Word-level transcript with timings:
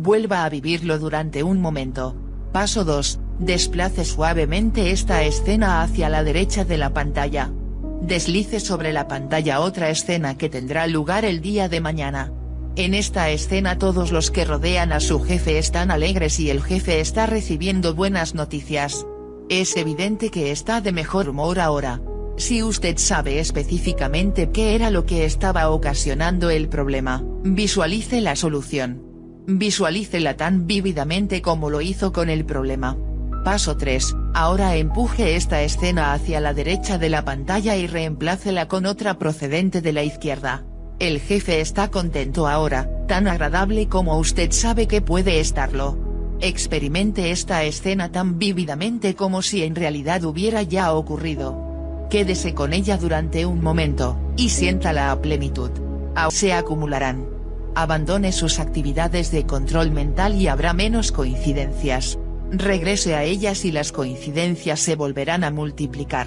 Vuelva 0.00 0.44
a 0.44 0.48
vivirlo 0.48 1.00
durante 1.00 1.42
un 1.42 1.60
momento. 1.60 2.14
Paso 2.52 2.84
2. 2.84 3.18
Desplace 3.40 4.04
suavemente 4.04 4.92
esta 4.92 5.24
escena 5.24 5.82
hacia 5.82 6.08
la 6.08 6.22
derecha 6.22 6.64
de 6.64 6.78
la 6.78 6.94
pantalla. 6.94 7.50
Deslice 8.00 8.60
sobre 8.60 8.92
la 8.92 9.08
pantalla 9.08 9.58
otra 9.58 9.90
escena 9.90 10.38
que 10.38 10.48
tendrá 10.48 10.86
lugar 10.86 11.24
el 11.24 11.40
día 11.40 11.68
de 11.68 11.80
mañana. 11.80 12.32
En 12.76 12.94
esta 12.94 13.30
escena 13.30 13.76
todos 13.76 14.12
los 14.12 14.30
que 14.30 14.44
rodean 14.44 14.92
a 14.92 15.00
su 15.00 15.20
jefe 15.20 15.58
están 15.58 15.90
alegres 15.90 16.38
y 16.38 16.48
el 16.48 16.62
jefe 16.62 17.00
está 17.00 17.26
recibiendo 17.26 17.96
buenas 17.96 18.36
noticias. 18.36 19.04
Es 19.48 19.76
evidente 19.76 20.30
que 20.30 20.52
está 20.52 20.80
de 20.80 20.92
mejor 20.92 21.28
humor 21.28 21.58
ahora. 21.58 22.00
Si 22.36 22.62
usted 22.62 22.98
sabe 22.98 23.40
específicamente 23.40 24.50
qué 24.52 24.76
era 24.76 24.92
lo 24.92 25.06
que 25.06 25.24
estaba 25.24 25.68
ocasionando 25.70 26.50
el 26.50 26.68
problema, 26.68 27.24
visualice 27.42 28.20
la 28.20 28.36
solución. 28.36 29.07
Visualícela 29.50 30.36
tan 30.36 30.66
vívidamente 30.66 31.40
como 31.40 31.70
lo 31.70 31.80
hizo 31.80 32.12
con 32.12 32.28
el 32.28 32.44
problema. 32.44 32.98
Paso 33.46 33.78
3. 33.78 34.14
Ahora 34.34 34.76
empuje 34.76 35.36
esta 35.36 35.62
escena 35.62 36.12
hacia 36.12 36.38
la 36.38 36.52
derecha 36.52 36.98
de 36.98 37.08
la 37.08 37.24
pantalla 37.24 37.74
y 37.74 37.86
reemplácela 37.86 38.68
con 38.68 38.84
otra 38.84 39.18
procedente 39.18 39.80
de 39.80 39.94
la 39.94 40.02
izquierda. 40.02 40.66
El 40.98 41.18
jefe 41.18 41.62
está 41.62 41.88
contento 41.88 42.46
ahora, 42.46 42.90
tan 43.08 43.26
agradable 43.26 43.88
como 43.88 44.18
usted 44.18 44.52
sabe 44.52 44.86
que 44.86 45.00
puede 45.00 45.40
estarlo. 45.40 45.96
Experimente 46.42 47.30
esta 47.30 47.64
escena 47.64 48.12
tan 48.12 48.38
vívidamente 48.38 49.14
como 49.14 49.40
si 49.40 49.62
en 49.62 49.74
realidad 49.74 50.24
hubiera 50.24 50.60
ya 50.60 50.92
ocurrido. 50.92 52.06
Quédese 52.10 52.52
con 52.52 52.74
ella 52.74 52.98
durante 52.98 53.46
un 53.46 53.62
momento, 53.62 54.18
y 54.36 54.50
siéntala 54.50 55.10
a 55.10 55.22
plenitud. 55.22 55.70
Aún 56.14 56.32
se 56.32 56.52
acumularán. 56.52 57.37
Abandone 57.74 58.32
sus 58.32 58.58
actividades 58.58 59.30
de 59.30 59.46
control 59.46 59.90
mental 59.90 60.34
y 60.34 60.48
habrá 60.48 60.72
menos 60.72 61.12
coincidencias. 61.12 62.18
Regrese 62.50 63.14
a 63.14 63.24
ellas 63.24 63.64
y 63.64 63.72
las 63.72 63.92
coincidencias 63.92 64.80
se 64.80 64.96
volverán 64.96 65.44
a 65.44 65.50
multiplicar. 65.50 66.26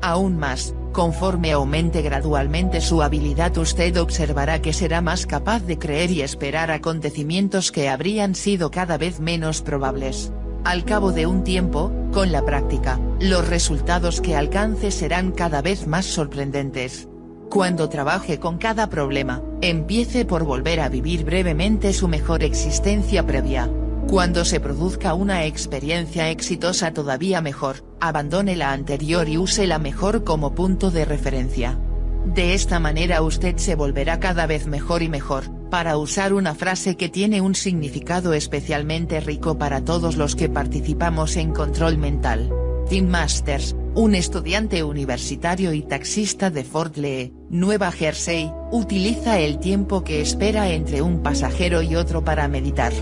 Aún 0.00 0.38
más, 0.38 0.74
Conforme 0.92 1.52
aumente 1.52 2.02
gradualmente 2.02 2.80
su 2.80 3.02
habilidad 3.02 3.56
usted 3.58 3.96
observará 4.00 4.60
que 4.60 4.72
será 4.72 5.00
más 5.00 5.26
capaz 5.26 5.60
de 5.60 5.78
creer 5.78 6.10
y 6.10 6.22
esperar 6.22 6.70
acontecimientos 6.70 7.70
que 7.70 7.88
habrían 7.88 8.34
sido 8.34 8.70
cada 8.70 8.98
vez 8.98 9.20
menos 9.20 9.62
probables. 9.62 10.32
Al 10.64 10.84
cabo 10.84 11.12
de 11.12 11.26
un 11.26 11.44
tiempo, 11.44 11.92
con 12.12 12.32
la 12.32 12.44
práctica, 12.44 12.98
los 13.20 13.46
resultados 13.48 14.20
que 14.20 14.34
alcance 14.34 14.90
serán 14.90 15.30
cada 15.30 15.62
vez 15.62 15.86
más 15.86 16.04
sorprendentes. 16.04 17.08
Cuando 17.50 17.88
trabaje 17.88 18.38
con 18.38 18.58
cada 18.58 18.90
problema, 18.90 19.42
empiece 19.62 20.26
por 20.26 20.44
volver 20.44 20.80
a 20.80 20.90
vivir 20.90 21.24
brevemente 21.24 21.94
su 21.94 22.06
mejor 22.06 22.44
existencia 22.44 23.26
previa. 23.26 23.70
Cuando 24.06 24.44
se 24.44 24.60
produzca 24.60 25.14
una 25.14 25.46
experiencia 25.46 26.28
exitosa 26.28 26.92
todavía 26.92 27.40
mejor, 27.40 27.84
abandone 28.00 28.54
la 28.54 28.72
anterior 28.72 29.30
y 29.30 29.38
use 29.38 29.66
la 29.66 29.78
mejor 29.78 30.24
como 30.24 30.54
punto 30.54 30.90
de 30.90 31.06
referencia. 31.06 31.78
De 32.26 32.52
esta 32.52 32.80
manera 32.80 33.22
usted 33.22 33.56
se 33.56 33.74
volverá 33.74 34.20
cada 34.20 34.46
vez 34.46 34.66
mejor 34.66 35.02
y 35.02 35.08
mejor, 35.08 35.44
para 35.70 35.96
usar 35.96 36.34
una 36.34 36.54
frase 36.54 36.98
que 36.98 37.08
tiene 37.08 37.40
un 37.40 37.54
significado 37.54 38.34
especialmente 38.34 39.20
rico 39.20 39.56
para 39.56 39.82
todos 39.82 40.18
los 40.18 40.36
que 40.36 40.50
participamos 40.50 41.36
en 41.36 41.52
control 41.52 41.96
mental. 41.96 42.50
Tim 42.88 43.06
Masters, 43.06 43.76
un 43.94 44.14
estudiante 44.14 44.82
universitario 44.82 45.74
y 45.74 45.82
taxista 45.82 46.48
de 46.48 46.64
Fort 46.64 46.96
Lee, 46.96 47.34
Nueva 47.50 47.92
Jersey, 47.92 48.50
utiliza 48.72 49.38
el 49.38 49.58
tiempo 49.58 50.04
que 50.04 50.22
espera 50.22 50.70
entre 50.70 51.02
un 51.02 51.22
pasajero 51.22 51.82
y 51.82 51.96
otro 51.96 52.24
para 52.24 52.48
meditar. 52.48 52.94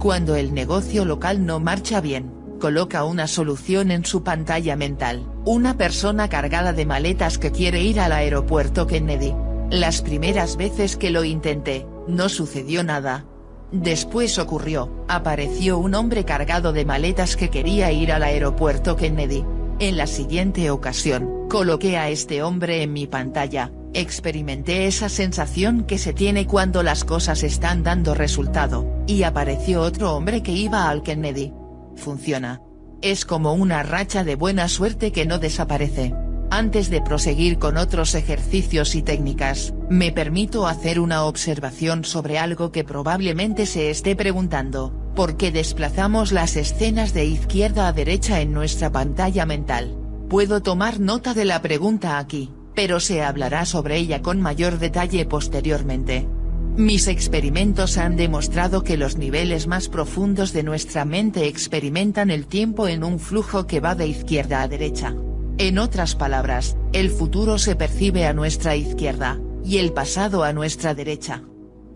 Cuando 0.00 0.34
el 0.34 0.54
negocio 0.54 1.04
local 1.04 1.46
no 1.46 1.60
marcha 1.60 2.00
bien, 2.00 2.32
coloca 2.58 3.04
una 3.04 3.28
solución 3.28 3.92
en 3.92 4.04
su 4.04 4.24
pantalla 4.24 4.74
mental, 4.74 5.24
una 5.44 5.76
persona 5.76 6.28
cargada 6.28 6.72
de 6.72 6.84
maletas 6.84 7.38
que 7.38 7.52
quiere 7.52 7.80
ir 7.82 8.00
al 8.00 8.10
aeropuerto 8.10 8.88
Kennedy. 8.88 9.36
Las 9.70 10.02
primeras 10.02 10.56
veces 10.56 10.96
que 10.96 11.10
lo 11.10 11.22
intenté, 11.22 11.86
no 12.08 12.28
sucedió 12.28 12.82
nada. 12.82 13.27
Después 13.70 14.38
ocurrió, 14.38 15.04
apareció 15.08 15.78
un 15.78 15.94
hombre 15.94 16.24
cargado 16.24 16.72
de 16.72 16.84
maletas 16.84 17.36
que 17.36 17.50
quería 17.50 17.92
ir 17.92 18.12
al 18.12 18.22
aeropuerto 18.22 18.96
Kennedy. 18.96 19.44
En 19.78 19.96
la 19.96 20.06
siguiente 20.06 20.70
ocasión, 20.70 21.48
coloqué 21.48 21.98
a 21.98 22.08
este 22.08 22.42
hombre 22.42 22.82
en 22.82 22.92
mi 22.92 23.06
pantalla, 23.06 23.70
Experimenté 23.94 24.86
esa 24.86 25.08
sensación 25.08 25.84
que 25.84 25.98
se 25.98 26.12
tiene 26.12 26.46
cuando 26.46 26.82
las 26.82 27.04
cosas 27.04 27.42
están 27.42 27.82
dando 27.82 28.14
resultado, 28.14 28.86
y 29.06 29.22
apareció 29.22 29.80
otro 29.80 30.14
hombre 30.14 30.42
que 30.42 30.52
iba 30.52 30.88
al 30.88 31.02
Kennedy. 31.02 31.52
Funciona. 31.96 32.60
Es 33.00 33.24
como 33.24 33.54
una 33.54 33.82
racha 33.82 34.24
de 34.24 34.34
buena 34.34 34.68
suerte 34.68 35.10
que 35.10 35.24
no 35.24 35.38
desaparece. 35.38 36.14
Antes 36.50 36.90
de 36.90 37.02
proseguir 37.02 37.58
con 37.58 37.76
otros 37.76 38.14
ejercicios 38.14 38.94
y 38.94 39.02
técnicas, 39.02 39.74
me 39.90 40.12
permito 40.12 40.66
hacer 40.66 40.98
una 40.98 41.24
observación 41.24 42.04
sobre 42.04 42.38
algo 42.38 42.72
que 42.72 42.84
probablemente 42.84 43.66
se 43.66 43.90
esté 43.90 44.16
preguntando, 44.16 44.92
¿por 45.14 45.36
qué 45.36 45.52
desplazamos 45.52 46.32
las 46.32 46.56
escenas 46.56 47.12
de 47.12 47.26
izquierda 47.26 47.88
a 47.88 47.92
derecha 47.92 48.40
en 48.40 48.52
nuestra 48.52 48.90
pantalla 48.90 49.44
mental? 49.46 49.96
Puedo 50.28 50.62
tomar 50.62 51.00
nota 51.00 51.34
de 51.34 51.44
la 51.44 51.60
pregunta 51.60 52.18
aquí 52.18 52.50
pero 52.78 53.00
se 53.00 53.24
hablará 53.24 53.64
sobre 53.64 53.96
ella 53.96 54.22
con 54.22 54.40
mayor 54.40 54.78
detalle 54.78 55.26
posteriormente. 55.26 56.28
Mis 56.76 57.08
experimentos 57.08 57.98
han 57.98 58.14
demostrado 58.14 58.84
que 58.84 58.96
los 58.96 59.16
niveles 59.16 59.66
más 59.66 59.88
profundos 59.88 60.52
de 60.52 60.62
nuestra 60.62 61.04
mente 61.04 61.48
experimentan 61.48 62.30
el 62.30 62.46
tiempo 62.46 62.86
en 62.86 63.02
un 63.02 63.18
flujo 63.18 63.66
que 63.66 63.80
va 63.80 63.96
de 63.96 64.06
izquierda 64.06 64.62
a 64.62 64.68
derecha. 64.68 65.12
En 65.58 65.78
otras 65.78 66.14
palabras, 66.14 66.76
el 66.92 67.10
futuro 67.10 67.58
se 67.58 67.74
percibe 67.74 68.26
a 68.26 68.32
nuestra 68.32 68.76
izquierda, 68.76 69.40
y 69.64 69.78
el 69.78 69.92
pasado 69.92 70.44
a 70.44 70.52
nuestra 70.52 70.94
derecha. 70.94 71.42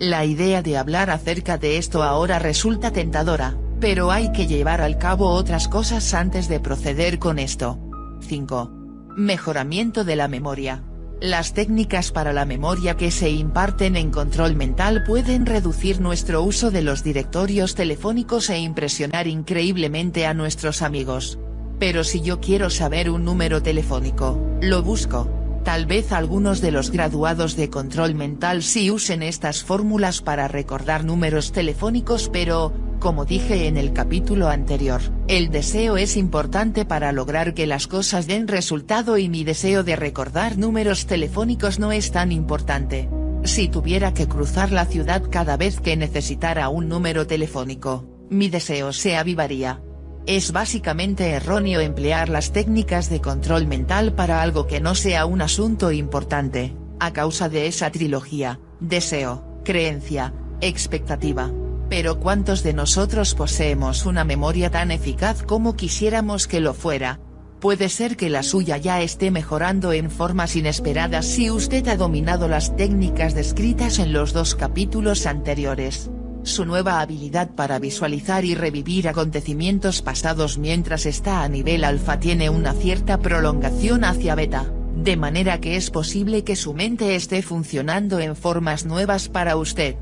La 0.01 0.25
idea 0.25 0.63
de 0.63 0.77
hablar 0.77 1.11
acerca 1.11 1.59
de 1.59 1.79
esto 1.79 2.03
ahora 2.03 2.41
resulta 2.41 2.91
tentadora, 2.91 3.57
pero 3.79 4.11
hay 4.11 4.33
que 4.33 4.49
llevar 4.49 4.81
al 4.81 4.99
cabo 4.99 5.29
otras 5.29 5.69
cosas 5.69 6.13
antes 6.13 6.49
de 6.49 6.59
proceder 6.59 7.21
con 7.21 7.39
esto. 7.39 7.79
5. 8.27 8.69
Mejoramiento 9.17 10.03
de 10.03 10.17
la 10.17 10.27
memoria. 10.27 10.83
Las 11.21 11.55
técnicas 11.55 12.11
para 12.11 12.33
la 12.33 12.45
memoria 12.45 12.97
que 12.97 13.13
se 13.13 13.31
imparten 13.31 13.95
en 13.95 14.11
control 14.11 14.57
mental 14.57 15.05
pueden 15.05 15.47
reducir 15.47 16.01
nuestro 16.01 16.43
uso 16.43 16.73
de 16.73 16.83
los 16.83 17.05
directorios 17.05 17.77
telefónicos 17.77 18.51
e 18.51 18.59
impresionar 18.59 19.29
increíblemente 19.29 20.27
a 20.27 20.35
nuestros 20.35 20.83
amigos. 20.83 21.39
Pero 21.83 22.05
si 22.05 22.21
yo 22.21 22.39
quiero 22.39 22.71
saber 22.71 23.11
un 23.11 23.25
número 23.25 23.61
telefónico, 23.61 24.39
lo 24.61 24.85
busco. 24.85 25.29
Tal 25.65 25.85
vez 25.85 26.13
algunos 26.13 26.61
de 26.61 26.71
los 26.71 26.93
graduados 26.93 27.57
de 27.57 27.71
control 27.71 28.15
mental 28.15 28.63
sí 28.63 28.93
usen 28.93 29.21
estas 29.21 29.65
fórmulas 29.65 30.21
para 30.21 30.47
recordar 30.47 31.05
números 31.05 31.51
telefónicos 31.51 32.31
pero, 32.33 32.73
como 33.01 33.25
dije 33.25 33.67
en 33.67 33.77
el 33.77 33.93
capítulo 33.93 34.47
anterior, 34.47 35.01
el 35.27 35.51
deseo 35.51 35.97
es 35.97 36.17
importante 36.17 36.85
para 36.85 37.11
lograr 37.11 37.53
que 37.53 37.67
las 37.67 37.89
cosas 37.89 38.29
den 38.29 38.47
resultado 38.47 39.19
y 39.19 39.29
mi 39.29 39.43
deseo 39.43 39.83
de 39.83 39.97
recordar 39.97 40.59
números 40.59 41.07
telefónicos 41.07 41.81
no 41.81 41.91
es 41.91 42.13
tan 42.13 42.31
importante. 42.31 43.09
Si 43.43 43.67
tuviera 43.67 44.15
que 44.15 44.29
cruzar 44.29 44.71
la 44.71 44.85
ciudad 44.85 45.25
cada 45.29 45.57
vez 45.57 45.81
que 45.81 45.97
necesitara 45.97 46.69
un 46.69 46.89
número 46.89 47.27
telefónico, 47.27 48.07
mi 48.31 48.51
deseo 48.51 48.93
se 48.93 49.17
avivaría. 49.17 49.81
Es 50.27 50.53
básicamente 50.53 51.31
erróneo 51.31 51.81
emplear 51.81 52.29
las 52.29 52.53
técnicas 52.53 53.11
de 53.11 53.21
control 53.21 53.67
mental 53.67 54.15
para 54.15 54.43
algo 54.43 54.67
que 54.67 54.81
no 54.81 54.95
sea 54.95 55.27
un 55.27 55.43
asunto 55.43 55.91
importante, 55.91 56.77
a 57.01 57.13
causa 57.13 57.49
de 57.49 57.67
esa 57.67 57.91
trilogía, 57.91 58.61
deseo, 58.81 59.45
creencia, 59.65 60.33
expectativa 60.61 61.51
pero 61.93 62.19
¿cuántos 62.19 62.63
de 62.63 62.73
nosotros 62.73 63.35
poseemos 63.35 64.07
una 64.07 64.25
memoria 64.25 64.71
tan 64.71 64.91
eficaz 64.91 65.43
como 65.43 65.77
quisiéramos 65.77 66.47
que 66.47 66.59
lo 66.59 66.73
fuera? 66.73 67.21
Puede 67.61 67.91
ser 67.91 68.17
que 68.17 68.31
la 68.31 68.43
suya 68.43 68.79
ya 68.79 69.03
esté 69.03 69.31
mejorando 69.31 69.93
en 69.93 70.11
formas 70.11 70.57
inesperadas 70.57 71.27
si 71.27 71.51
usted 71.51 71.87
ha 71.89 71.99
dominado 71.99 72.49
las 72.49 72.77
técnicas 72.77 73.35
descritas 73.35 73.99
en 73.99 74.15
los 74.15 74.33
dos 74.33 74.55
capítulos 74.55 75.27
anteriores. 75.27 76.11
Su 76.43 76.65
nueva 76.65 77.01
habilidad 77.01 77.51
para 77.51 77.79
visualizar 77.79 78.45
y 78.45 78.55
revivir 78.55 79.09
acontecimientos 79.09 80.03
pasados 80.03 80.59
mientras 80.59 81.07
está 81.07 81.43
a 81.43 81.49
nivel 81.49 81.85
alfa 81.85 82.19
tiene 82.19 82.51
una 82.51 82.73
cierta 82.73 83.19
prolongación 83.19 84.05
hacia 84.05 84.35
beta, 84.35 84.73
de 84.97 85.17
manera 85.17 85.61
que 85.61 85.77
es 85.77 85.91
posible 85.91 86.45
que 86.45 86.57
su 86.57 86.75
mente 86.75 87.15
esté 87.15 87.43
funcionando 87.43 88.19
en 88.21 88.37
formas 88.37 88.85
nuevas 88.85 89.29
para 89.29 89.57
usted 89.57 89.97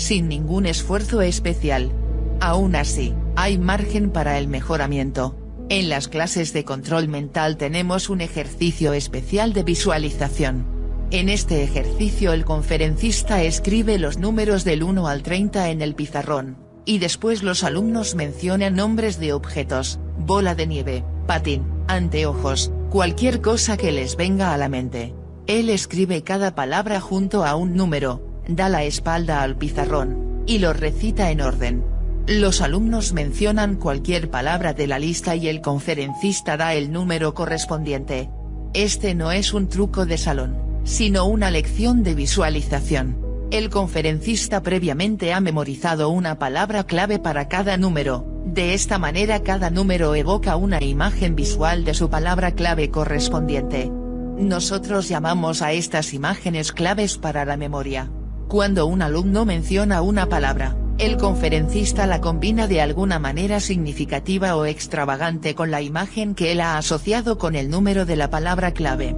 sin 0.00 0.28
ningún 0.28 0.66
esfuerzo 0.66 1.20
especial. 1.22 1.92
Aún 2.40 2.74
así, 2.74 3.14
hay 3.36 3.58
margen 3.58 4.10
para 4.10 4.38
el 4.38 4.48
mejoramiento. 4.48 5.36
En 5.68 5.88
las 5.88 6.08
clases 6.08 6.52
de 6.52 6.64
control 6.64 7.06
mental 7.06 7.56
tenemos 7.56 8.08
un 8.08 8.20
ejercicio 8.20 8.92
especial 8.92 9.52
de 9.52 9.62
visualización. 9.62 10.79
En 11.12 11.28
este 11.28 11.64
ejercicio 11.64 12.32
el 12.32 12.44
conferencista 12.44 13.42
escribe 13.42 13.98
los 13.98 14.18
números 14.18 14.62
del 14.62 14.84
1 14.84 15.08
al 15.08 15.24
30 15.24 15.70
en 15.70 15.82
el 15.82 15.96
pizarrón, 15.96 16.56
y 16.84 16.98
después 16.98 17.42
los 17.42 17.64
alumnos 17.64 18.14
mencionan 18.14 18.76
nombres 18.76 19.18
de 19.18 19.32
objetos, 19.32 19.98
bola 20.18 20.54
de 20.54 20.68
nieve, 20.68 21.04
patín, 21.26 21.64
anteojos, 21.88 22.70
cualquier 22.90 23.40
cosa 23.40 23.76
que 23.76 23.90
les 23.90 24.14
venga 24.14 24.54
a 24.54 24.56
la 24.56 24.68
mente. 24.68 25.12
Él 25.48 25.68
escribe 25.68 26.22
cada 26.22 26.54
palabra 26.54 27.00
junto 27.00 27.44
a 27.44 27.56
un 27.56 27.74
número, 27.74 28.24
da 28.46 28.68
la 28.68 28.84
espalda 28.84 29.42
al 29.42 29.56
pizarrón, 29.56 30.44
y 30.46 30.58
lo 30.58 30.72
recita 30.72 31.32
en 31.32 31.40
orden. 31.40 31.84
Los 32.28 32.60
alumnos 32.60 33.14
mencionan 33.14 33.74
cualquier 33.74 34.30
palabra 34.30 34.74
de 34.74 34.86
la 34.86 35.00
lista 35.00 35.34
y 35.34 35.48
el 35.48 35.60
conferencista 35.60 36.56
da 36.56 36.74
el 36.74 36.92
número 36.92 37.34
correspondiente. 37.34 38.30
Este 38.74 39.16
no 39.16 39.32
es 39.32 39.52
un 39.52 39.68
truco 39.68 40.06
de 40.06 40.16
salón, 40.16 40.69
sino 40.84 41.26
una 41.26 41.50
lección 41.50 42.02
de 42.02 42.14
visualización. 42.14 43.18
El 43.50 43.68
conferencista 43.68 44.62
previamente 44.62 45.32
ha 45.32 45.40
memorizado 45.40 46.08
una 46.10 46.38
palabra 46.38 46.84
clave 46.84 47.18
para 47.18 47.48
cada 47.48 47.76
número, 47.76 48.24
de 48.44 48.74
esta 48.74 48.98
manera 48.98 49.42
cada 49.42 49.70
número 49.70 50.14
evoca 50.14 50.56
una 50.56 50.82
imagen 50.82 51.36
visual 51.36 51.84
de 51.84 51.94
su 51.94 52.08
palabra 52.08 52.52
clave 52.52 52.90
correspondiente. 52.90 53.90
Nosotros 54.38 55.08
llamamos 55.08 55.62
a 55.62 55.72
estas 55.72 56.14
imágenes 56.14 56.72
claves 56.72 57.18
para 57.18 57.44
la 57.44 57.56
memoria. 57.56 58.10
Cuando 58.48 58.86
un 58.86 59.02
alumno 59.02 59.44
menciona 59.44 60.00
una 60.00 60.28
palabra, 60.28 60.76
el 60.98 61.16
conferencista 61.16 62.06
la 62.06 62.20
combina 62.20 62.66
de 62.66 62.80
alguna 62.80 63.18
manera 63.18 63.60
significativa 63.60 64.56
o 64.56 64.64
extravagante 64.64 65.54
con 65.54 65.70
la 65.70 65.82
imagen 65.82 66.34
que 66.34 66.52
él 66.52 66.60
ha 66.60 66.76
asociado 66.76 67.38
con 67.38 67.54
el 67.54 67.70
número 67.70 68.06
de 68.06 68.16
la 68.16 68.30
palabra 68.30 68.72
clave. 68.72 69.14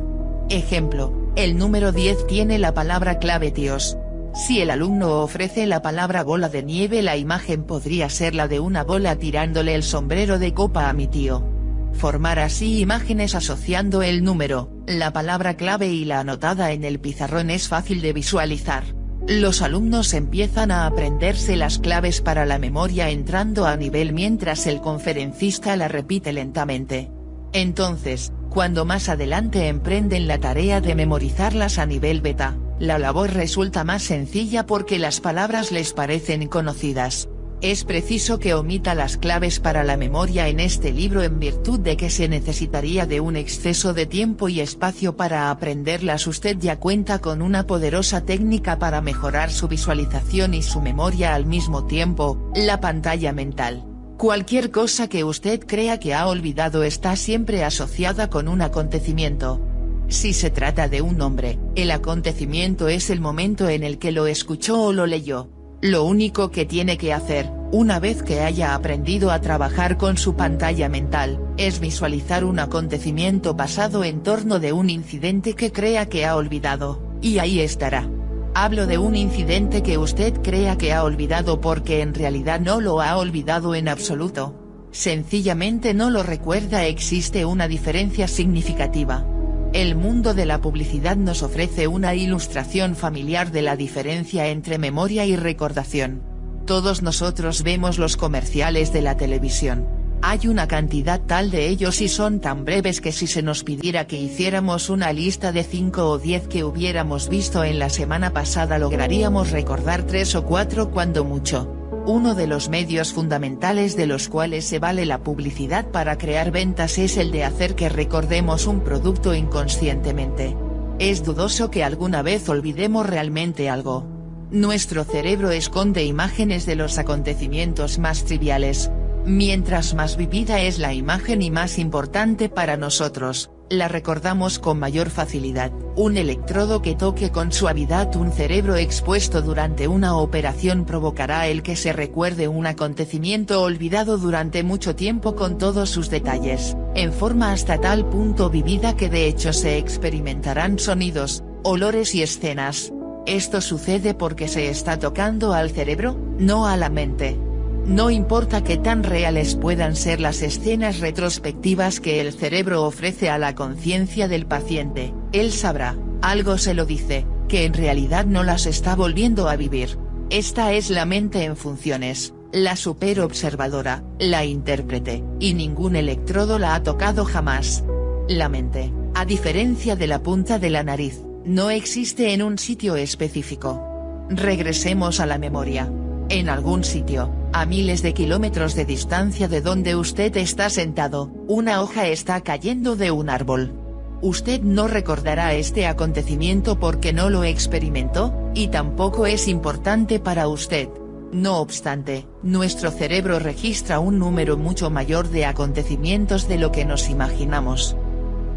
Ejemplo, 0.51 1.22
el 1.37 1.57
número 1.57 1.93
10 1.93 2.27
tiene 2.27 2.59
la 2.59 2.75
palabra 2.75 3.19
clave 3.19 3.51
tíos, 3.51 3.97
si 4.35 4.61
el 4.61 4.71
alumno 4.71 5.21
ofrece 5.23 5.67
la 5.67 5.83
palabra 5.83 6.23
bola 6.23 6.49
de 6.49 6.63
nieve 6.63 7.03
la 7.03 7.17
imagen 7.17 7.65
podría 7.65 8.09
ser 8.09 8.35
la 8.35 8.49
de 8.49 8.61
una 8.61 8.85
bola 8.85 9.17
tirándole 9.17 9.75
el 9.75 9.83
sombrero 9.83 10.39
de 10.39 10.55
copa 10.55 10.89
a 10.89 10.93
mi 10.93 11.07
tío. 11.07 11.47
Formar 11.95 12.39
así 12.39 12.81
imágenes 12.81 13.35
asociando 13.35 14.03
el 14.03 14.25
número, 14.25 14.71
la 14.87 15.13
palabra 15.13 15.55
clave 15.55 15.89
y 15.89 16.05
la 16.05 16.21
anotada 16.21 16.73
en 16.73 16.85
el 16.85 16.99
pizarrón 17.01 17.51
es 17.51 17.69
fácil 17.69 18.01
de 18.01 18.13
visualizar. 18.13 18.85
Los 19.27 19.63
alumnos 19.63 20.15
empiezan 20.15 20.71
a 20.71 20.87
aprenderse 20.87 21.57
las 21.57 21.79
claves 21.79 22.21
para 22.21 22.45
la 22.45 22.59
memoria 22.59 23.11
entrando 23.11 23.67
a 23.67 23.77
nivel 23.77 24.13
mientras 24.13 24.67
el 24.67 24.81
conferencista 24.81 25.77
la 25.77 25.89
repite 25.89 26.33
lentamente. 26.33 27.11
Entonces, 27.53 28.33
cuando 28.51 28.85
más 28.85 29.09
adelante 29.09 29.69
emprenden 29.69 30.27
la 30.27 30.39
tarea 30.39 30.81
de 30.81 30.95
memorizarlas 30.95 31.79
a 31.79 31.87
nivel 31.87 32.21
beta, 32.21 32.57
la 32.79 32.99
labor 32.99 33.33
resulta 33.33 33.85
más 33.85 34.03
sencilla 34.03 34.67
porque 34.67 34.99
las 34.99 35.21
palabras 35.21 35.73
les 35.73 35.93
parecen 35.93 36.49
conocidas. 36.49 37.29
Es 37.63 37.85
preciso 37.85 38.41
que 38.41 38.55
omita 38.55 38.97
las 38.97 39.17
claves 39.17 39.61
para 39.61 39.85
la 39.85 39.97
memoria 39.97 40.49
en 40.49 40.59
este 40.59 40.91
libro 40.91 41.23
en 41.23 41.39
virtud 41.39 41.79
de 41.79 41.97
que 41.97 42.11
se 42.11 42.29
necesitaría 42.29 43.07
de 43.07 43.21
un 43.21 43.37
exceso 43.37 43.95
de 43.95 44.07
tiempo 44.07 44.49
y 44.49 44.59
espacio 44.59 45.17
para 45.17 45.49
aprenderlas. 45.49 46.27
Usted 46.27 46.59
ya 46.59 46.81
cuenta 46.81 47.21
con 47.21 47.41
una 47.41 47.67
poderosa 47.69 48.23
técnica 48.23 48.81
para 48.81 49.01
mejorar 49.01 49.53
su 49.53 49.69
visualización 49.69 50.55
y 50.55 50.63
su 50.63 50.81
memoria 50.81 51.37
al 51.37 51.47
mismo 51.47 51.87
tiempo, 51.87 52.51
la 52.57 52.81
pantalla 52.81 53.33
mental. 53.33 53.92
Cualquier 54.23 54.71
cosa 54.71 55.09
que 55.09 55.25
usted 55.25 55.59
crea 55.67 55.99
que 55.99 56.15
ha 56.15 56.29
olvidado 56.29 56.85
está 56.85 57.17
siempre 57.17 57.65
asociada 57.65 58.31
con 58.31 58.47
un 58.47 58.63
acontecimiento, 58.63 59.61
si 60.07 60.33
se 60.33 60.49
trata 60.49 60.87
de 60.87 61.03
un 61.03 61.19
nombre, 61.19 61.59
el 61.75 61.91
acontecimiento 61.91 62.87
es 62.87 63.11
el 63.11 63.21
momento 63.21 63.69
en 63.69 63.83
el 63.83 63.99
que 63.99 64.13
lo 64.13 64.29
escuchó 64.29 64.81
o 64.81 64.93
lo 64.93 65.07
leyó. 65.07 65.49
Lo 65.81 66.05
único 66.05 66.53
que 66.53 66.65
tiene 66.65 66.99
que 66.99 67.13
hacer, 67.13 67.51
una 67.73 67.99
vez 67.99 68.23
que 68.23 68.43
haya 68.43 68.77
aprendido 68.77 69.33
a 69.33 69.41
trabajar 69.41 69.97
con 69.97 70.17
su 70.17 70.37
pantalla 70.37 70.89
mental, 70.89 71.41
es 71.57 71.81
visualizar 71.81 72.45
un 72.45 72.61
acontecimiento 72.61 73.57
pasado 73.57 74.05
en 74.05 74.23
torno 74.23 74.61
de 74.61 74.73
un 74.73 74.89
incidente 74.89 75.55
que 75.55 75.73
crea 75.73 76.09
que 76.09 76.27
ha 76.27 76.37
olvidado, 76.37 77.03
y 77.21 77.39
ahí 77.41 77.59
estará. 77.59 78.09
Hablo 78.55 78.87
de 78.87 78.99
un 78.99 79.17
incidente 79.17 79.83
que 79.83 79.97
usted 79.97 80.35
crea 80.43 80.77
que 80.77 80.93
ha 80.93 81.05
olvidado 81.05 81.63
porque 81.63 82.03
en 82.03 82.13
realidad 82.13 82.61
no 82.61 82.83
lo 82.83 83.01
ha 83.01 83.17
olvidado 83.17 83.75
en 83.75 83.89
absoluto. 83.89 84.55
Sencillamente 84.91 85.95
no 85.95 86.11
lo 86.11 86.23
recuerda 86.23 86.85
existe 86.85 87.47
una 87.47 87.67
diferencia 87.67 88.29
significativa. 88.29 89.27
El 89.73 89.95
mundo 89.97 90.35
de 90.35 90.45
la 90.45 90.61
publicidad 90.61 91.17
nos 91.17 91.43
ofrece 91.43 91.87
una 91.87 92.15
ilustración 92.15 92.95
familiar 92.95 93.53
de 93.53 93.63
la 93.63 93.75
diferencia 93.75 94.49
entre 94.49 94.77
memoria 94.77 95.25
y 95.25 95.35
recordación. 95.35 96.23
Todos 96.67 97.01
nosotros 97.01 97.63
vemos 97.63 97.99
los 97.99 98.19
comerciales 98.19 98.93
de 98.93 99.01
la 99.01 99.17
televisión. 99.17 100.02
Hay 100.25 100.47
una 100.47 100.69
cantidad 100.69 101.21
tal 101.21 101.51
de 101.51 101.69
ellos 101.69 102.01
y 102.01 102.09
son 102.09 102.39
tan 102.39 102.65
breves 102.65 103.01
que 103.01 103.11
si 103.11 103.27
se 103.27 103.43
nos 103.43 103.65
pidiera 103.65 104.07
que 104.07 104.17
hiciéramos 104.17 104.89
una 104.89 105.13
lista 105.13 105.51
de 105.51 105.65
5 105.65 106.09
o 106.09 106.19
10 106.19 106.47
que 106.47 106.63
hubiéramos 106.63 107.29
visto 107.29 107.65
en 107.65 107.81
la 107.81 107.91
semana 107.91 108.33
pasada 108.33 108.79
lograríamos 108.79 109.51
recordar 109.51 110.05
3 110.05 110.37
o 110.37 110.45
4 110.45 110.93
cuando 110.93 111.25
mucho. 111.25 111.75
Uno 112.07 112.37
de 112.37 112.47
los 112.47 112.69
medios 112.69 113.13
fundamentales 113.13 113.97
de 113.97 114.07
los 114.07 114.29
cuales 114.29 114.65
se 114.65 114.79
vale 114.79 115.07
la 115.07 115.19
publicidad 115.19 115.91
para 115.91 116.17
crear 116.19 116.53
ventas 116.53 116.99
es 116.99 117.17
el 117.17 117.33
de 117.33 117.43
hacer 117.43 117.75
que 117.75 117.89
recordemos 117.89 118.69
un 118.69 118.85
producto 118.85 119.35
inconscientemente. 119.35 120.57
Es 121.01 121.25
dudoso 121.25 121.69
que 121.69 121.83
alguna 121.83 122.23
vez 122.23 122.49
olvidemos 122.49 123.07
realmente 123.07 123.69
algo. 123.69 124.07
Nuestro 124.53 125.03
cerebro 125.03 125.51
esconde 125.51 126.05
imágenes 126.05 126.65
de 126.65 126.77
los 126.77 126.99
acontecimientos 126.99 127.99
más 127.99 128.25
triviales. 128.25 128.89
Mientras 129.25 129.95
más 129.95 130.17
vivida 130.17 130.61
es 130.63 130.81
la 130.81 130.95
imagen 130.95 131.43
y 131.43 131.51
más 131.53 131.79
importante 131.79 132.49
para 132.49 132.77
nosotros, 132.77 133.53
la 133.71 133.87
recordamos 133.87 134.59
con 134.59 134.81
mayor 134.81 135.11
facilidad. 135.11 135.71
Un 135.95 136.17
electrodo 136.17 136.83
que 136.83 136.97
toque 136.97 137.31
con 137.31 137.53
suavidad 137.53 138.17
un 138.17 138.33
cerebro 138.33 138.75
expuesto 138.75 139.41
durante 139.41 139.87
una 139.87 140.17
operación 140.17 140.85
provocará 140.85 141.47
el 141.47 141.63
que 141.63 141.77
se 141.77 141.93
recuerde 141.93 142.49
un 142.49 142.67
acontecimiento 142.67 143.63
olvidado 143.63 144.19
durante 144.19 144.65
mucho 144.65 144.97
tiempo 144.97 145.37
con 145.37 145.57
todos 145.57 145.89
sus 145.89 146.11
detalles, 146.11 146.77
en 146.97 147.13
forma 147.13 147.53
hasta 147.53 147.81
tal 147.81 148.05
punto 148.09 148.51
vivida 148.51 148.97
que 148.97 149.09
de 149.09 149.29
hecho 149.29 149.53
se 149.53 149.79
experimentarán 149.79 150.81
sonidos, 150.81 151.45
olores 151.63 152.17
y 152.17 152.25
escenas. 152.25 152.93
Esto 153.25 153.61
sucede 153.61 154.15
porque 154.15 154.49
se 154.49 154.69
está 154.69 154.99
tocando 154.99 155.53
al 155.53 155.71
cerebro, 155.71 156.19
no 156.39 156.67
a 156.67 156.77
la 156.77 156.91
mente. 156.91 157.39
No 157.87 158.11
importa 158.11 158.63
qué 158.63 158.77
tan 158.77 159.03
reales 159.03 159.57
puedan 159.57 159.97
ser 159.97 160.21
las 160.21 160.41
escenas 160.43 161.01
retrospectivas 161.01 161.99
que 161.99 162.21
el 162.21 162.33
cerebro 162.33 162.85
ofrece 162.85 163.29
a 163.29 163.39
la 163.39 163.57
conciencia 163.57 164.29
del 164.29 164.47
paciente, 164.47 165.13
él 165.33 165.51
sabrá, 165.51 165.97
algo 166.21 166.59
se 166.59 166.75
lo 166.75 166.87
dice, 166.87 167.27
que 167.49 167.65
en 167.65 167.75
realidad 167.75 168.25
no 168.25 168.45
las 168.45 168.67
está 168.67 168.95
volviendo 168.95 169.49
a 169.49 169.57
vivir. 169.57 169.99
Esta 170.31 170.73
es 170.73 170.91
la 170.91 171.05
mente 171.05 171.43
en 171.45 171.57
funciones, 171.57 172.35
la 172.53 172.77
superobservadora, 172.77 174.05
la 174.19 174.45
intérprete, 174.45 175.25
y 175.41 175.55
ningún 175.55 175.97
electrodo 175.97 176.61
la 176.61 176.77
ha 176.77 176.83
tocado 176.85 177.25
jamás. 177.25 177.85
La 178.29 178.49
mente, 178.49 178.93
a 179.15 179.25
diferencia 179.25 179.97
de 179.97 180.07
la 180.07 180.23
punta 180.23 180.61
de 180.61 180.71
la 180.71 180.85
nariz, 180.85 181.21
no 181.45 181.71
existe 181.71 182.33
en 182.33 182.43
un 182.43 182.59
sitio 182.59 182.95
específico. 182.95 183.83
Regresemos 184.31 185.19
a 185.19 185.27
la 185.27 185.39
memoria. 185.39 185.93
En 186.33 186.49
algún 186.49 186.83
sitio, 186.83 187.31
a 187.53 187.67
miles 187.67 188.01
de 188.01 188.15
kilómetros 188.15 188.75
de 188.75 188.87
distancia 188.87 189.49
de 189.49 189.61
donde 189.61 189.95
usted 189.95 190.35
está 190.39 190.71
sentado, 190.71 191.31
una 191.47 191.83
hoja 191.83 192.09
está 192.09 192.41
cayendo 192.41 192.97
de 192.97 193.11
un 193.11 193.29
árbol. 193.29 193.75
Usted 194.23 194.63
no 194.63 194.89
recordará 194.89 195.53
este 195.53 195.87
acontecimiento 195.87 196.81
porque 196.81 197.13
no 197.13 197.29
lo 197.29 197.45
experimentó, 197.45 198.33
y 198.55 198.69
tampoco 198.69 199.27
es 199.27 199.47
importante 199.47 200.21
para 200.21 200.49
usted. 200.49 200.89
No 201.33 201.59
obstante, 201.59 202.27
nuestro 202.43 202.91
cerebro 202.91 203.39
registra 203.39 204.01
un 204.01 204.19
número 204.19 204.57
mucho 204.57 204.89
mayor 204.89 205.29
de 205.29 205.45
acontecimientos 205.45 206.49
de 206.49 206.57
lo 206.57 206.73
que 206.73 206.87
nos 206.87 207.11
imaginamos. 207.11 207.95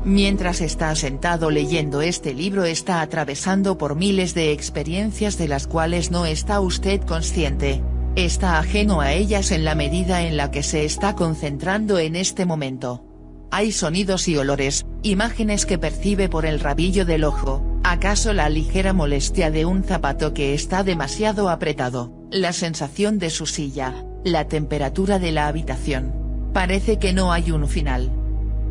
Mientras 0.05 0.61
está 0.61 0.95
sentado 0.95 1.49
leyendo 1.49 2.01
este 2.01 2.33
libro 2.33 2.63
está 2.63 3.01
atravesando 3.01 3.77
por 3.77 3.95
miles 3.95 4.33
de 4.33 4.53
experiencias 4.53 5.37
de 5.37 5.47
las 5.47 5.67
cuales 5.67 6.11
no 6.11 6.25
está 6.25 6.61
usted 6.61 7.01
consciente, 7.01 7.81
Está 8.15 8.59
ajeno 8.59 9.01
a 9.01 9.11
ellas 9.11 9.51
en 9.51 9.65
la 9.65 9.75
medida 9.75 10.21
en 10.21 10.37
la 10.37 10.49
que 10.49 10.63
se 10.63 10.85
está 10.85 11.15
concentrando 11.15 11.99
en 11.99 12.15
este 12.15 12.45
momento. 12.45 13.03
Hay 13.51 13.73
sonidos 13.73 14.29
y 14.29 14.37
olores, 14.37 14.85
imágenes 15.03 15.65
que 15.65 15.77
percibe 15.77 16.29
por 16.29 16.45
el 16.45 16.61
rabillo 16.61 17.03
del 17.03 17.25
ojo, 17.25 17.61
acaso 17.83 18.31
la 18.31 18.47
ligera 18.47 18.93
molestia 18.93 19.51
de 19.51 19.65
un 19.65 19.83
zapato 19.83 20.33
que 20.33 20.53
está 20.53 20.85
demasiado 20.85 21.49
apretado, 21.49 22.13
la 22.31 22.53
sensación 22.53 23.19
de 23.19 23.29
su 23.29 23.47
silla, 23.47 24.05
la 24.23 24.47
temperatura 24.47 25.19
de 25.19 25.33
la 25.33 25.47
habitación. 25.47 26.13
Parece 26.53 26.99
que 26.99 27.11
no 27.11 27.33
hay 27.33 27.51
un 27.51 27.67
final. 27.67 28.24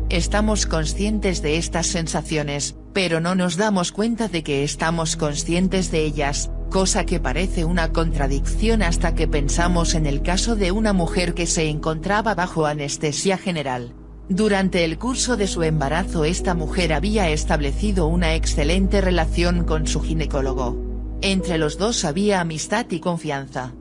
Estamos 0.09 0.67
conscientes 0.67 1.41
de 1.41 1.57
estas 1.57 1.87
sensaciones, 1.87 2.75
pero 2.93 3.19
no 3.21 3.33
nos 3.33 3.57
damos 3.57 3.91
cuenta 3.91 4.27
de 4.27 4.43
que 4.43 4.63
estamos 4.63 5.15
conscientes 5.15 5.89
de 5.89 6.05
ellas, 6.05 6.51
cosa 6.69 7.07
que 7.07 7.19
parece 7.19 7.65
una 7.65 7.91
contradicción 7.91 8.83
hasta 8.83 9.15
que 9.15 9.27
pensamos 9.27 9.95
en 9.95 10.05
el 10.05 10.21
caso 10.21 10.55
de 10.55 10.71
una 10.71 10.93
mujer 10.93 11.33
que 11.33 11.47
se 11.47 11.69
encontraba 11.69 12.35
bajo 12.35 12.67
anestesia 12.67 13.39
general. 13.39 13.95
Durante 14.29 14.85
el 14.85 14.99
curso 14.99 15.37
de 15.37 15.47
su 15.47 15.63
embarazo 15.63 16.23
esta 16.23 16.53
mujer 16.53 16.93
había 16.93 17.29
establecido 17.29 18.05
una 18.05 18.35
excelente 18.35 19.01
relación 19.01 19.63
con 19.63 19.87
su 19.87 20.01
ginecólogo. 20.01 20.77
Entre 21.21 21.57
los 21.57 21.79
dos 21.79 22.05
había 22.05 22.41
amistad 22.41 22.85
y 22.91 22.99
confianza. 22.99 23.73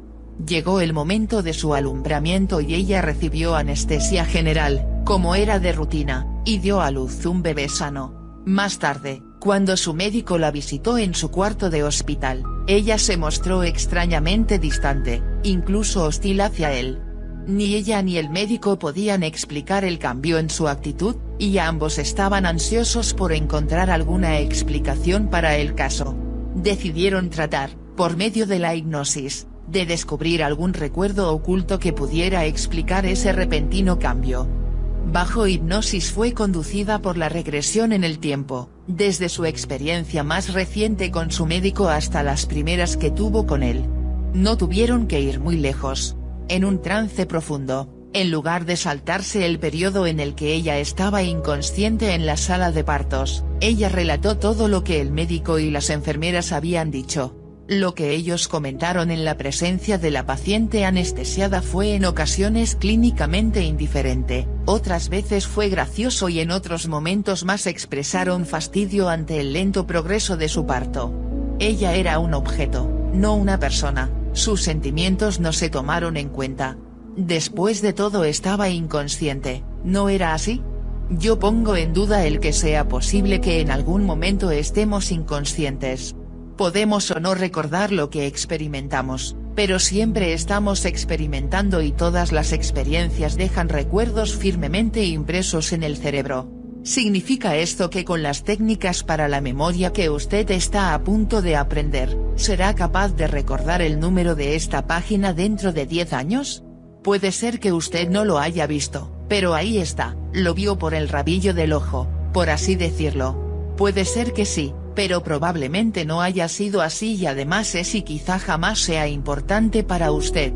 Llegó 0.46 0.80
el 0.80 0.94
momento 0.94 1.42
de 1.42 1.52
su 1.52 1.74
alumbramiento 1.74 2.62
y 2.62 2.74
ella 2.74 3.02
recibió 3.02 3.56
anestesia 3.56 4.24
general, 4.24 4.93
como 5.04 5.34
era 5.34 5.58
de 5.58 5.72
rutina, 5.72 6.26
y 6.44 6.58
dio 6.58 6.80
a 6.80 6.90
luz 6.90 7.26
un 7.26 7.42
bebé 7.42 7.68
sano. 7.68 8.42
Más 8.46 8.78
tarde, 8.78 9.22
cuando 9.38 9.76
su 9.76 9.92
médico 9.92 10.38
la 10.38 10.50
visitó 10.50 10.96
en 10.96 11.14
su 11.14 11.30
cuarto 11.30 11.68
de 11.68 11.84
hospital, 11.84 12.42
ella 12.66 12.96
se 12.96 13.18
mostró 13.18 13.62
extrañamente 13.62 14.58
distante, 14.58 15.22
incluso 15.42 16.04
hostil 16.04 16.40
hacia 16.40 16.72
él. 16.72 17.00
Ni 17.46 17.74
ella 17.74 18.00
ni 18.00 18.16
el 18.16 18.30
médico 18.30 18.78
podían 18.78 19.22
explicar 19.22 19.84
el 19.84 19.98
cambio 19.98 20.38
en 20.38 20.48
su 20.48 20.66
actitud, 20.66 21.16
y 21.38 21.58
ambos 21.58 21.98
estaban 21.98 22.46
ansiosos 22.46 23.12
por 23.12 23.32
encontrar 23.32 23.90
alguna 23.90 24.38
explicación 24.38 25.28
para 25.28 25.56
el 25.56 25.74
caso. 25.74 26.16
Decidieron 26.54 27.28
tratar, 27.28 27.70
por 27.96 28.16
medio 28.16 28.46
de 28.46 28.58
la 28.58 28.74
hipnosis, 28.74 29.46
de 29.66 29.84
descubrir 29.84 30.42
algún 30.42 30.72
recuerdo 30.72 31.32
oculto 31.32 31.78
que 31.78 31.92
pudiera 31.92 32.46
explicar 32.46 33.04
ese 33.04 33.32
repentino 33.32 33.98
cambio. 33.98 34.63
Bajo 35.12 35.46
hipnosis 35.46 36.10
fue 36.10 36.32
conducida 36.32 37.00
por 37.00 37.16
la 37.16 37.28
regresión 37.28 37.92
en 37.92 38.04
el 38.04 38.18
tiempo, 38.18 38.70
desde 38.86 39.28
su 39.28 39.44
experiencia 39.44 40.24
más 40.24 40.52
reciente 40.52 41.10
con 41.10 41.30
su 41.30 41.46
médico 41.46 41.88
hasta 41.88 42.22
las 42.22 42.46
primeras 42.46 42.96
que 42.96 43.10
tuvo 43.10 43.46
con 43.46 43.62
él. 43.62 43.84
No 44.32 44.56
tuvieron 44.56 45.06
que 45.06 45.20
ir 45.20 45.40
muy 45.40 45.56
lejos. 45.56 46.16
En 46.48 46.64
un 46.64 46.82
trance 46.82 47.26
profundo, 47.26 47.88
en 48.12 48.30
lugar 48.30 48.64
de 48.64 48.76
saltarse 48.76 49.46
el 49.46 49.58
periodo 49.58 50.06
en 50.06 50.20
el 50.20 50.34
que 50.34 50.52
ella 50.54 50.78
estaba 50.78 51.22
inconsciente 51.22 52.14
en 52.14 52.26
la 52.26 52.36
sala 52.36 52.72
de 52.72 52.84
partos, 52.84 53.44
ella 53.60 53.88
relató 53.88 54.38
todo 54.38 54.68
lo 54.68 54.84
que 54.84 55.00
el 55.00 55.10
médico 55.10 55.58
y 55.58 55.70
las 55.70 55.90
enfermeras 55.90 56.52
habían 56.52 56.90
dicho. 56.90 57.34
Lo 57.66 57.94
que 57.94 58.10
ellos 58.10 58.46
comentaron 58.46 59.10
en 59.10 59.24
la 59.24 59.38
presencia 59.38 59.96
de 59.96 60.10
la 60.10 60.26
paciente 60.26 60.84
anestesiada 60.84 61.62
fue 61.62 61.94
en 61.94 62.04
ocasiones 62.04 62.76
clínicamente 62.76 63.62
indiferente, 63.62 64.46
otras 64.66 65.08
veces 65.08 65.46
fue 65.46 65.70
gracioso 65.70 66.28
y 66.28 66.40
en 66.40 66.50
otros 66.50 66.88
momentos 66.88 67.44
más 67.46 67.66
expresaron 67.66 68.44
fastidio 68.44 69.08
ante 69.08 69.40
el 69.40 69.54
lento 69.54 69.86
progreso 69.86 70.36
de 70.36 70.50
su 70.50 70.66
parto. 70.66 71.10
Ella 71.58 71.94
era 71.94 72.18
un 72.18 72.34
objeto, 72.34 72.90
no 73.14 73.34
una 73.34 73.58
persona, 73.58 74.10
sus 74.34 74.60
sentimientos 74.60 75.40
no 75.40 75.54
se 75.54 75.70
tomaron 75.70 76.18
en 76.18 76.28
cuenta. 76.28 76.76
Después 77.16 77.80
de 77.80 77.94
todo 77.94 78.24
estaba 78.24 78.68
inconsciente, 78.68 79.64
¿no 79.84 80.10
era 80.10 80.34
así? 80.34 80.60
Yo 81.08 81.38
pongo 81.38 81.76
en 81.76 81.94
duda 81.94 82.26
el 82.26 82.40
que 82.40 82.52
sea 82.52 82.88
posible 82.88 83.40
que 83.40 83.60
en 83.60 83.70
algún 83.70 84.04
momento 84.04 84.50
estemos 84.50 85.10
inconscientes. 85.10 86.14
Podemos 86.56 87.10
o 87.10 87.18
no 87.18 87.34
recordar 87.34 87.90
lo 87.90 88.10
que 88.10 88.26
experimentamos, 88.28 89.36
pero 89.56 89.80
siempre 89.80 90.32
estamos 90.34 90.84
experimentando 90.84 91.82
y 91.82 91.90
todas 91.90 92.30
las 92.30 92.52
experiencias 92.52 93.36
dejan 93.36 93.68
recuerdos 93.68 94.36
firmemente 94.36 95.04
impresos 95.04 95.72
en 95.72 95.82
el 95.82 95.96
cerebro. 95.96 96.48
¿Significa 96.84 97.56
esto 97.56 97.90
que 97.90 98.04
con 98.04 98.22
las 98.22 98.44
técnicas 98.44 99.02
para 99.02 99.26
la 99.26 99.40
memoria 99.40 99.92
que 99.92 100.10
usted 100.10 100.48
está 100.52 100.94
a 100.94 101.02
punto 101.02 101.42
de 101.42 101.56
aprender, 101.56 102.16
será 102.36 102.74
capaz 102.74 103.16
de 103.16 103.26
recordar 103.26 103.82
el 103.82 103.98
número 103.98 104.36
de 104.36 104.54
esta 104.54 104.86
página 104.86 105.32
dentro 105.32 105.72
de 105.72 105.86
10 105.86 106.12
años? 106.12 106.62
Puede 107.02 107.32
ser 107.32 107.58
que 107.58 107.72
usted 107.72 108.08
no 108.08 108.24
lo 108.24 108.38
haya 108.38 108.68
visto, 108.68 109.10
pero 109.28 109.54
ahí 109.54 109.78
está, 109.78 110.14
lo 110.32 110.54
vio 110.54 110.78
por 110.78 110.94
el 110.94 111.08
rabillo 111.08 111.52
del 111.52 111.72
ojo, 111.72 112.06
por 112.32 112.48
así 112.48 112.76
decirlo. 112.76 113.43
Puede 113.76 114.04
ser 114.04 114.32
que 114.32 114.44
sí, 114.44 114.72
pero 114.94 115.22
probablemente 115.22 116.04
no 116.04 116.20
haya 116.22 116.48
sido 116.48 116.80
así 116.80 117.16
y 117.16 117.26
además 117.26 117.74
es 117.74 117.94
y 117.94 118.02
quizá 118.02 118.38
jamás 118.38 118.78
sea 118.78 119.08
importante 119.08 119.82
para 119.82 120.12
usted. 120.12 120.52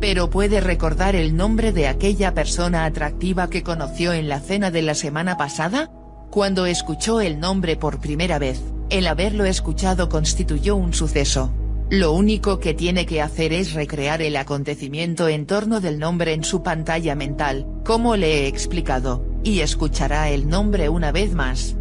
Pero 0.00 0.30
puede 0.30 0.60
recordar 0.60 1.16
el 1.16 1.36
nombre 1.36 1.72
de 1.72 1.88
aquella 1.88 2.32
persona 2.32 2.84
atractiva 2.84 3.50
que 3.50 3.62
conoció 3.62 4.12
en 4.12 4.28
la 4.28 4.40
cena 4.40 4.70
de 4.70 4.82
la 4.82 4.94
semana 4.94 5.36
pasada? 5.36 5.90
Cuando 6.30 6.64
escuchó 6.66 7.20
el 7.20 7.40
nombre 7.40 7.76
por 7.76 8.00
primera 8.00 8.38
vez, 8.38 8.62
el 8.88 9.08
haberlo 9.08 9.44
escuchado 9.44 10.08
constituyó 10.08 10.76
un 10.76 10.94
suceso. 10.94 11.52
Lo 11.90 12.12
único 12.12 12.60
que 12.60 12.72
tiene 12.72 13.04
que 13.04 13.20
hacer 13.20 13.52
es 13.52 13.72
recrear 13.72 14.22
el 14.22 14.36
acontecimiento 14.36 15.26
en 15.26 15.44
torno 15.44 15.80
del 15.80 15.98
nombre 15.98 16.34
en 16.34 16.44
su 16.44 16.62
pantalla 16.62 17.16
mental, 17.16 17.66
como 17.84 18.14
le 18.14 18.44
he 18.44 18.46
explicado, 18.46 19.24
y 19.42 19.58
escuchará 19.58 20.30
el 20.30 20.48
nombre 20.48 20.88
una 20.88 21.10
vez 21.10 21.34
más. 21.34 21.74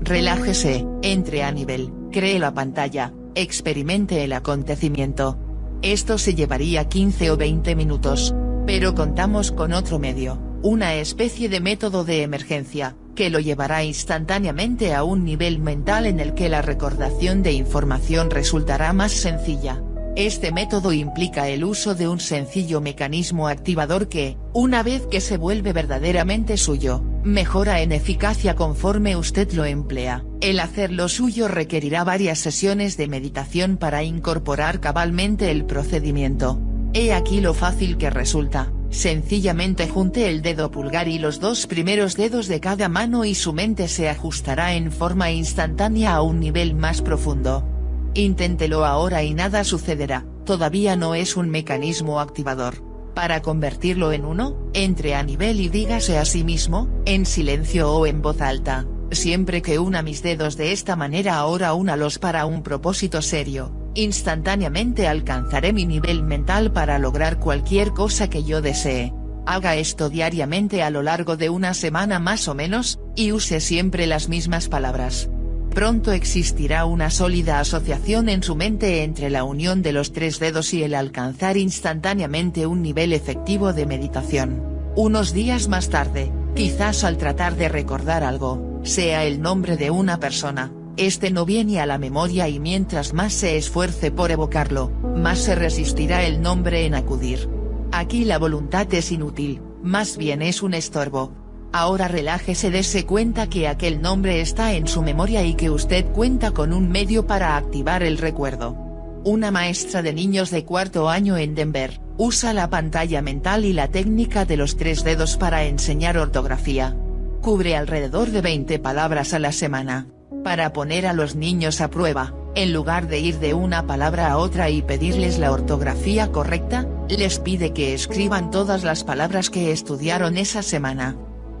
Relájese, 0.00 0.86
entre 1.02 1.42
a 1.42 1.50
nivel, 1.50 1.92
cree 2.12 2.38
la 2.38 2.54
pantalla, 2.54 3.12
experimente 3.34 4.24
el 4.24 4.32
acontecimiento. 4.32 5.38
Esto 5.82 6.18
se 6.18 6.34
llevaría 6.34 6.88
15 6.88 7.30
o 7.30 7.36
20 7.36 7.74
minutos, 7.74 8.34
pero 8.66 8.94
contamos 8.94 9.52
con 9.52 9.72
otro 9.72 9.98
medio, 9.98 10.40
una 10.62 10.94
especie 10.94 11.48
de 11.48 11.60
método 11.60 12.04
de 12.04 12.22
emergencia, 12.22 12.96
que 13.14 13.30
lo 13.30 13.40
llevará 13.40 13.84
instantáneamente 13.84 14.94
a 14.94 15.02
un 15.02 15.24
nivel 15.24 15.58
mental 15.58 16.06
en 16.06 16.20
el 16.20 16.34
que 16.34 16.48
la 16.48 16.62
recordación 16.62 17.42
de 17.42 17.52
información 17.52 18.30
resultará 18.30 18.92
más 18.92 19.12
sencilla. 19.12 19.82
Este 20.16 20.50
método 20.50 20.92
implica 20.92 21.48
el 21.48 21.64
uso 21.64 21.94
de 21.94 22.08
un 22.08 22.20
sencillo 22.20 22.80
mecanismo 22.80 23.48
activador 23.48 24.08
que, 24.08 24.38
una 24.54 24.82
vez 24.82 25.06
que 25.06 25.20
se 25.20 25.36
vuelve 25.36 25.72
verdaderamente 25.72 26.56
suyo, 26.56 27.02
mejora 27.26 27.80
en 27.80 27.90
eficacia 27.90 28.54
conforme 28.54 29.16
usted 29.16 29.52
lo 29.52 29.64
emplea. 29.64 30.24
El 30.40 30.60
hacer 30.60 30.92
lo 30.92 31.08
suyo 31.08 31.48
requerirá 31.48 32.04
varias 32.04 32.38
sesiones 32.38 32.96
de 32.96 33.08
meditación 33.08 33.76
para 33.76 34.04
incorporar 34.04 34.78
cabalmente 34.80 35.50
el 35.50 35.64
procedimiento. 35.64 36.60
He 36.94 37.12
aquí 37.12 37.40
lo 37.40 37.52
fácil 37.52 37.96
que 37.96 38.10
resulta, 38.10 38.72
sencillamente 38.90 39.88
junte 39.88 40.30
el 40.30 40.40
dedo 40.40 40.70
pulgar 40.70 41.08
y 41.08 41.18
los 41.18 41.40
dos 41.40 41.66
primeros 41.66 42.16
dedos 42.16 42.46
de 42.46 42.60
cada 42.60 42.88
mano 42.88 43.24
y 43.24 43.34
su 43.34 43.52
mente 43.52 43.88
se 43.88 44.08
ajustará 44.08 44.74
en 44.74 44.92
forma 44.92 45.32
instantánea 45.32 46.14
a 46.14 46.22
un 46.22 46.38
nivel 46.38 46.74
más 46.74 47.02
profundo. 47.02 47.66
Inténtelo 48.14 48.84
ahora 48.84 49.24
y 49.24 49.34
nada 49.34 49.64
sucederá, 49.64 50.24
todavía 50.44 50.94
no 50.94 51.16
es 51.16 51.36
un 51.36 51.50
mecanismo 51.50 52.20
activador. 52.20 52.85
Para 53.16 53.40
convertirlo 53.40 54.12
en 54.12 54.26
uno, 54.26 54.58
entre 54.74 55.14
a 55.14 55.22
nivel 55.22 55.58
y 55.58 55.70
dígase 55.70 56.18
a 56.18 56.26
sí 56.26 56.44
mismo, 56.44 56.90
en 57.06 57.24
silencio 57.24 57.90
o 57.90 58.04
en 58.06 58.20
voz 58.20 58.42
alta, 58.42 58.86
siempre 59.10 59.62
que 59.62 59.78
una 59.78 60.02
mis 60.02 60.22
dedos 60.22 60.58
de 60.58 60.72
esta 60.72 60.96
manera 60.96 61.36
ahora 61.36 61.72
únalos 61.72 62.18
para 62.18 62.44
un 62.44 62.62
propósito 62.62 63.22
serio, 63.22 63.72
instantáneamente 63.94 65.08
alcanzaré 65.08 65.72
mi 65.72 65.86
nivel 65.86 66.24
mental 66.24 66.74
para 66.74 66.98
lograr 66.98 67.38
cualquier 67.38 67.94
cosa 67.94 68.28
que 68.28 68.44
yo 68.44 68.60
desee. 68.60 69.14
Haga 69.46 69.76
esto 69.76 70.10
diariamente 70.10 70.82
a 70.82 70.90
lo 70.90 71.02
largo 71.02 71.38
de 71.38 71.48
una 71.48 71.72
semana 71.72 72.18
más 72.18 72.48
o 72.48 72.54
menos, 72.54 73.00
y 73.14 73.32
use 73.32 73.60
siempre 73.60 74.06
las 74.06 74.28
mismas 74.28 74.68
palabras 74.68 75.30
pronto 75.76 76.12
existirá 76.12 76.86
una 76.86 77.10
sólida 77.10 77.60
asociación 77.60 78.30
en 78.30 78.42
su 78.42 78.56
mente 78.56 79.04
entre 79.04 79.28
la 79.28 79.44
unión 79.44 79.82
de 79.82 79.92
los 79.92 80.10
tres 80.10 80.40
dedos 80.40 80.72
y 80.72 80.82
el 80.82 80.94
alcanzar 80.94 81.58
instantáneamente 81.58 82.66
un 82.66 82.80
nivel 82.80 83.12
efectivo 83.12 83.74
de 83.74 83.84
meditación. 83.84 84.62
Unos 84.96 85.34
días 85.34 85.68
más 85.68 85.90
tarde, 85.90 86.32
quizás 86.54 87.04
al 87.04 87.18
tratar 87.18 87.56
de 87.56 87.68
recordar 87.68 88.24
algo, 88.24 88.80
sea 88.84 89.24
el 89.24 89.42
nombre 89.42 89.76
de 89.76 89.90
una 89.90 90.18
persona, 90.18 90.72
este 90.96 91.30
no 91.30 91.44
viene 91.44 91.78
a 91.78 91.84
la 91.84 91.98
memoria 91.98 92.48
y 92.48 92.58
mientras 92.58 93.12
más 93.12 93.34
se 93.34 93.58
esfuerce 93.58 94.10
por 94.10 94.30
evocarlo, 94.30 94.90
más 95.14 95.40
se 95.40 95.56
resistirá 95.56 96.24
el 96.24 96.40
nombre 96.40 96.86
en 96.86 96.94
acudir. 96.94 97.50
Aquí 97.92 98.24
la 98.24 98.38
voluntad 98.38 98.86
es 98.94 99.12
inútil, 99.12 99.60
más 99.82 100.16
bien 100.16 100.40
es 100.40 100.62
un 100.62 100.72
estorbo, 100.72 101.34
Ahora 101.72 102.08
relájese 102.08 102.70
dese 102.70 103.04
cuenta 103.04 103.48
que 103.48 103.68
aquel 103.68 104.00
nombre 104.00 104.40
está 104.40 104.74
en 104.74 104.86
su 104.88 105.02
memoria 105.02 105.44
y 105.44 105.54
que 105.54 105.70
usted 105.70 106.06
cuenta 106.06 106.52
con 106.52 106.72
un 106.72 106.88
medio 106.88 107.26
para 107.26 107.56
activar 107.56 108.02
el 108.02 108.18
recuerdo. 108.18 108.76
Una 109.24 109.50
maestra 109.50 110.02
de 110.02 110.12
niños 110.12 110.50
de 110.50 110.64
cuarto 110.64 111.08
año 111.08 111.36
en 111.36 111.54
Denver, 111.54 112.00
usa 112.16 112.52
la 112.52 112.70
pantalla 112.70 113.20
mental 113.22 113.64
y 113.64 113.72
la 113.72 113.88
técnica 113.88 114.44
de 114.44 114.56
los 114.56 114.76
tres 114.76 115.04
dedos 115.04 115.36
para 115.36 115.64
enseñar 115.64 116.16
ortografía. 116.16 116.96
Cubre 117.42 117.76
alrededor 117.76 118.30
de 118.30 118.40
20 118.40 118.78
palabras 118.78 119.34
a 119.34 119.38
la 119.38 119.52
semana. 119.52 120.06
Para 120.44 120.72
poner 120.72 121.06
a 121.06 121.12
los 121.12 121.34
niños 121.34 121.80
a 121.80 121.90
prueba, 121.90 122.34
en 122.54 122.72
lugar 122.72 123.08
de 123.08 123.18
ir 123.18 123.38
de 123.38 123.52
una 123.52 123.86
palabra 123.86 124.30
a 124.30 124.38
otra 124.38 124.70
y 124.70 124.80
pedirles 124.80 125.38
la 125.38 125.52
ortografía 125.52 126.32
correcta, 126.32 126.88
les 127.08 127.38
pide 127.38 127.72
que 127.72 127.94
escriban 127.94 128.50
todas 128.50 128.82
las 128.82 129.04
palabras 129.04 129.50
que 129.50 129.72
estudiaron 129.72 130.38
esa 130.38 130.62
semana. 130.62 131.16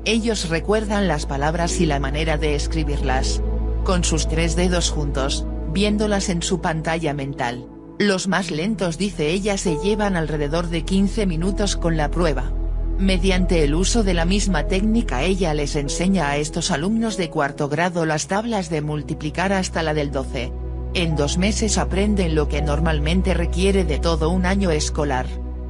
Ellos 0.06 0.48
recuerdan 0.48 1.08
las 1.08 1.26
palabras 1.26 1.80
y 1.80 1.84
la 1.84 1.98
manera 1.98 2.38
de 2.38 2.54
escribirlas. 2.54 3.42
Con 3.82 4.04
sus 4.04 4.28
tres 4.28 4.54
dedos 4.54 4.88
juntos, 4.88 5.44
viéndolas 5.72 6.28
en 6.28 6.42
su 6.42 6.60
pantalla 6.60 7.12
mental. 7.12 7.66
Los 7.98 8.28
más 8.28 8.52
lentos 8.52 8.98
dice 8.98 9.30
ella 9.30 9.58
se 9.58 9.78
llevan 9.82 10.14
alrededor 10.14 10.68
de 10.68 10.84
15 10.84 11.26
minutos 11.26 11.74
con 11.74 11.96
la 11.96 12.08
prueba. 12.08 12.52
Mediante 13.00 13.64
el 13.64 13.74
uso 13.74 14.04
de 14.04 14.14
la 14.14 14.26
misma 14.26 14.68
técnica 14.68 15.24
ella 15.24 15.52
les 15.54 15.74
enseña 15.74 16.30
a 16.30 16.36
estos 16.36 16.70
alumnos 16.70 17.16
de 17.16 17.28
cuarto 17.28 17.68
grado 17.68 18.06
las 18.06 18.28
tablas 18.28 18.70
de 18.70 18.82
multiplicar 18.82 19.52
hasta 19.52 19.82
la 19.82 19.92
del 19.92 20.12
12. 20.12 20.52
En 20.94 21.16
dos 21.16 21.36
meses 21.36 21.78
aprenden 21.78 22.36
lo 22.36 22.46
que 22.46 22.62
normalmente 22.62 23.34
requiere 23.34 23.84
de 23.84 23.98
todo 23.98 24.30
un 24.30 24.46
año 24.46 24.70
escolar. 24.70 25.26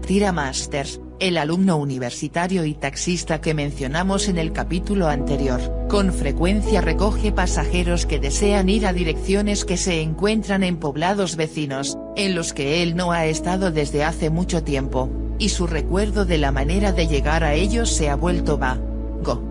Tira 0.07 0.31
Masters, 0.31 1.01
el 1.19 1.39
alumno 1.39 1.77
universitario 1.79 2.65
y 2.65 2.75
taxista 2.75 3.41
que 3.41 3.55
mencionamos 3.55 4.29
en 4.29 4.39
el 4.39 4.53
capítulo 4.53 5.09
anterior, 5.09 5.61
con 5.89 6.13
frecuencia 6.13 6.81
recoge 6.81 7.33
pasajeros 7.33 8.07
que 8.07 8.19
desean 8.19 8.69
ir 8.69 8.87
a 8.87 8.93
direcciones 8.93 9.65
que 9.65 9.77
se 9.77 10.03
encuentran 10.03 10.63
en 10.63 10.77
poblados 10.77 11.37
vecinos, 11.37 11.99
en 12.17 12.35
los 12.35 12.53
que 12.53 12.83
él 12.83 12.97
no 12.97 13.13
ha 13.13 13.27
estado 13.27 13.71
desde 13.71 14.05
hace 14.05 14.31
mucho 14.31 14.63
tiempo, 14.63 15.11
y 15.39 15.49
su 15.49 15.67
recuerdo 15.67 16.25
de 16.25 16.39
la 16.39 16.53
manera 16.53 16.93
de 16.93 17.07
llegar 17.07 17.45
a 17.45 17.55
ellos 17.55 17.91
se 17.91 18.11
ha 18.11 18.17
vuelto 18.17 18.59
va. 18.59 18.79
Go. 19.23 19.43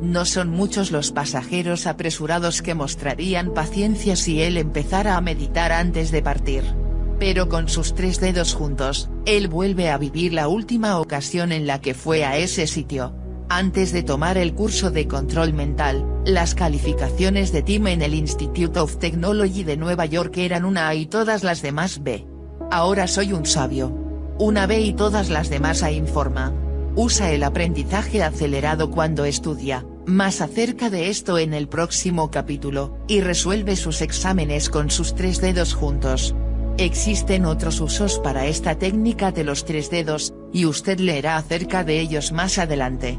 No 0.00 0.26
son 0.26 0.50
muchos 0.50 0.90
los 0.90 1.12
pasajeros 1.12 1.86
apresurados 1.86 2.60
que 2.60 2.74
mostrarían 2.74 3.54
paciencia 3.54 4.16
si 4.16 4.42
él 4.42 4.58
empezara 4.58 5.16
a 5.16 5.20
meditar 5.20 5.72
antes 5.72 6.10
de 6.10 6.20
partir 6.20 6.83
pero 7.24 7.48
con 7.48 7.70
sus 7.70 7.94
tres 7.94 8.20
dedos 8.20 8.52
juntos, 8.52 9.08
él 9.24 9.48
vuelve 9.48 9.88
a 9.88 9.96
vivir 9.96 10.34
la 10.34 10.46
última 10.46 11.00
ocasión 11.00 11.52
en 11.52 11.66
la 11.66 11.80
que 11.80 11.94
fue 11.94 12.22
a 12.22 12.36
ese 12.36 12.66
sitio. 12.66 13.14
Antes 13.48 13.92
de 13.92 14.02
tomar 14.02 14.36
el 14.36 14.52
curso 14.52 14.90
de 14.90 15.08
control 15.08 15.54
mental, 15.54 16.04
las 16.26 16.54
calificaciones 16.54 17.50
de 17.50 17.62
Tim 17.62 17.86
en 17.86 18.02
el 18.02 18.12
Institute 18.12 18.78
of 18.78 18.98
Technology 18.98 19.64
de 19.64 19.78
Nueva 19.78 20.04
York 20.04 20.36
eran 20.36 20.66
una 20.66 20.88
A 20.88 20.94
y 20.94 21.06
todas 21.06 21.44
las 21.44 21.62
demás 21.62 22.02
B. 22.02 22.26
Ahora 22.70 23.06
soy 23.06 23.32
un 23.32 23.46
sabio. 23.46 23.90
Una 24.38 24.66
B 24.66 24.82
y 24.82 24.92
todas 24.92 25.30
las 25.30 25.48
demás 25.48 25.82
A 25.82 25.90
informa. 25.90 26.52
Usa 26.94 27.32
el 27.32 27.42
aprendizaje 27.44 28.22
acelerado 28.22 28.90
cuando 28.90 29.24
estudia, 29.24 29.86
más 30.04 30.42
acerca 30.42 30.90
de 30.90 31.08
esto 31.08 31.38
en 31.38 31.54
el 31.54 31.68
próximo 31.68 32.30
capítulo, 32.30 32.98
y 33.08 33.22
resuelve 33.22 33.76
sus 33.76 34.02
exámenes 34.02 34.68
con 34.68 34.90
sus 34.90 35.14
tres 35.14 35.40
dedos 35.40 35.72
juntos. 35.72 36.34
Existen 36.76 37.44
otros 37.44 37.80
usos 37.80 38.18
para 38.18 38.46
esta 38.46 38.74
técnica 38.74 39.30
de 39.30 39.44
los 39.44 39.64
tres 39.64 39.90
dedos, 39.90 40.34
y 40.52 40.66
usted 40.66 40.98
leerá 40.98 41.36
acerca 41.36 41.84
de 41.84 42.00
ellos 42.00 42.32
más 42.32 42.58
adelante. 42.58 43.16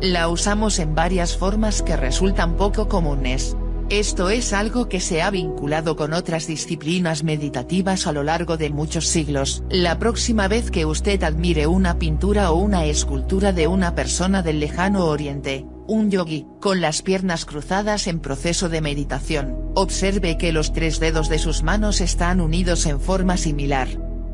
La 0.00 0.28
usamos 0.28 0.80
en 0.80 0.96
varias 0.96 1.36
formas 1.36 1.82
que 1.82 1.96
resultan 1.96 2.56
poco 2.56 2.88
comunes. 2.88 3.56
Esto 3.90 4.28
es 4.28 4.52
algo 4.52 4.88
que 4.88 4.98
se 4.98 5.22
ha 5.22 5.30
vinculado 5.30 5.94
con 5.94 6.12
otras 6.14 6.48
disciplinas 6.48 7.22
meditativas 7.22 8.08
a 8.08 8.12
lo 8.12 8.24
largo 8.24 8.56
de 8.56 8.70
muchos 8.70 9.06
siglos. 9.06 9.62
La 9.70 10.00
próxima 10.00 10.48
vez 10.48 10.72
que 10.72 10.84
usted 10.84 11.22
admire 11.22 11.68
una 11.68 12.00
pintura 12.00 12.50
o 12.50 12.56
una 12.56 12.86
escultura 12.86 13.52
de 13.52 13.68
una 13.68 13.94
persona 13.94 14.42
del 14.42 14.58
lejano 14.58 15.06
oriente, 15.06 15.64
un 15.88 16.10
yogi, 16.10 16.46
con 16.60 16.80
las 16.80 17.02
piernas 17.02 17.44
cruzadas 17.44 18.06
en 18.06 18.20
proceso 18.20 18.68
de 18.68 18.80
meditación, 18.80 19.70
observe 19.74 20.38
que 20.38 20.52
los 20.52 20.72
tres 20.72 21.00
dedos 21.00 21.28
de 21.28 21.38
sus 21.38 21.62
manos 21.62 22.00
están 22.00 22.40
unidos 22.40 22.86
en 22.86 23.00
forma 23.00 23.36
similar. 23.36 23.88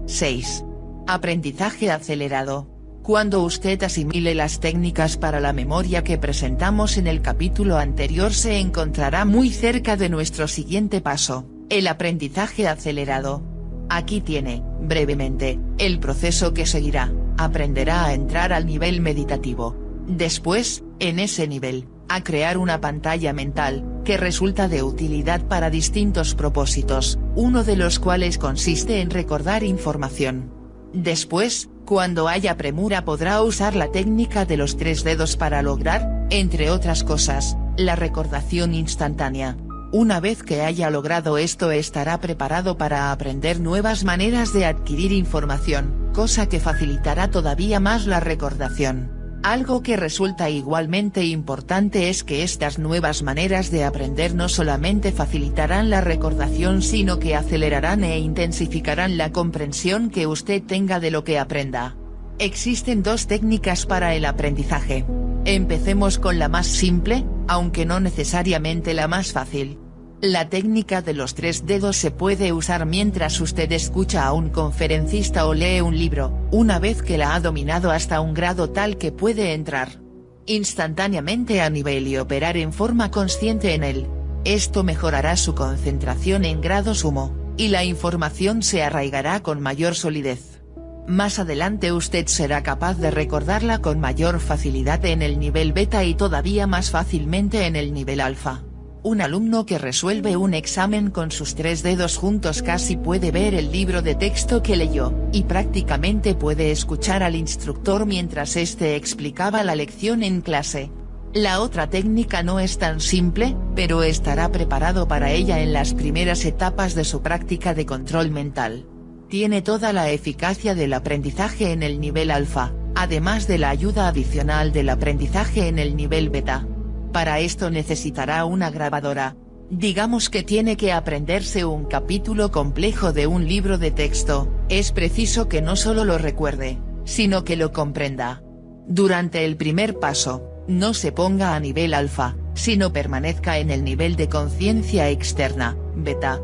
6. 0.06 0.64
Aprendizaje 1.06 1.90
acelerado. 1.90 2.68
Cuando 3.02 3.42
usted 3.42 3.82
asimile 3.82 4.34
las 4.34 4.60
técnicas 4.60 5.16
para 5.16 5.40
la 5.40 5.52
memoria 5.52 6.04
que 6.04 6.18
presentamos 6.18 6.96
en 6.96 7.08
el 7.08 7.20
capítulo 7.20 7.76
anterior 7.76 8.32
se 8.32 8.58
encontrará 8.58 9.24
muy 9.24 9.50
cerca 9.50 9.96
de 9.96 10.08
nuestro 10.08 10.46
siguiente 10.46 11.00
paso, 11.00 11.44
el 11.68 11.88
aprendizaje 11.88 12.68
acelerado. 12.68 13.42
Aquí 13.88 14.20
tiene, 14.20 14.62
brevemente, 14.80 15.58
el 15.78 15.98
proceso 15.98 16.54
que 16.54 16.64
seguirá, 16.64 17.12
aprenderá 17.38 18.04
a 18.04 18.14
entrar 18.14 18.52
al 18.52 18.66
nivel 18.66 19.00
meditativo. 19.00 19.81
Después, 20.16 20.84
en 20.98 21.18
ese 21.18 21.48
nivel, 21.48 21.88
a 22.10 22.22
crear 22.22 22.58
una 22.58 22.82
pantalla 22.82 23.32
mental, 23.32 23.82
que 24.04 24.18
resulta 24.18 24.68
de 24.68 24.82
utilidad 24.82 25.48
para 25.48 25.70
distintos 25.70 26.34
propósitos, 26.34 27.18
uno 27.34 27.64
de 27.64 27.76
los 27.76 27.98
cuales 27.98 28.36
consiste 28.36 29.00
en 29.00 29.08
recordar 29.08 29.62
información. 29.62 30.52
Después, 30.92 31.70
cuando 31.86 32.28
haya 32.28 32.58
premura 32.58 33.06
podrá 33.06 33.40
usar 33.40 33.74
la 33.74 33.90
técnica 33.90 34.44
de 34.44 34.58
los 34.58 34.76
tres 34.76 35.02
dedos 35.02 35.38
para 35.38 35.62
lograr, 35.62 36.26
entre 36.28 36.68
otras 36.68 37.04
cosas, 37.04 37.56
la 37.78 37.96
recordación 37.96 38.74
instantánea. 38.74 39.56
Una 39.92 40.20
vez 40.20 40.42
que 40.42 40.60
haya 40.60 40.90
logrado 40.90 41.38
esto 41.38 41.70
estará 41.70 42.20
preparado 42.20 42.76
para 42.76 43.12
aprender 43.12 43.60
nuevas 43.60 44.04
maneras 44.04 44.52
de 44.52 44.66
adquirir 44.66 45.10
información, 45.10 46.10
cosa 46.12 46.50
que 46.50 46.60
facilitará 46.60 47.30
todavía 47.30 47.80
más 47.80 48.06
la 48.06 48.20
recordación. 48.20 49.21
Algo 49.42 49.82
que 49.82 49.96
resulta 49.96 50.50
igualmente 50.50 51.24
importante 51.24 52.08
es 52.10 52.22
que 52.22 52.44
estas 52.44 52.78
nuevas 52.78 53.24
maneras 53.24 53.72
de 53.72 53.82
aprender 53.82 54.36
no 54.36 54.48
solamente 54.48 55.10
facilitarán 55.10 55.90
la 55.90 56.00
recordación 56.00 56.80
sino 56.80 57.18
que 57.18 57.34
acelerarán 57.34 58.04
e 58.04 58.20
intensificarán 58.20 59.16
la 59.16 59.32
comprensión 59.32 60.10
que 60.10 60.28
usted 60.28 60.62
tenga 60.62 61.00
de 61.00 61.10
lo 61.10 61.24
que 61.24 61.40
aprenda. 61.40 61.96
Existen 62.38 63.02
dos 63.02 63.26
técnicas 63.26 63.84
para 63.84 64.14
el 64.14 64.26
aprendizaje. 64.26 65.04
Empecemos 65.44 66.18
con 66.18 66.38
la 66.38 66.48
más 66.48 66.68
simple, 66.68 67.24
aunque 67.48 67.84
no 67.84 67.98
necesariamente 67.98 68.94
la 68.94 69.08
más 69.08 69.32
fácil. 69.32 69.81
La 70.22 70.48
técnica 70.48 71.02
de 71.02 71.14
los 71.14 71.34
tres 71.34 71.66
dedos 71.66 71.96
se 71.96 72.12
puede 72.12 72.52
usar 72.52 72.86
mientras 72.86 73.40
usted 73.40 73.72
escucha 73.72 74.24
a 74.24 74.32
un 74.32 74.50
conferencista 74.50 75.46
o 75.48 75.52
lee 75.52 75.80
un 75.80 75.98
libro, 75.98 76.32
una 76.52 76.78
vez 76.78 77.02
que 77.02 77.18
la 77.18 77.34
ha 77.34 77.40
dominado 77.40 77.90
hasta 77.90 78.20
un 78.20 78.32
grado 78.32 78.70
tal 78.70 78.98
que 78.98 79.10
puede 79.10 79.52
entrar 79.52 80.00
instantáneamente 80.46 81.60
a 81.60 81.70
nivel 81.70 82.06
y 82.06 82.18
operar 82.18 82.56
en 82.56 82.72
forma 82.72 83.10
consciente 83.10 83.74
en 83.74 83.82
él. 83.82 84.06
Esto 84.44 84.84
mejorará 84.84 85.36
su 85.36 85.56
concentración 85.56 86.44
en 86.44 86.60
grado 86.60 86.94
sumo, 86.94 87.34
y 87.56 87.68
la 87.68 87.82
información 87.82 88.62
se 88.62 88.84
arraigará 88.84 89.42
con 89.42 89.60
mayor 89.60 89.96
solidez. 89.96 90.62
Más 91.08 91.40
adelante 91.40 91.90
usted 91.90 92.28
será 92.28 92.62
capaz 92.62 92.94
de 92.94 93.10
recordarla 93.10 93.80
con 93.80 93.98
mayor 93.98 94.38
facilidad 94.38 95.04
en 95.04 95.20
el 95.20 95.40
nivel 95.40 95.72
beta 95.72 96.04
y 96.04 96.14
todavía 96.14 96.68
más 96.68 96.90
fácilmente 96.90 97.66
en 97.66 97.74
el 97.74 97.92
nivel 97.92 98.20
alfa. 98.20 98.62
Un 99.04 99.20
alumno 99.20 99.66
que 99.66 99.78
resuelve 99.78 100.36
un 100.36 100.54
examen 100.54 101.10
con 101.10 101.32
sus 101.32 101.56
tres 101.56 101.82
dedos 101.82 102.16
juntos 102.16 102.62
casi 102.62 102.96
puede 102.96 103.32
ver 103.32 103.52
el 103.52 103.72
libro 103.72 104.00
de 104.00 104.14
texto 104.14 104.62
que 104.62 104.76
leyó, 104.76 105.12
y 105.32 105.42
prácticamente 105.42 106.36
puede 106.36 106.70
escuchar 106.70 107.24
al 107.24 107.34
instructor 107.34 108.06
mientras 108.06 108.54
éste 108.54 108.94
explicaba 108.94 109.64
la 109.64 109.74
lección 109.74 110.22
en 110.22 110.40
clase. 110.40 110.92
La 111.34 111.62
otra 111.62 111.90
técnica 111.90 112.44
no 112.44 112.60
es 112.60 112.78
tan 112.78 113.00
simple, 113.00 113.56
pero 113.74 114.04
estará 114.04 114.52
preparado 114.52 115.08
para 115.08 115.32
ella 115.32 115.58
en 115.58 115.72
las 115.72 115.94
primeras 115.94 116.44
etapas 116.44 116.94
de 116.94 117.02
su 117.02 117.22
práctica 117.22 117.74
de 117.74 117.86
control 117.86 118.30
mental. 118.30 118.86
Tiene 119.28 119.62
toda 119.62 119.92
la 119.92 120.10
eficacia 120.10 120.76
del 120.76 120.92
aprendizaje 120.92 121.72
en 121.72 121.82
el 121.82 121.98
nivel 121.98 122.30
alfa, 122.30 122.72
además 122.94 123.48
de 123.48 123.58
la 123.58 123.70
ayuda 123.70 124.06
adicional 124.06 124.72
del 124.72 124.90
aprendizaje 124.90 125.66
en 125.66 125.80
el 125.80 125.96
nivel 125.96 126.30
beta. 126.30 126.68
Para 127.12 127.40
esto 127.40 127.70
necesitará 127.70 128.44
una 128.46 128.70
grabadora. 128.70 129.36
Digamos 129.70 130.30
que 130.30 130.42
tiene 130.42 130.76
que 130.76 130.92
aprenderse 130.92 131.64
un 131.64 131.84
capítulo 131.84 132.50
complejo 132.50 133.12
de 133.12 133.26
un 133.26 133.46
libro 133.46 133.78
de 133.78 133.90
texto, 133.90 134.48
es 134.68 134.92
preciso 134.92 135.48
que 135.48 135.62
no 135.62 135.76
solo 135.76 136.04
lo 136.04 136.18
recuerde, 136.18 136.78
sino 137.04 137.44
que 137.44 137.56
lo 137.56 137.72
comprenda. 137.72 138.42
Durante 138.86 139.44
el 139.44 139.56
primer 139.56 139.98
paso, 139.98 140.42
no 140.68 140.94
se 140.94 141.12
ponga 141.12 141.54
a 141.54 141.60
nivel 141.60 141.94
alfa, 141.94 142.36
sino 142.54 142.92
permanezca 142.92 143.58
en 143.58 143.70
el 143.70 143.84
nivel 143.84 144.16
de 144.16 144.28
conciencia 144.28 145.10
externa, 145.10 145.76
beta. 145.94 146.40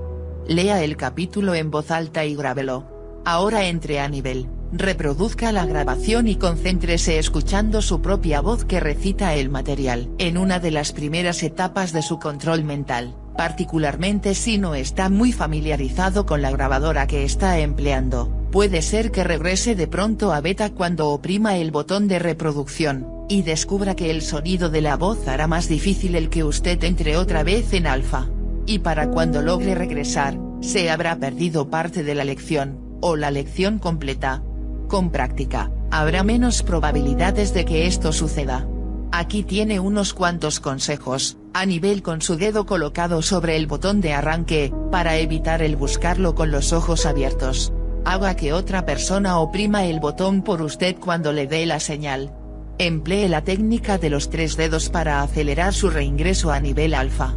Lea 0.46 0.82
el 0.82 0.96
capítulo 0.96 1.54
en 1.54 1.70
voz 1.70 1.90
alta 1.90 2.24
y 2.24 2.34
grábelo. 2.34 3.20
Ahora 3.24 3.68
entre 3.68 4.00
a 4.00 4.08
nivel 4.08 4.48
reproduzca 4.72 5.52
la 5.52 5.66
grabación 5.66 6.28
y 6.28 6.36
concéntrese 6.36 7.18
escuchando 7.18 7.82
su 7.82 8.02
propia 8.02 8.40
voz 8.40 8.64
que 8.64 8.80
recita 8.80 9.34
el 9.34 9.48
material. 9.48 10.10
En 10.18 10.38
una 10.38 10.60
de 10.60 10.70
las 10.70 10.92
primeras 10.92 11.42
etapas 11.42 11.92
de 11.92 12.02
su 12.02 12.18
control 12.18 12.64
mental, 12.64 13.14
particularmente 13.36 14.34
si 14.34 14.58
no 14.58 14.74
está 14.74 15.08
muy 15.08 15.32
familiarizado 15.32 16.26
con 16.26 16.42
la 16.42 16.50
grabadora 16.50 17.06
que 17.06 17.24
está 17.24 17.58
empleando, 17.58 18.30
puede 18.50 18.82
ser 18.82 19.10
que 19.10 19.24
regrese 19.24 19.74
de 19.74 19.86
pronto 19.86 20.32
a 20.32 20.40
beta 20.40 20.70
cuando 20.70 21.10
oprima 21.10 21.56
el 21.56 21.70
botón 21.70 22.08
de 22.08 22.18
reproducción, 22.18 23.06
y 23.28 23.42
descubra 23.42 23.94
que 23.94 24.10
el 24.10 24.22
sonido 24.22 24.70
de 24.70 24.80
la 24.80 24.96
voz 24.96 25.28
hará 25.28 25.46
más 25.46 25.68
difícil 25.68 26.16
el 26.16 26.30
que 26.30 26.44
usted 26.44 26.82
entre 26.84 27.16
otra 27.16 27.42
vez 27.42 27.72
en 27.74 27.86
alfa. 27.86 28.26
Y 28.66 28.80
para 28.80 29.10
cuando 29.10 29.40
logre 29.42 29.74
regresar, 29.74 30.38
se 30.60 30.90
habrá 30.90 31.16
perdido 31.16 31.70
parte 31.70 32.02
de 32.02 32.14
la 32.14 32.24
lección, 32.24 32.80
o 33.00 33.16
la 33.16 33.30
lección 33.30 33.78
completa, 33.78 34.42
con 34.88 35.10
práctica, 35.10 35.70
habrá 35.90 36.22
menos 36.24 36.62
probabilidades 36.62 37.54
de 37.54 37.64
que 37.64 37.86
esto 37.86 38.12
suceda. 38.12 38.66
Aquí 39.12 39.42
tiene 39.42 39.80
unos 39.80 40.12
cuantos 40.12 40.60
consejos, 40.60 41.38
a 41.54 41.64
nivel 41.64 42.02
con 42.02 42.20
su 42.20 42.36
dedo 42.36 42.66
colocado 42.66 43.22
sobre 43.22 43.56
el 43.56 43.66
botón 43.66 44.00
de 44.00 44.12
arranque, 44.12 44.72
para 44.90 45.16
evitar 45.16 45.62
el 45.62 45.76
buscarlo 45.76 46.34
con 46.34 46.50
los 46.50 46.72
ojos 46.72 47.06
abiertos. 47.06 47.72
Haga 48.04 48.34
que 48.36 48.52
otra 48.52 48.84
persona 48.84 49.38
oprima 49.38 49.84
el 49.86 50.00
botón 50.00 50.42
por 50.42 50.62
usted 50.62 50.96
cuando 50.96 51.32
le 51.32 51.46
dé 51.46 51.64
la 51.66 51.80
señal. 51.80 52.32
Emplee 52.78 53.28
la 53.28 53.42
técnica 53.42 53.98
de 53.98 54.10
los 54.10 54.30
tres 54.30 54.56
dedos 54.56 54.88
para 54.88 55.22
acelerar 55.22 55.74
su 55.74 55.90
reingreso 55.90 56.50
a 56.50 56.60
nivel 56.60 56.94
alfa. 56.94 57.34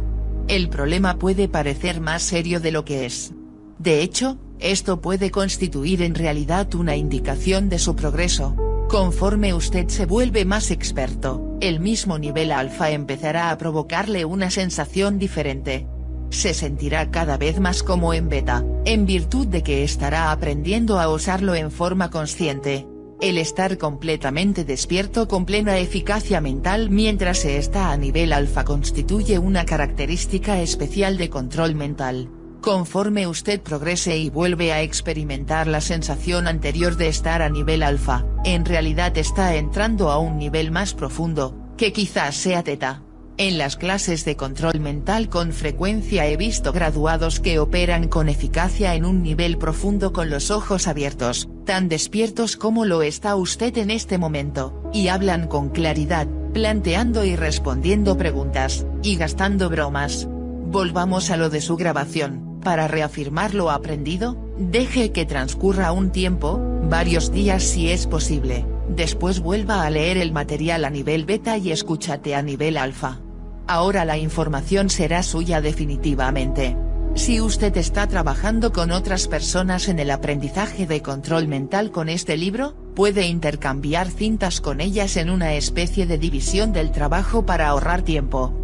El 0.48 0.68
problema 0.68 1.18
puede 1.18 1.48
parecer 1.48 2.00
más 2.00 2.22
serio 2.22 2.60
de 2.60 2.72
lo 2.72 2.84
que 2.84 3.06
es. 3.06 3.32
De 3.78 4.02
hecho, 4.02 4.38
esto 4.62 5.00
puede 5.00 5.30
constituir 5.30 6.02
en 6.02 6.14
realidad 6.14 6.74
una 6.74 6.96
indicación 6.96 7.68
de 7.68 7.78
su 7.78 7.96
progreso. 7.96 8.54
Conforme 8.88 9.54
usted 9.54 9.88
se 9.88 10.06
vuelve 10.06 10.44
más 10.44 10.70
experto, 10.70 11.56
el 11.60 11.80
mismo 11.80 12.18
nivel 12.18 12.52
alfa 12.52 12.90
empezará 12.90 13.50
a 13.50 13.58
provocarle 13.58 14.24
una 14.24 14.50
sensación 14.50 15.18
diferente. 15.18 15.86
Se 16.30 16.54
sentirá 16.54 17.10
cada 17.10 17.36
vez 17.38 17.58
más 17.58 17.82
como 17.82 18.14
en 18.14 18.28
beta, 18.28 18.64
en 18.84 19.06
virtud 19.06 19.46
de 19.46 19.62
que 19.62 19.82
estará 19.82 20.30
aprendiendo 20.30 21.00
a 21.00 21.08
usarlo 21.08 21.54
en 21.54 21.70
forma 21.70 22.10
consciente. 22.10 22.86
El 23.20 23.38
estar 23.38 23.78
completamente 23.78 24.64
despierto 24.64 25.28
con 25.28 25.46
plena 25.46 25.78
eficacia 25.78 26.40
mental 26.40 26.90
mientras 26.90 27.38
se 27.38 27.56
está 27.56 27.92
a 27.92 27.96
nivel 27.96 28.32
alfa 28.32 28.64
constituye 28.64 29.38
una 29.38 29.64
característica 29.64 30.60
especial 30.60 31.16
de 31.16 31.30
control 31.30 31.74
mental. 31.74 32.28
Conforme 32.62 33.26
usted 33.26 33.60
progrese 33.60 34.16
y 34.18 34.30
vuelve 34.30 34.72
a 34.72 34.82
experimentar 34.82 35.66
la 35.66 35.80
sensación 35.80 36.46
anterior 36.46 36.96
de 36.96 37.08
estar 37.08 37.42
a 37.42 37.48
nivel 37.48 37.82
alfa, 37.82 38.24
en 38.44 38.64
realidad 38.64 39.18
está 39.18 39.56
entrando 39.56 40.12
a 40.12 40.18
un 40.18 40.38
nivel 40.38 40.70
más 40.70 40.94
profundo, 40.94 41.56
que 41.76 41.92
quizás 41.92 42.36
sea 42.36 42.62
teta. 42.62 43.02
En 43.36 43.58
las 43.58 43.76
clases 43.76 44.24
de 44.24 44.36
control 44.36 44.78
mental 44.78 45.28
con 45.28 45.52
frecuencia 45.52 46.28
he 46.28 46.36
visto 46.36 46.72
graduados 46.72 47.40
que 47.40 47.58
operan 47.58 48.06
con 48.06 48.28
eficacia 48.28 48.94
en 48.94 49.06
un 49.06 49.24
nivel 49.24 49.58
profundo 49.58 50.12
con 50.12 50.30
los 50.30 50.52
ojos 50.52 50.86
abiertos, 50.86 51.48
tan 51.66 51.88
despiertos 51.88 52.56
como 52.56 52.84
lo 52.84 53.02
está 53.02 53.34
usted 53.34 53.76
en 53.76 53.90
este 53.90 54.18
momento, 54.18 54.88
y 54.92 55.08
hablan 55.08 55.48
con 55.48 55.70
claridad, 55.70 56.28
planteando 56.52 57.24
y 57.24 57.34
respondiendo 57.34 58.16
preguntas, 58.16 58.86
y 59.02 59.16
gastando 59.16 59.68
bromas. 59.68 60.28
Volvamos 60.28 61.30
a 61.32 61.36
lo 61.36 61.50
de 61.50 61.60
su 61.60 61.76
grabación. 61.76 62.51
Para 62.62 62.86
reafirmar 62.86 63.54
lo 63.54 63.72
aprendido, 63.72 64.36
deje 64.56 65.10
que 65.10 65.26
transcurra 65.26 65.90
un 65.90 66.10
tiempo, 66.12 66.60
varios 66.88 67.32
días 67.32 67.64
si 67.64 67.90
es 67.90 68.06
posible, 68.06 68.64
después 68.88 69.40
vuelva 69.40 69.84
a 69.84 69.90
leer 69.90 70.16
el 70.16 70.30
material 70.30 70.84
a 70.84 70.90
nivel 70.90 71.24
beta 71.24 71.58
y 71.58 71.72
escúchate 71.72 72.36
a 72.36 72.42
nivel 72.42 72.76
alfa. 72.76 73.20
Ahora 73.66 74.04
la 74.04 74.16
información 74.16 74.90
será 74.90 75.24
suya 75.24 75.60
definitivamente. 75.60 76.76
Si 77.14 77.40
usted 77.40 77.76
está 77.76 78.06
trabajando 78.06 78.72
con 78.72 78.92
otras 78.92 79.26
personas 79.26 79.88
en 79.88 79.98
el 79.98 80.10
aprendizaje 80.10 80.86
de 80.86 81.02
control 81.02 81.48
mental 81.48 81.90
con 81.90 82.08
este 82.08 82.36
libro, 82.36 82.74
puede 82.94 83.26
intercambiar 83.26 84.08
cintas 84.08 84.60
con 84.60 84.80
ellas 84.80 85.16
en 85.16 85.30
una 85.30 85.54
especie 85.54 86.06
de 86.06 86.16
división 86.16 86.72
del 86.72 86.92
trabajo 86.92 87.44
para 87.44 87.68
ahorrar 87.68 88.02
tiempo. 88.02 88.54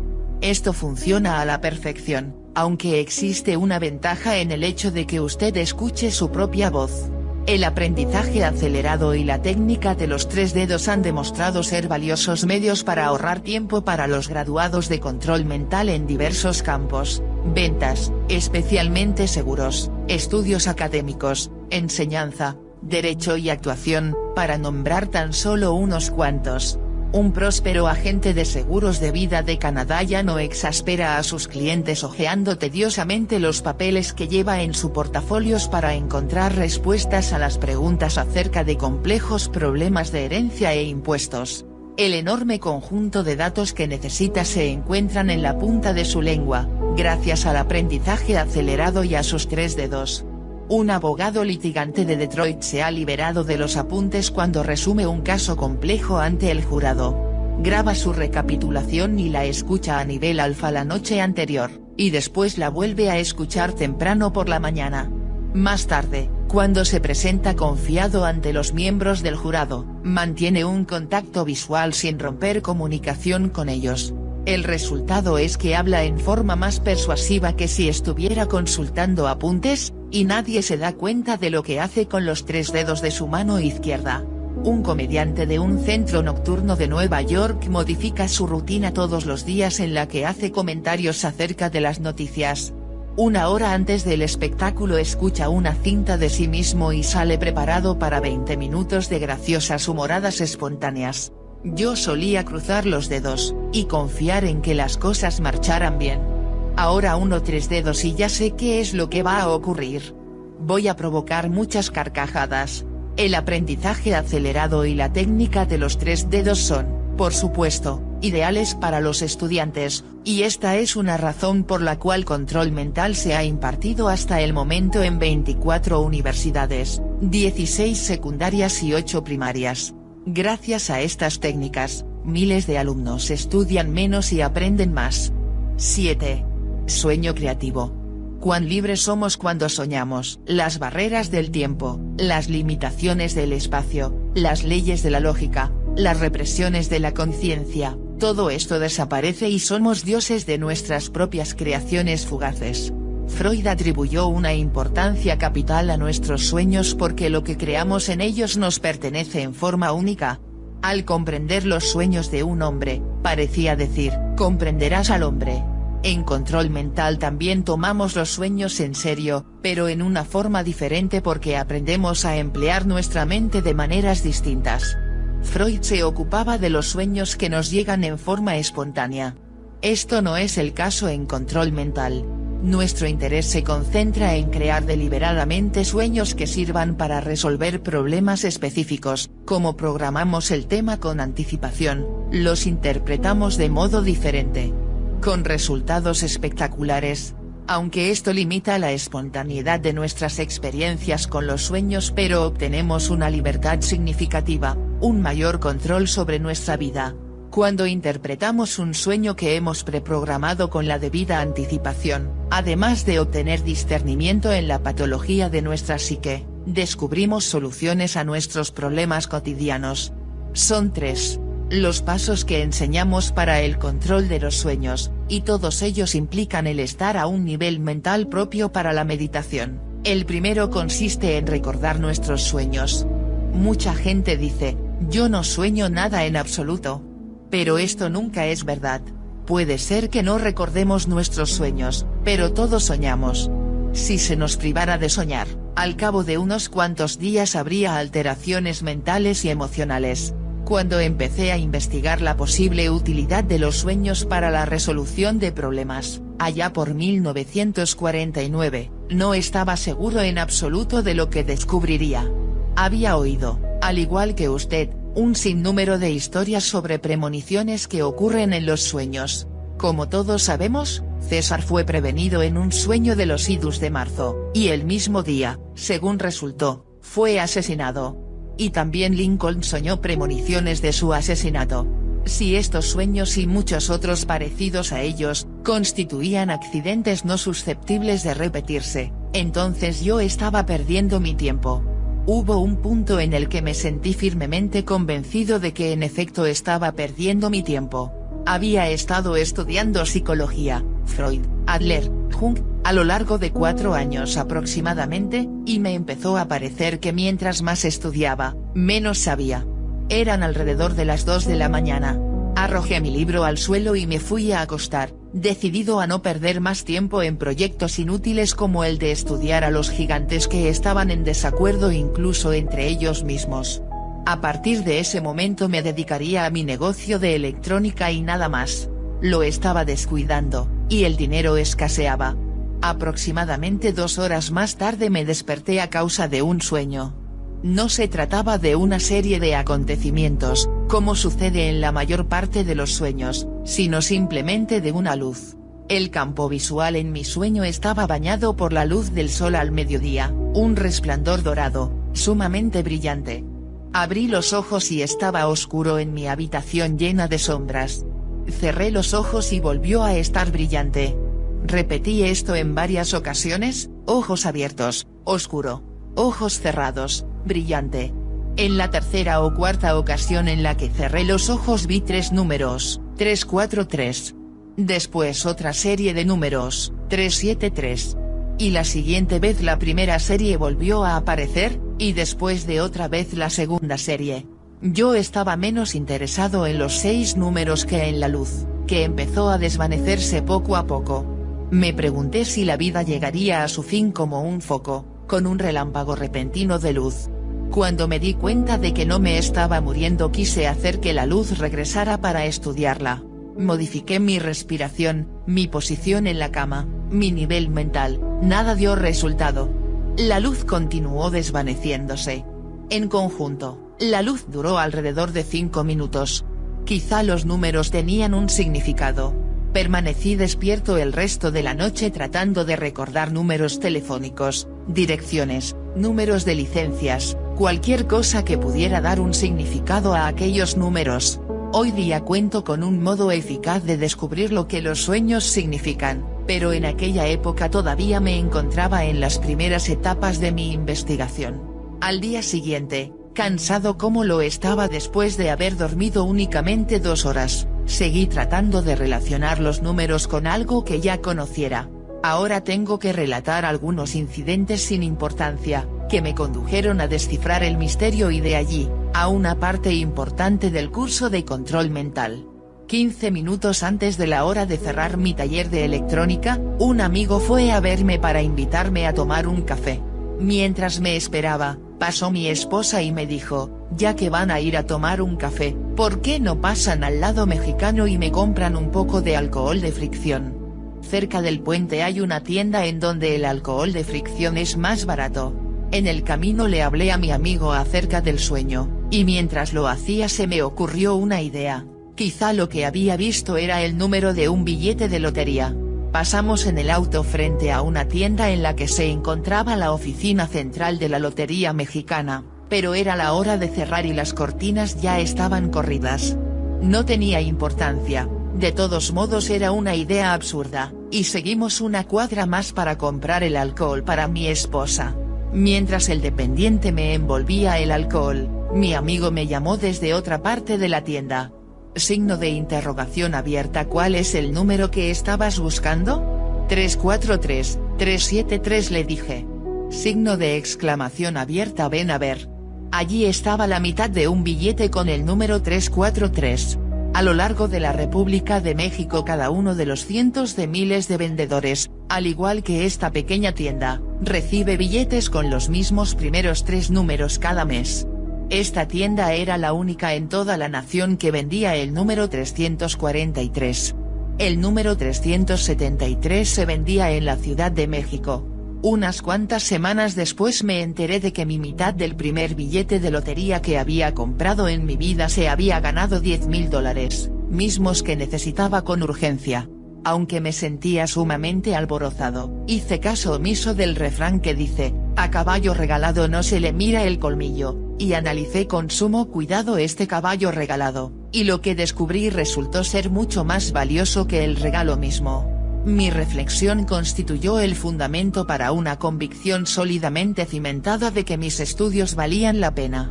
Esto 0.41 0.73
funciona 0.73 1.41
a 1.41 1.45
la 1.45 1.61
perfección, 1.61 2.37
aunque 2.59 2.99
existe 2.99 3.57
una 3.57 3.79
ventaja 3.79 4.39
en 4.39 4.51
el 4.51 4.65
hecho 4.65 4.91
de 4.91 5.07
que 5.07 5.21
usted 5.21 5.57
escuche 5.57 6.11
su 6.11 6.33
propia 6.33 6.71
voz. 6.71 7.09
El 7.47 7.63
aprendizaje 7.63 8.43
acelerado 8.43 9.15
y 9.15 9.23
la 9.23 9.41
técnica 9.43 9.95
de 9.95 10.09
los 10.09 10.29
tres 10.29 10.55
dedos 10.55 10.89
han 10.89 11.03
demostrado 11.03 11.63
ser 11.63 11.87
valiosos 11.87 12.47
medios 12.47 12.83
para 12.83 13.07
ahorrar 13.07 13.43
tiempo 13.43 13.83
para 13.83 14.09
los 14.09 14.27
graduados 14.29 14.89
de 14.89 14.99
control 14.99 15.45
mental 15.45 15.89
en 15.89 16.09
diversos 16.09 16.65
campos, 16.65 17.23
ventas, 17.55 18.13
especialmente 18.29 19.29
seguros, 19.29 19.93
estudios 20.09 20.67
académicos, 20.67 21.53
enseñanza, 21.71 22.57
derecho 22.83 23.37
y 23.37 23.51
actuación, 23.51 24.17
para 24.35 24.59
nombrar 24.59 25.07
tan 25.07 25.33
solo 25.33 25.75
unos 25.75 26.11
cuantos. 26.11 26.81
Un 27.11 27.33
próspero 27.33 27.89
agente 27.89 28.35
de 28.35 28.45
seguros 28.45 29.01
de 29.01 29.13
vida 29.13 29.43
de 29.43 29.59
Canadá 29.59 30.03
ya 30.03 30.23
no 30.23 30.39
exaspera 30.39 31.17
a 31.17 31.23
sus 31.23 31.49
clientes 31.49 32.05
hojeando 32.05 32.59
tediosamente 32.59 33.39
los 33.39 33.63
papeles 33.63 34.13
que 34.13 34.29
lleva 34.29 34.61
en 34.61 34.75
su 34.75 34.93
portafolios 34.93 35.69
para 35.69 35.95
encontrar 35.95 36.55
respuestas 36.55 37.33
a 37.33 37.39
las 37.39 37.57
preguntas 37.57 38.19
acerca 38.19 38.63
de 38.63 38.77
complejos 38.77 39.49
problemas 39.49 40.13
de 40.13 40.27
herencia 40.27 40.75
e 40.75 40.83
impuestos. 40.83 41.65
El 41.97 42.13
enorme 42.13 42.61
conjunto 42.61 43.25
de 43.25 43.37
datos 43.37 43.73
que 43.73 43.89
necesita 43.89 44.45
se 44.45 44.71
encuentran 44.71 45.31
en 45.31 45.43
la 45.43 45.59
punta 45.59 45.95
de 45.95 46.05
su 46.05 46.21
lengua, 46.21 46.69
gracias 46.95 47.47
al 47.47 47.57
aprendizaje 47.57 48.37
acelerado 48.37 49.03
y 49.03 49.15
a 49.15 49.23
sus 49.23 49.49
tres 49.49 49.77
dedos. 49.77 50.27
Un 50.71 50.91
abogado 50.91 51.45
litigante 51.45 52.05
de 52.05 52.19
Detroit 52.19 52.61
se 52.61 52.83
ha 52.83 52.91
liberado 52.91 53.43
de 53.43 53.57
los 53.57 53.79
apuntes 53.79 54.31
cuando 54.31 54.63
resume 54.63 55.07
un 55.07 55.23
caso 55.23 55.57
complejo 55.57 56.19
ante 56.19 56.51
el 56.51 56.63
jurado. 56.63 57.17
Graba 57.61 57.95
su 57.95 58.13
recapitulación 58.13 59.19
y 59.19 59.31
la 59.31 59.47
escucha 59.47 59.99
a 59.99 60.05
nivel 60.05 60.41
alfa 60.41 60.71
la 60.71 60.85
noche 60.85 61.23
anterior, 61.23 61.71
y 61.97 62.11
después 62.11 62.59
la 62.59 62.69
vuelve 62.69 63.09
a 63.09 63.17
escuchar 63.17 63.73
temprano 63.73 64.35
por 64.35 64.51
la 64.51 64.61
mañana. 64.61 65.11
Más 65.55 65.87
tarde, 65.87 66.29
cuando 66.49 66.85
se 66.85 67.01
presenta 67.01 67.57
confiado 67.57 68.27
ante 68.27 68.53
los 68.53 68.75
miembros 68.75 69.23
del 69.23 69.37
jurado, 69.37 69.87
mantiene 70.03 70.67
un 70.67 70.85
contacto 70.85 71.47
visual 71.47 71.95
sin 71.95 72.19
romper 72.19 72.61
comunicación 72.61 73.49
con 73.49 73.71
ellos. 73.71 74.13
El 74.45 74.65
resultado 74.65 75.39
es 75.39 75.57
que 75.57 75.77
habla 75.77 76.05
en 76.05 76.19
forma 76.19 76.57
más 76.57 76.79
persuasiva 76.81 77.55
que 77.55 77.69
si 77.69 77.89
estuviera 77.89 78.47
consultando 78.47 79.29
apuntes, 79.29 79.95
y 80.11 80.25
nadie 80.25 80.63
se 80.63 80.77
da 80.77 80.93
cuenta 80.93 81.37
de 81.37 81.51
lo 81.51 81.63
que 81.63 81.81
hace 81.81 82.07
con 82.07 82.27
los 82.27 82.45
tres 82.45 82.73
dedos 82.73 83.03
de 83.03 83.11
su 83.11 83.27
mano 83.27 83.61
izquierda. 83.61 84.25
Un 84.65 84.83
comediante 84.83 85.47
de 85.47 85.59
un 85.59 85.79
centro 85.79 86.23
nocturno 86.23 86.77
de 86.77 86.89
Nueva 86.89 87.23
York 87.23 87.69
modifica 87.69 88.27
su 88.27 88.47
rutina 88.47 88.93
todos 88.93 89.25
los 89.25 89.45
días 89.45 89.79
en 89.81 89.95
la 89.95 90.09
que 90.09 90.27
hace 90.27 90.51
comentarios 90.51 91.25
acerca 91.25 91.71
de 91.71 91.81
las 91.81 92.01
noticias. 92.01 92.73
Una 93.17 93.49
hora 93.49 93.73
antes 93.73 94.05
del 94.05 94.23
espectáculo 94.23 94.97
escucha 94.97 95.49
una 95.49 95.75
cinta 95.75 96.19
de 96.19 96.29
sí 96.29 96.49
mismo 96.49 96.93
y 96.93 97.03
sale 97.03 97.39
preparado 97.39 97.99
para 97.99 98.21
20 98.21 98.57
minutos 98.57 99.09
de 99.09 99.19
graciosas 99.19 99.89
humoradas 99.89 100.41
espontáneas. 100.41 101.33
Yo 101.65 101.97
solía 101.97 102.45
cruzar 102.45 102.87
los 102.87 103.09
dedos, 103.09 103.55
y 103.73 103.87
confiar 103.87 104.45
en 104.45 104.63
que 104.63 104.75
las 104.75 104.97
cosas 104.97 105.41
marcharan 105.41 105.99
bien. 105.99 106.38
Ahora 106.79 107.17
uno 107.17 107.43
tres 107.43 107.69
dedos 107.69 108.05
y 108.05 108.15
ya 108.15 108.29
sé 108.29 108.53
qué 108.53 108.81
es 108.81 108.95
lo 108.95 109.11
que 109.11 109.25
va 109.25 109.41
a 109.41 109.51
ocurrir. 109.51 110.15
Voy 110.61 110.87
a 110.87 110.95
provocar 110.95 111.51
muchas 111.51 111.91
carcajadas. 111.91 112.87
El 113.17 113.35
aprendizaje 113.35 114.15
acelerado 114.15 114.85
y 114.85 114.95
la 114.95 115.13
técnica 115.13 115.67
de 115.67 115.77
los 115.77 115.99
tres 115.99 116.31
dedos 116.31 116.61
son, 116.61 116.87
por 117.17 117.35
supuesto, 117.35 118.01
ideales 118.21 118.77
para 118.77 119.01
los 119.01 119.23
estudiantes, 119.23 120.05
y 120.23 120.45
esta 120.45 120.77
es 120.77 120.95
una 120.95 121.17
razón 121.17 121.65
por 121.65 121.83
la 121.83 121.99
cual 121.99 122.25
control 122.25 122.71
mental 122.71 123.17
se 123.17 123.35
ha 123.35 123.43
impartido 123.43 124.09
hasta 124.09 124.41
el 124.41 124.53
momento 124.53 125.03
en 125.03 125.19
24 125.19 126.01
universidades, 126.01 127.03
16 127.23 127.99
secundarias 127.99 128.85
y 128.85 128.95
8 128.95 129.25
primarias. 129.25 129.97
Gracias 130.27 130.91
a 130.91 131.01
estas 131.01 131.41
técnicas, 131.41 132.05
miles 132.23 132.69
de 132.69 132.79
alumnos 132.79 133.33
estudian 133.33 133.91
menos 133.91 134.33
y 134.33 134.43
aprenden 134.43 134.93
más. 134.93 135.33
7. 135.77 136.48
Sueño 136.89 137.35
creativo. 137.35 137.93
Cuán 138.41 138.67
libres 138.67 139.03
somos 139.03 139.37
cuando 139.37 139.69
soñamos. 139.69 140.41
Las 140.47 140.79
barreras 140.79 141.31
del 141.31 141.51
tiempo, 141.51 142.01
las 142.17 142.49
limitaciones 142.49 143.35
del 143.35 143.53
espacio, 143.53 144.19
las 144.35 144.65
leyes 144.65 145.03
de 145.03 145.11
la 145.11 145.21
lógica, 145.21 145.71
las 145.97 146.19
represiones 146.19 146.89
de 146.89 146.99
la 146.99 147.13
conciencia, 147.13 147.99
todo 148.19 148.49
esto 148.49 148.79
desaparece 148.79 149.51
y 149.51 149.59
somos 149.59 150.03
dioses 150.03 150.47
de 150.47 150.57
nuestras 150.57 151.11
propias 151.11 151.55
creaciones 151.55 152.25
fugaces. 152.25 152.91
Freud 153.27 153.67
atribuyó 153.67 154.27
una 154.29 154.55
importancia 154.55 155.37
capital 155.37 155.91
a 155.91 155.99
nuestros 155.99 156.47
sueños 156.47 156.95
porque 156.95 157.29
lo 157.29 157.45
que 157.45 157.59
creamos 157.59 158.09
en 158.09 158.23
ellos 158.23 158.57
nos 158.57 158.81
pertenece 158.81 159.43
en 159.43 159.53
forma 159.53 159.93
única. 159.93 160.41
Al 160.81 161.05
comprender 161.05 161.67
los 161.67 161.85
sueños 161.85 162.31
de 162.31 162.45
un 162.45 162.63
hombre, 162.63 163.03
parecía 163.23 163.77
decir, 163.77 164.15
comprenderás 164.37 165.11
al 165.11 165.25
hombre. 165.25 165.63
En 166.05 166.23
control 166.23 166.71
mental 166.71 167.19
también 167.19 167.65
tomamos 167.65 168.15
los 168.15 168.31
sueños 168.31 168.79
en 168.79 168.95
serio, 168.95 169.45
pero 169.63 169.89
en 169.89 170.01
una 170.01 170.25
forma 170.25 170.63
diferente 170.63 171.21
porque 171.21 171.57
aprendemos 171.57 172.25
a 172.25 172.37
emplear 172.37 172.87
nuestra 172.87 173.27
mente 173.27 173.63
de 173.63 173.75
maneras 173.75 174.23
distintas. 174.23 174.97
Freud 175.43 175.81
se 175.83 176.05
ocupaba 176.05 176.57
de 176.57 176.71
los 176.71 176.87
sueños 176.87 177.35
que 177.35 177.49
nos 177.49 177.71
llegan 177.71 178.05
en 178.05 178.19
forma 178.19 178.59
espontánea. 178.59 179.35
Esto 179.83 180.23
no 180.23 180.37
es 180.37 180.57
el 180.57 180.73
caso 180.73 181.09
en 181.09 181.27
control 181.27 181.73
mental. 181.73 182.25
Nuestro 182.63 183.07
interés 183.09 183.47
se 183.47 183.63
concentra 183.63 184.35
en 184.35 184.51
crear 184.51 184.85
deliberadamente 184.85 185.85
sueños 185.85 186.35
que 186.35 186.49
sirvan 186.49 186.97
para 186.97 187.21
resolver 187.21 187.83
problemas 187.83 188.45
específicos, 188.45 189.31
como 189.45 189.77
programamos 189.77 190.51
el 190.51 190.67
tema 190.67 190.99
con 190.99 191.21
anticipación, 191.21 192.07
los 192.33 192.67
interpretamos 192.67 193.57
de 193.57 193.69
modo 193.69 194.03
diferente 194.03 194.73
con 195.21 195.45
resultados 195.45 196.23
espectaculares. 196.23 197.35
Aunque 197.67 198.11
esto 198.11 198.33
limita 198.33 198.79
la 198.79 198.93
espontaneidad 198.93 199.81
de 199.81 199.93
nuestras 199.93 200.39
experiencias 200.39 201.27
con 201.27 201.47
los 201.47 201.63
sueños 201.63 202.13
pero 202.15 202.45
obtenemos 202.47 203.11
una 203.11 203.29
libertad 203.29 203.81
significativa, 203.83 204.77
un 205.01 205.21
mayor 205.21 205.61
control 205.61 206.09
sobre 206.09 206.39
nuestra 206.39 206.77
vida. 206.77 207.15
Cuando 207.51 207.87
interpretamos 207.87 208.79
un 208.79 208.95
sueño 208.95 209.35
que 209.35 209.57
hemos 209.57 209.85
preprogramado 209.85 210.71
con 210.71 210.87
la 210.87 210.99
debida 210.99 211.41
anticipación, 211.41 212.31
además 212.51 213.05
de 213.05 213.21
obtener 213.21 213.63
discernimiento 213.65 214.53
en 214.53 214.69
la 214.69 214.83
patología 214.83 215.49
de 215.49 215.63
nuestra 215.63 215.99
psique, 215.99 216.47
descubrimos 216.67 217.45
soluciones 217.45 218.17
a 218.17 218.25
nuestros 218.25 218.71
problemas 218.71 219.27
cotidianos. 219.27 220.13
Son 220.53 220.93
tres. 220.93 221.41
Los 221.71 222.01
pasos 222.01 222.47
que 222.47 222.63
enseñamos 222.63 223.31
para 223.31 223.61
el 223.61 223.77
control 223.77 224.29
de 224.29 224.41
los 224.41 224.55
sueños, 224.55 225.11
y 225.29 225.43
todos 225.43 225.83
ellos 225.83 226.15
implican 226.15 226.67
el 226.67 226.81
estar 226.81 227.19
a 227.19 227.27
un 227.27 227.45
nivel 227.45 227.79
mental 227.79 228.27
propio 228.29 228.73
para 228.73 228.95
la 228.95 229.05
meditación. 229.05 229.79
El 230.03 230.25
primero 230.25 230.71
consiste 230.71 231.37
en 231.37 231.47
recordar 231.47 232.01
nuestros 232.01 232.43
sueños. 232.43 233.07
Mucha 233.53 233.93
gente 233.93 234.39
dice, 234.39 234.79
yo 235.11 235.29
no 235.29 235.45
sueño 235.45 235.91
nada 235.91 236.25
en 236.25 236.37
absoluto. 236.39 237.03
Pero 237.51 237.77
esto 237.77 238.09
nunca 238.09 238.47
es 238.47 238.65
verdad. 238.65 239.03
Puede 239.47 239.77
ser 239.77 240.09
que 240.09 240.23
no 240.23 240.39
recordemos 240.39 241.07
nuestros 241.07 241.51
sueños, 241.51 242.07
pero 242.25 242.55
todos 242.55 242.85
soñamos. 242.85 243.51
Si 243.93 244.19
se 244.19 244.37
nos 244.37 244.57
privara 244.57 244.97
de 244.97 245.11
soñar, 245.11 245.49
al 245.77 245.97
cabo 245.97 246.25
de 246.25 246.39
unos 246.39 246.71
cuantos 246.71 247.19
días 247.19 247.57
habría 247.57 247.99
alteraciones 247.99 248.83
mentales 248.83 249.45
y 249.45 249.51
emocionales. 249.51 250.35
Cuando 250.69 251.01
empecé 251.01 251.51
a 251.51 251.57
investigar 251.57 252.21
la 252.21 252.37
posible 252.37 252.91
utilidad 252.91 253.43
de 253.43 253.59
los 253.59 253.77
sueños 253.77 254.27
para 254.27 254.51
la 254.51 254.67
resolución 254.67 255.39
de 255.39 255.51
problemas, 255.51 256.21
allá 256.39 256.75
por 256.75 256.93
1949, 256.93 258.91
no 259.09 259.33
estaba 259.33 259.79
seguro 259.79 260.21
en 260.21 260.37
absoluto 260.37 261.03
de 261.03 261.15
lo 261.15 261.31
que 261.31 261.43
descubriría. 261.43 262.31
Había 262.77 263.17
oído, 263.17 263.59
al 263.81 263.99
igual 263.99 264.35
que 264.35 264.51
usted, 264.51 264.91
un 265.15 265.37
sinnúmero 265.37 265.99
de 265.99 266.11
historias 266.11 266.65
sobre 266.65 266.99
premoniciones 266.99 267.89
que 267.89 268.03
ocurren 268.03 268.53
en 268.53 268.67
los 268.67 268.83
sueños. 268.83 269.49
Como 269.79 270.11
todos 270.11 270.43
sabemos, 270.43 271.03
César 271.27 271.63
fue 271.63 271.87
prevenido 271.87 272.43
en 272.43 272.59
un 272.59 272.73
sueño 272.73 273.17
de 273.17 273.25
los 273.25 273.49
idus 273.49 273.81
de 273.81 273.89
marzo, 273.89 274.51
y 274.53 274.69
el 274.69 274.85
mismo 274.85 275.23
día, 275.23 275.59
según 275.75 276.19
resultó, 276.19 276.85
fue 277.01 277.41
asesinado 277.41 278.28
y 278.59 278.71
también 278.71 279.17
Lincoln 279.17 279.63
soñó 279.63 280.03
premoniciones 280.03 280.83
de 280.83 280.93
su 280.93 281.15
asesinato. 281.15 281.87
Si 282.27 282.57
estos 282.57 282.85
sueños 282.85 283.39
y 283.39 283.47
muchos 283.47 283.89
otros 283.89 284.27
parecidos 284.27 284.93
a 284.93 285.01
ellos, 285.01 285.47
constituían 285.65 286.51
accidentes 286.51 287.25
no 287.25 287.39
susceptibles 287.39 288.23
de 288.25 288.35
repetirse, 288.35 289.13
entonces 289.33 290.03
yo 290.03 290.21
estaba 290.21 290.67
perdiendo 290.67 291.21
mi 291.21 291.35
tiempo. 291.35 291.83
Hubo 292.27 292.59
un 292.59 292.77
punto 292.77 293.21
en 293.21 293.33
el 293.33 293.49
que 293.49 293.63
me 293.63 293.73
sentí 293.73 294.13
firmemente 294.13 294.85
convencido 294.85 295.61
de 295.61 295.73
que 295.73 295.93
en 295.93 296.03
efecto 296.03 296.45
estaba 296.45 296.93
perdiendo 296.93 297.49
mi 297.49 297.63
tiempo. 297.63 298.13
Había 298.45 298.91
estado 298.91 299.37
estudiando 299.37 300.05
psicología, 300.05 300.85
Freud, 301.07 301.41
Adler, 301.67 302.11
Jung, 302.35 302.59
a 302.89 302.93
lo 302.95 303.05
largo 303.05 303.37
de 303.37 303.53
cuatro 303.53 303.93
años 303.93 304.39
aproximadamente, 304.39 305.47
y 305.67 305.79
me 305.79 305.93
empezó 305.93 306.39
a 306.39 306.49
parecer 306.49 307.01
que 307.01 307.13
mientras 307.13 307.61
más 307.61 307.85
estudiaba, 307.85 308.57
menos 308.73 309.19
sabía. 309.19 309.67
Eran 310.09 310.43
alrededor 310.43 310.95
de 310.95 311.05
las 311.05 311.27
dos 311.27 311.45
de 311.45 311.57
la 311.57 311.69
mañana. 311.69 312.19
Arrojé 312.57 313.03
mi 313.03 313.11
libro 313.11 313.45
al 313.45 313.59
suelo 313.59 313.95
y 313.95 314.07
me 314.07 314.21
fui 314.21 314.53
a 314.53 314.63
acostar, 314.63 315.13
decidido 315.35 316.01
a 316.01 316.07
no 316.07 316.23
perder 316.23 316.63
más 316.63 316.87
tiempo 316.87 317.21
en 317.21 317.37
proyectos 317.37 317.99
inútiles 317.99 318.55
como 318.55 318.85
el 318.85 318.97
de 318.97 319.13
estudiar 319.13 319.65
a 319.65 319.71
los 319.71 319.91
gigantes 319.91 320.49
que 320.49 320.71
estaban 320.71 321.11
en 321.11 321.25
desacuerdo 321.25 321.93
incluso 321.93 322.55
entre 322.55 322.89
ellos 322.89 323.23
mismos. 323.23 323.83
A 324.25 324.41
partir 324.41 324.83
de 324.83 325.01
ese 325.01 325.21
momento 325.21 325.69
me 325.69 325.83
dedicaría 325.83 326.47
a 326.47 326.51
mi 326.51 326.65
negocio 326.65 327.19
de 327.19 327.37
electrónica 327.37 328.11
y 328.13 328.23
nada 328.23 328.49
más. 328.49 328.89
Lo 329.21 329.43
estaba 329.43 329.85
descuidando, 329.85 330.71
y 330.89 331.05
el 331.05 331.19
dinero 331.19 331.59
escaseaba. 331.59 332.35
Aproximadamente 332.81 333.93
dos 333.93 334.19
horas 334.19 334.53
más 334.53 334.77
tarde 334.77 335.11
me 335.11 335.25
desperté 335.25 335.81
a 335.81 335.91
causa 335.91 336.29
de 336.29 336.43
un 336.43 336.61
sueño. 336.63 337.15
No 337.63 337.89
se 337.89 338.07
trataba 338.07 338.57
de 338.59 338.77
una 338.77 339.01
serie 339.01 339.41
de 339.41 339.57
acontecimientos, 339.57 340.71
como 340.87 341.17
sucede 341.17 341.69
en 341.69 341.81
la 341.81 341.91
mayor 341.91 342.29
parte 342.29 342.63
de 342.63 342.77
los 342.77 342.93
sueños, 342.95 343.49
sino 343.65 344.01
simplemente 344.01 344.81
de 344.81 344.93
una 344.93 345.17
luz. 345.17 345.57
El 345.89 346.11
campo 346.11 346.49
visual 346.49 346.95
en 346.95 347.11
mi 347.11 347.25
sueño 347.25 347.65
estaba 347.65 348.07
bañado 348.07 348.55
por 348.57 348.73
la 348.73 348.85
luz 348.85 349.13
del 349.13 349.29
sol 349.29 349.57
al 349.57 349.73
mediodía, 349.73 350.33
un 350.55 350.77
resplandor 350.77 351.43
dorado, 351.43 351.93
sumamente 352.13 352.85
brillante. 352.85 353.45
Abrí 353.93 354.29
los 354.29 354.53
ojos 354.53 354.93
y 354.93 355.03
estaba 355.03 355.49
oscuro 355.49 355.99
en 355.99 356.13
mi 356.13 356.29
habitación 356.29 356.97
llena 356.97 357.27
de 357.27 357.39
sombras. 357.39 358.05
Cerré 358.49 358.93
los 358.93 359.15
ojos 359.15 359.53
y 359.53 359.59
volvió 359.59 360.05
a 360.05 360.15
estar 360.15 360.53
brillante. 360.53 361.17
Repetí 361.65 362.23
esto 362.23 362.55
en 362.55 362.75
varias 362.75 363.15
ocasiones, 363.15 363.91
ojos 364.07 364.47
abiertos, 364.47 365.07
oscuro, 365.25 365.83
ojos 366.15 366.61
cerrados, 366.61 367.27
brillante. 367.45 368.13
En 368.57 368.77
la 368.77 368.91
tercera 368.91 369.43
o 369.43 369.55
cuarta 369.55 369.97
ocasión 369.97 370.49
en 370.49 370.63
la 370.63 370.77
que 370.77 370.89
cerré 370.89 371.25
los 371.25 371.49
ojos 371.49 371.87
vi 371.87 372.01
tres 372.01 372.33
números, 372.33 373.01
343. 373.17 374.35
Después 374.77 375.47
otra 375.47 375.73
serie 375.73 376.15
de 376.15 376.25
números, 376.25 376.93
373. 377.09 378.17
Y 378.59 378.71
la 378.71 378.83
siguiente 378.83 379.39
vez 379.39 379.63
la 379.63 379.79
primera 379.79 380.19
serie 380.19 380.57
volvió 380.57 381.05
a 381.05 381.17
aparecer, 381.17 381.81
y 381.99 382.15
después 382.15 382.67
de 382.67 382.81
otra 382.81 383.07
vez 383.07 383.35
la 383.35 383.51
segunda 383.51 383.99
serie. 383.99 384.47
Yo 384.81 385.15
estaba 385.15 385.57
menos 385.57 385.95
interesado 385.95 386.67
en 386.67 386.79
los 386.79 386.95
seis 386.95 387.37
números 387.37 387.85
que 387.85 388.09
en 388.09 388.21
la 388.21 388.29
luz, 388.29 388.67
que 388.87 389.05
empezó 389.05 389.51
a 389.51 389.59
desvanecerse 389.59 390.43
poco 390.43 390.77
a 390.77 390.87
poco. 390.87 391.38
Me 391.71 391.93
pregunté 391.93 392.47
si 392.47 392.65
la 392.65 392.79
vida 392.79 393.03
llegaría 393.03 393.63
a 393.63 393.69
su 393.69 393.83
fin 393.83 394.11
como 394.11 394.41
un 394.41 394.63
foco, 394.63 395.05
con 395.27 395.47
un 395.47 395.59
relámpago 395.59 396.17
repentino 396.17 396.79
de 396.79 396.95
luz. 396.95 397.29
Cuando 397.71 398.09
me 398.09 398.19
di 398.19 398.33
cuenta 398.33 398.79
de 398.79 398.95
que 398.95 399.05
no 399.05 399.19
me 399.19 399.37
estaba 399.37 399.83
muriendo 399.83 400.33
quise 400.33 400.67
hacer 400.67 400.99
que 400.99 401.13
la 401.13 401.27
luz 401.27 401.59
regresara 401.59 402.23
para 402.23 402.47
estudiarla. 402.47 403.23
Modifiqué 403.59 404.19
mi 404.19 404.39
respiración, 404.39 405.29
mi 405.47 405.69
posición 405.69 406.27
en 406.27 406.39
la 406.39 406.51
cama, 406.51 406.89
mi 407.11 407.33
nivel 407.33 407.69
mental, 407.69 408.19
nada 408.41 408.75
dio 408.75 408.97
resultado. 408.97 409.71
La 410.17 410.41
luz 410.41 410.65
continuó 410.65 411.31
desvaneciéndose. 411.31 412.47
En 412.89 413.09
conjunto, 413.09 413.95
la 414.01 414.23
luz 414.23 414.47
duró 414.49 414.79
alrededor 414.79 415.33
de 415.33 415.43
5 415.43 415.85
minutos. 415.85 416.47
Quizá 416.87 417.23
los 417.23 417.45
números 417.45 417.91
tenían 417.91 418.33
un 418.33 418.49
significado. 418.49 419.48
Permanecí 419.73 420.35
despierto 420.35 420.97
el 420.97 421.13
resto 421.13 421.51
de 421.51 421.63
la 421.63 421.75
noche 421.75 422.11
tratando 422.11 422.65
de 422.65 422.75
recordar 422.75 423.33
números 423.33 423.81
telefónicos, 423.81 424.67
direcciones, 424.87 425.77
números 425.95 426.47
de 426.47 426.55
licencias, 426.55 427.37
cualquier 427.55 428.07
cosa 428.07 428.45
que 428.45 428.57
pudiera 428.57 429.03
dar 429.03 429.21
un 429.21 429.35
significado 429.35 430.15
a 430.15 430.27
aquellos 430.27 430.77
números. 430.79 431.41
Hoy 431.71 431.91
día 431.91 432.23
cuento 432.23 432.65
con 432.65 432.83
un 432.83 433.03
modo 433.03 433.31
eficaz 433.31 433.85
de 433.85 433.99
descubrir 433.99 434.53
lo 434.53 434.69
que 434.69 434.81
los 434.81 435.03
sueños 435.03 435.45
significan, 435.45 436.27
pero 436.47 436.73
en 436.73 436.87
aquella 436.87 437.27
época 437.27 437.71
todavía 437.71 438.21
me 438.21 438.39
encontraba 438.39 439.05
en 439.05 439.21
las 439.21 439.39
primeras 439.39 439.91
etapas 439.91 440.41
de 440.41 440.51
mi 440.51 440.73
investigación. 440.73 441.63
Al 442.01 442.23
día 442.23 442.43
siguiente, 442.43 443.13
cansado 443.35 443.99
como 443.99 444.25
lo 444.25 444.41
estaba 444.41 444.89
después 444.89 445.37
de 445.37 445.51
haber 445.51 445.77
dormido 445.77 446.25
únicamente 446.25 447.01
dos 447.01 447.27
horas, 447.27 447.69
seguí 447.89 448.27
tratando 448.27 448.83
de 448.83 448.95
relacionar 448.95 449.59
los 449.59 449.83
números 449.83 450.29
con 450.29 450.47
algo 450.47 450.85
que 450.85 451.01
ya 451.01 451.21
conociera. 451.21 451.89
Ahora 452.23 452.63
tengo 452.63 452.99
que 452.99 453.13
relatar 453.13 453.65
algunos 453.65 454.15
incidentes 454.15 454.83
sin 454.83 455.03
importancia, 455.03 455.89
que 456.09 456.21
me 456.21 456.35
condujeron 456.35 457.01
a 457.01 457.09
descifrar 457.09 457.65
el 457.65 457.79
misterio 457.79 458.31
y 458.31 458.41
de 458.41 458.57
allí, 458.57 458.89
a 459.15 459.29
una 459.29 459.59
parte 459.59 459.95
importante 459.95 460.71
del 460.71 460.91
curso 460.91 461.31
de 461.31 461.45
control 461.45 461.91
mental. 461.91 462.47
15 462.89 463.31
minutos 463.31 463.83
antes 463.83 464.17
de 464.17 464.27
la 464.27 464.45
hora 464.45 464.67
de 464.67 464.79
cerrar 464.79 465.17
mi 465.17 465.35
taller 465.35 465.69
de 465.71 465.85
electrónica, 465.85 466.61
un 466.79 467.01
amigo 467.01 467.41
fue 467.41 467.71
a 467.71 467.81
verme 467.81 468.19
para 468.19 468.43
invitarme 468.43 469.07
a 469.07 469.15
tomar 469.15 469.47
un 469.47 469.63
café. 469.63 470.01
Mientras 470.41 471.01
me 471.01 471.17
esperaba, 471.17 471.79
pasó 471.99 472.31
mi 472.31 472.47
esposa 472.49 473.03
y 473.03 473.13
me 473.13 473.27
dijo, 473.27 473.87
ya 473.97 474.15
que 474.15 474.31
van 474.31 474.51
a 474.51 474.61
ir 474.61 474.77
a 474.77 474.87
tomar 474.87 475.21
un 475.21 475.37
café, 475.37 475.77
¿por 475.97 476.21
qué 476.21 476.41
no 476.41 476.61
pasan 476.61 477.05
al 477.05 477.21
lado 477.21 477.47
mexicano 477.47 478.07
y 478.07 478.19
me 478.19 478.31
compran 478.31 478.77
un 478.77 478.91
poco 478.91 479.21
de 479.21 479.37
alcohol 479.37 479.81
de 479.81 479.93
fricción? 479.93 480.57
Cerca 481.03 481.43
del 481.43 481.61
puente 481.61 482.03
hay 482.03 482.21
una 482.21 482.43
tienda 482.43 482.87
en 482.87 483.01
donde 483.01 483.35
el 483.35 483.45
alcohol 483.45 483.93
de 483.93 484.05
fricción 484.05 484.57
es 484.57 484.77
más 484.77 485.07
barato. 485.07 485.55
En 485.91 486.07
el 486.07 486.23
camino 486.23 486.69
le 486.69 486.83
hablé 486.83 487.13
a 487.13 487.19
mi 487.19 487.31
amigo 487.31 487.73
acerca 487.73 488.21
del 488.21 488.39
sueño, 488.39 488.91
y 489.11 489.25
mientras 489.25 489.73
lo 489.73 489.89
hacía 489.89 490.29
se 490.29 490.47
me 490.47 490.63
ocurrió 490.63 491.15
una 491.15 491.41
idea, 491.41 491.87
quizá 492.15 492.53
lo 492.53 492.69
que 492.69 492.85
había 492.85 493.17
visto 493.17 493.57
era 493.57 493.83
el 493.83 493.97
número 493.97 494.35
de 494.35 494.49
un 494.49 494.65
billete 494.65 495.09
de 495.09 495.19
lotería. 495.19 495.75
Pasamos 496.13 496.67
en 496.67 496.79
el 496.79 496.91
auto 496.91 497.23
frente 497.23 497.71
a 497.71 497.83
una 497.83 498.09
tienda 498.09 498.51
en 498.51 498.63
la 498.63 498.75
que 498.75 498.89
se 498.89 499.11
encontraba 499.11 499.77
la 499.77 499.93
oficina 499.93 500.47
central 500.47 500.99
de 500.99 501.11
la 501.11 501.19
Lotería 501.19 501.75
Mexicana, 501.75 502.45
pero 502.71 502.95
era 502.95 503.15
la 503.15 503.35
hora 503.35 503.59
de 503.59 503.69
cerrar 503.69 504.07
y 504.07 504.15
las 504.15 504.33
cortinas 504.33 505.01
ya 505.03 505.21
estaban 505.21 505.71
corridas. 505.71 506.37
No 506.81 507.05
tenía 507.05 507.41
importancia, 507.41 508.29
de 508.55 508.73
todos 508.73 509.13
modos 509.13 509.51
era 509.51 509.71
una 509.71 509.95
idea 509.95 510.33
absurda, 510.33 510.93
y 511.11 511.25
seguimos 511.25 511.81
una 511.81 512.05
cuadra 512.05 512.47
más 512.47 512.73
para 512.73 512.97
comprar 512.97 513.43
el 513.43 513.57
alcohol 513.57 514.03
para 514.03 514.29
mi 514.29 514.47
esposa. 514.47 515.15
Mientras 515.53 516.09
el 516.09 516.23
dependiente 516.23 516.91
me 516.91 517.15
envolvía 517.15 517.79
el 517.79 517.93
alcohol, 517.93 518.49
mi 518.73 518.95
amigo 518.95 519.31
me 519.31 519.47
llamó 519.47 519.77
desde 519.77 520.15
otra 520.15 520.43
parte 520.43 520.79
de 520.79 520.89
la 520.89 521.05
tienda. 521.05 521.53
Signo 521.99 522.37
de 522.37 522.49
interrogación 522.49 523.35
abierta 523.35 523.87
¿Cuál 523.87 524.15
es 524.15 524.35
el 524.35 524.53
número 524.53 524.91
que 524.91 525.11
estabas 525.11 525.59
buscando? 525.59 526.67
343, 526.69 527.79
373 527.99 528.91
le 528.91 529.05
dije. 529.05 529.47
Signo 529.91 530.37
de 530.37 530.57
exclamación 530.57 531.37
abierta 531.37 531.89
ven 531.89 532.11
a 532.11 532.19
ver. 532.19 532.49
Allí 532.93 533.25
estaba 533.25 533.67
la 533.67 533.81
mitad 533.81 534.11
de 534.11 534.29
un 534.29 534.45
billete 534.45 534.91
con 534.91 535.09
el 535.09 535.25
número 535.25 535.63
343. 535.63 536.79
A 537.15 537.23
lo 537.23 537.35
largo 537.35 537.69
de 537.69 537.81
la 537.81 537.93
República 537.93 538.61
de 538.61 538.75
México 538.75 539.25
cada 539.25 539.51
uno 539.51 539.75
de 539.75 539.87
los 539.87 540.05
cientos 540.05 540.57
de 540.57 540.67
miles 540.67 541.09
de 541.09 541.17
vendedores, 541.17 541.91
al 542.09 542.27
igual 542.27 542.63
que 542.63 542.85
esta 542.85 543.11
pequeña 543.11 543.53
tienda, 543.53 544.01
recibe 544.21 544.77
billetes 544.77 545.31
con 545.31 545.51
los 545.51 545.69
mismos 545.69 546.15
primeros 546.15 546.65
tres 546.65 546.91
números 546.91 547.39
cada 547.39 547.65
mes. 547.65 548.07
Esta 548.51 548.89
tienda 548.89 549.35
era 549.35 549.59
la 549.59 549.75
única 549.75 550.15
en 550.15 550.31
toda 550.31 550.57
la 550.57 550.71
nación 550.71 551.19
que 551.19 551.31
vendía 551.31 551.77
el 551.77 551.93
número 551.93 552.31
343. 552.31 553.95
El 554.39 554.59
número 554.59 554.97
373 554.97 556.49
se 556.49 556.65
vendía 556.65 557.11
en 557.11 557.27
la 557.27 557.37
Ciudad 557.37 557.71
de 557.71 557.87
México. 557.87 558.47
Unas 558.81 559.21
cuantas 559.21 559.65
semanas 559.65 560.15
después 560.15 560.65
me 560.65 560.81
enteré 560.81 561.21
de 561.21 561.35
que 561.35 561.45
mi 561.45 561.59
mitad 561.59 561.93
del 561.93 562.17
primer 562.17 562.55
billete 562.55 563.01
de 563.01 563.11
lotería 563.11 563.61
que 563.61 563.77
había 563.77 564.15
comprado 564.15 564.67
en 564.69 564.87
mi 564.87 564.97
vida 564.97 565.29
se 565.29 565.51
había 565.51 565.79
ganado 565.81 566.19
10 566.19 566.47
mil 566.47 566.71
dólares, 566.71 567.31
mismos 567.51 568.03
que 568.03 568.17
necesitaba 568.17 568.83
con 568.83 569.03
urgencia. 569.03 569.69
Aunque 570.05 570.41
me 570.41 570.53
sentía 570.53 571.07
sumamente 571.07 571.77
alborozado, 571.77 572.65
hice 572.67 572.99
caso 572.99 573.35
omiso 573.35 573.75
del 573.75 573.95
refrán 573.95 574.41
que 574.41 574.55
dice, 574.55 574.95
a 575.17 575.31
caballo 575.31 575.75
regalado 575.75 576.29
no 576.29 576.43
se 576.43 576.61
le 576.61 576.73
mira 576.73 577.05
el 577.05 577.19
colmillo, 577.19 577.88
y 577.99 578.13
analicé 578.15 578.67
con 578.67 578.91
sumo 578.91 579.29
cuidado 579.29 579.77
este 579.77 580.07
caballo 580.07 580.51
regalado, 580.53 581.13
y 581.33 581.45
lo 581.45 581.61
que 581.61 581.75
descubrí 581.75 582.31
resultó 582.31 582.85
ser 582.85 583.11
mucho 583.11 583.45
más 583.45 583.73
valioso 583.73 584.27
que 584.27 584.45
el 584.45 584.57
regalo 584.57 584.97
mismo. 584.97 585.59
Mi 585.85 586.11
reflexión 586.11 586.85
constituyó 586.85 587.61
el 587.61 587.75
fundamento 587.75 588.47
para 588.47 588.73
una 588.73 588.99
convicción 588.99 589.67
sólidamente 589.67 590.45
cimentada 590.45 591.11
de 591.11 591.25
que 591.25 591.39
mis 591.39 591.61
estudios 591.61 592.15
valían 592.15 592.61
la 592.61 592.75
pena. 592.75 593.11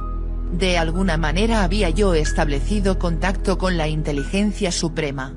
De 0.51 0.77
alguna 0.77 1.17
manera 1.17 1.63
había 1.63 1.89
yo 1.89 2.13
establecido 2.13 2.99
contacto 2.99 3.57
con 3.57 3.77
la 3.77 3.87
inteligencia 3.87 4.71
suprema. 4.71 5.35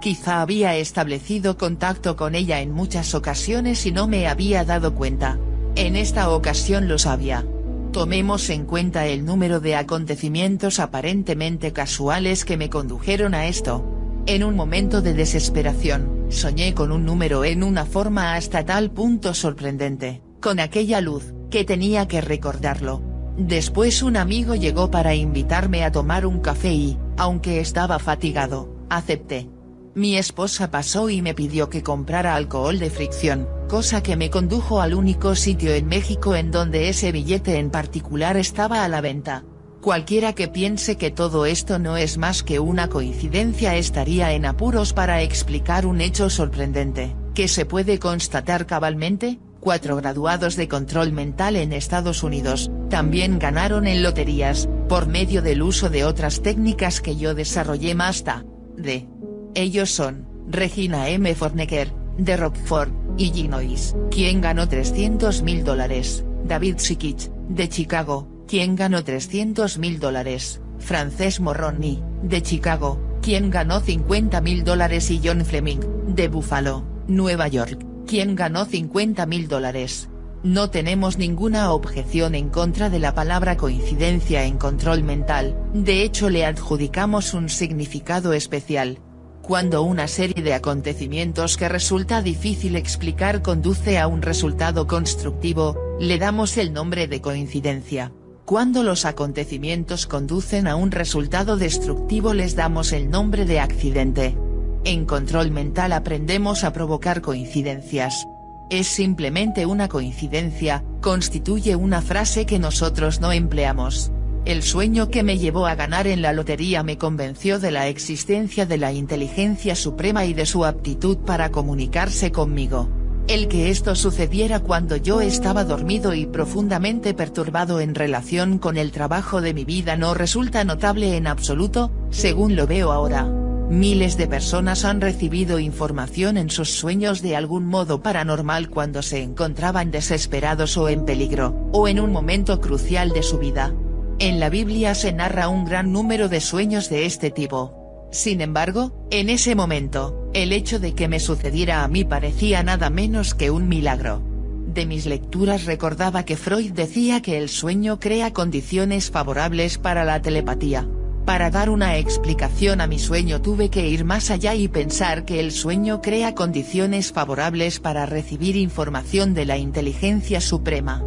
Quizá 0.00 0.42
había 0.42 0.76
establecido 0.76 1.56
contacto 1.56 2.16
con 2.16 2.34
ella 2.34 2.60
en 2.60 2.72
muchas 2.72 3.14
ocasiones 3.14 3.86
y 3.86 3.92
no 3.92 4.06
me 4.06 4.26
había 4.26 4.64
dado 4.64 4.94
cuenta. 4.94 5.38
En 5.76 5.96
esta 5.96 6.30
ocasión 6.30 6.88
lo 6.88 6.98
sabía. 6.98 7.44
Tomemos 7.92 8.48
en 8.48 8.64
cuenta 8.64 9.06
el 9.06 9.26
número 9.26 9.60
de 9.60 9.76
acontecimientos 9.76 10.80
aparentemente 10.80 11.74
casuales 11.74 12.46
que 12.46 12.56
me 12.56 12.70
condujeron 12.70 13.34
a 13.34 13.48
esto. 13.48 13.84
En 14.24 14.44
un 14.44 14.56
momento 14.56 15.02
de 15.02 15.12
desesperación, 15.12 16.24
soñé 16.30 16.72
con 16.72 16.90
un 16.90 17.04
número 17.04 17.44
en 17.44 17.62
una 17.62 17.84
forma 17.84 18.34
hasta 18.34 18.64
tal 18.64 18.90
punto 18.92 19.34
sorprendente, 19.34 20.22
con 20.40 20.58
aquella 20.58 21.02
luz, 21.02 21.34
que 21.50 21.64
tenía 21.64 22.08
que 22.08 22.22
recordarlo. 22.22 23.02
Después 23.36 24.02
un 24.02 24.16
amigo 24.16 24.54
llegó 24.54 24.90
para 24.90 25.14
invitarme 25.14 25.84
a 25.84 25.92
tomar 25.92 26.24
un 26.24 26.40
café 26.40 26.72
y, 26.72 26.98
aunque 27.18 27.60
estaba 27.60 27.98
fatigado, 27.98 28.74
acepté. 28.88 29.50
Mi 29.94 30.16
esposa 30.16 30.70
pasó 30.70 31.10
y 31.10 31.20
me 31.20 31.34
pidió 31.34 31.68
que 31.68 31.82
comprara 31.82 32.36
alcohol 32.36 32.78
de 32.78 32.88
fricción, 32.88 33.46
cosa 33.72 34.02
que 34.02 34.16
me 34.16 34.28
condujo 34.28 34.82
al 34.82 34.92
único 34.92 35.34
sitio 35.34 35.72
en 35.72 35.86
México 35.86 36.36
en 36.36 36.50
donde 36.50 36.90
ese 36.90 37.10
billete 37.10 37.56
en 37.56 37.70
particular 37.70 38.36
estaba 38.36 38.84
a 38.84 38.88
la 38.88 39.00
venta. 39.00 39.46
Cualquiera 39.80 40.34
que 40.34 40.46
piense 40.46 40.98
que 40.98 41.10
todo 41.10 41.46
esto 41.46 41.78
no 41.78 41.96
es 41.96 42.18
más 42.18 42.42
que 42.42 42.60
una 42.60 42.88
coincidencia 42.88 43.74
estaría 43.76 44.34
en 44.34 44.44
apuros 44.44 44.92
para 44.92 45.22
explicar 45.22 45.86
un 45.86 46.02
hecho 46.02 46.28
sorprendente, 46.28 47.16
que 47.34 47.48
se 47.48 47.64
puede 47.64 47.98
constatar 47.98 48.66
cabalmente, 48.66 49.40
cuatro 49.58 49.96
graduados 49.96 50.56
de 50.56 50.68
control 50.68 51.12
mental 51.12 51.56
en 51.56 51.72
Estados 51.72 52.22
Unidos, 52.22 52.70
también 52.90 53.38
ganaron 53.38 53.86
en 53.86 54.02
loterías, 54.02 54.68
por 54.86 55.06
medio 55.06 55.40
del 55.40 55.62
uso 55.62 55.88
de 55.88 56.04
otras 56.04 56.42
técnicas 56.42 57.00
que 57.00 57.16
yo 57.16 57.34
desarrollé 57.34 57.94
más 57.94 58.22
tarde. 58.22 59.08
Ellos 59.54 59.90
son, 59.90 60.28
Regina 60.46 61.08
M. 61.08 61.34
Fornecker, 61.34 62.02
de 62.18 62.36
Rockford, 62.36 63.01
Illinois, 63.18 63.94
quien 64.10 64.40
ganó 64.40 64.68
300 64.68 65.42
mil 65.42 65.64
dólares, 65.64 66.24
David 66.44 66.78
Sikich, 66.78 67.30
de 67.48 67.68
Chicago, 67.68 68.28
quien 68.46 68.76
ganó 68.76 69.04
300 69.04 69.78
mil 69.78 70.00
dólares, 70.00 70.60
Frances 70.78 71.40
Morroni, 71.40 72.02
de 72.22 72.42
Chicago, 72.42 72.98
quien 73.22 73.50
ganó 73.50 73.80
50 73.80 74.40
mil 74.40 74.64
dólares. 74.64 75.10
Y 75.10 75.20
John 75.24 75.44
Fleming, 75.44 75.80
de 76.08 76.28
Buffalo, 76.28 76.84
Nueva 77.06 77.48
York, 77.48 77.84
quien 78.06 78.34
ganó 78.34 78.64
50 78.64 79.26
mil 79.26 79.48
dólares. 79.48 80.08
No 80.42 80.70
tenemos 80.70 81.18
ninguna 81.18 81.70
objeción 81.70 82.34
en 82.34 82.48
contra 82.48 82.90
de 82.90 82.98
la 82.98 83.14
palabra 83.14 83.56
coincidencia 83.56 84.44
en 84.44 84.58
control 84.58 85.04
mental, 85.04 85.56
de 85.72 86.02
hecho 86.02 86.30
le 86.30 86.44
adjudicamos 86.44 87.32
un 87.32 87.48
significado 87.48 88.32
especial, 88.32 88.98
cuando 89.42 89.82
una 89.82 90.06
serie 90.06 90.42
de 90.42 90.54
acontecimientos 90.54 91.56
que 91.56 91.68
resulta 91.68 92.22
difícil 92.22 92.76
explicar 92.76 93.42
conduce 93.42 93.98
a 93.98 94.06
un 94.06 94.22
resultado 94.22 94.86
constructivo, 94.86 95.76
le 95.98 96.18
damos 96.18 96.56
el 96.56 96.72
nombre 96.72 97.08
de 97.08 97.20
coincidencia. 97.20 98.12
Cuando 98.44 98.84
los 98.84 99.04
acontecimientos 99.04 100.06
conducen 100.06 100.68
a 100.68 100.76
un 100.76 100.92
resultado 100.92 101.56
destructivo 101.56 102.34
les 102.34 102.54
damos 102.54 102.92
el 102.92 103.10
nombre 103.10 103.44
de 103.44 103.58
accidente. 103.58 104.36
En 104.84 105.06
control 105.06 105.50
mental 105.50 105.92
aprendemos 105.92 106.62
a 106.62 106.72
provocar 106.72 107.20
coincidencias. 107.20 108.26
Es 108.70 108.86
simplemente 108.86 109.66
una 109.66 109.88
coincidencia, 109.88 110.84
constituye 111.00 111.76
una 111.76 112.00
frase 112.00 112.46
que 112.46 112.58
nosotros 112.58 113.20
no 113.20 113.32
empleamos. 113.32 114.12
El 114.44 114.64
sueño 114.64 115.08
que 115.08 115.22
me 115.22 115.38
llevó 115.38 115.66
a 115.66 115.76
ganar 115.76 116.08
en 116.08 116.20
la 116.20 116.32
lotería 116.32 116.82
me 116.82 116.98
convenció 116.98 117.60
de 117.60 117.70
la 117.70 117.86
existencia 117.86 118.66
de 118.66 118.76
la 118.76 118.92
inteligencia 118.92 119.76
suprema 119.76 120.24
y 120.24 120.34
de 120.34 120.46
su 120.46 120.64
aptitud 120.64 121.18
para 121.18 121.52
comunicarse 121.52 122.32
conmigo. 122.32 122.88
El 123.28 123.46
que 123.46 123.70
esto 123.70 123.94
sucediera 123.94 124.58
cuando 124.58 124.96
yo 124.96 125.20
estaba 125.20 125.62
dormido 125.62 126.12
y 126.12 126.26
profundamente 126.26 127.14
perturbado 127.14 127.78
en 127.78 127.94
relación 127.94 128.58
con 128.58 128.78
el 128.78 128.90
trabajo 128.90 129.40
de 129.40 129.54
mi 129.54 129.64
vida 129.64 129.96
no 129.96 130.12
resulta 130.12 130.64
notable 130.64 131.16
en 131.16 131.28
absoluto, 131.28 131.92
según 132.10 132.56
lo 132.56 132.66
veo 132.66 132.90
ahora. 132.90 133.24
Miles 133.70 134.16
de 134.16 134.26
personas 134.26 134.84
han 134.84 135.00
recibido 135.00 135.60
información 135.60 136.36
en 136.36 136.50
sus 136.50 136.70
sueños 136.72 137.22
de 137.22 137.36
algún 137.36 137.64
modo 137.64 138.02
paranormal 138.02 138.70
cuando 138.70 139.02
se 139.02 139.22
encontraban 139.22 139.92
desesperados 139.92 140.76
o 140.76 140.88
en 140.88 141.04
peligro, 141.04 141.70
o 141.72 141.86
en 141.86 142.00
un 142.00 142.10
momento 142.10 142.60
crucial 142.60 143.10
de 143.10 143.22
su 143.22 143.38
vida. 143.38 143.72
En 144.18 144.40
la 144.40 144.50
Biblia 144.50 144.94
se 144.94 145.12
narra 145.12 145.48
un 145.48 145.64
gran 145.64 145.92
número 145.92 146.28
de 146.28 146.40
sueños 146.40 146.88
de 146.88 147.06
este 147.06 147.30
tipo. 147.30 148.08
Sin 148.12 148.40
embargo, 148.40 149.06
en 149.10 149.30
ese 149.30 149.54
momento, 149.54 150.30
el 150.34 150.52
hecho 150.52 150.78
de 150.78 150.94
que 150.94 151.08
me 151.08 151.18
sucediera 151.18 151.82
a 151.82 151.88
mí 151.88 152.04
parecía 152.04 152.62
nada 152.62 152.90
menos 152.90 153.34
que 153.34 153.50
un 153.50 153.68
milagro. 153.68 154.22
De 154.66 154.86
mis 154.86 155.06
lecturas 155.06 155.64
recordaba 155.64 156.24
que 156.24 156.36
Freud 156.36 156.72
decía 156.72 157.20
que 157.20 157.38
el 157.38 157.48
sueño 157.48 158.00
crea 158.00 158.32
condiciones 158.32 159.10
favorables 159.10 159.78
para 159.78 160.04
la 160.04 160.22
telepatía. 160.22 160.88
Para 161.24 161.50
dar 161.50 161.70
una 161.70 161.98
explicación 161.98 162.80
a 162.80 162.86
mi 162.86 162.98
sueño 162.98 163.40
tuve 163.40 163.70
que 163.70 163.86
ir 163.88 164.04
más 164.04 164.30
allá 164.30 164.54
y 164.54 164.68
pensar 164.68 165.24
que 165.24 165.40
el 165.40 165.52
sueño 165.52 166.00
crea 166.02 166.34
condiciones 166.34 167.12
favorables 167.12 167.80
para 167.80 168.06
recibir 168.06 168.56
información 168.56 169.32
de 169.32 169.44
la 169.44 169.56
inteligencia 169.56 170.40
suprema. 170.40 171.02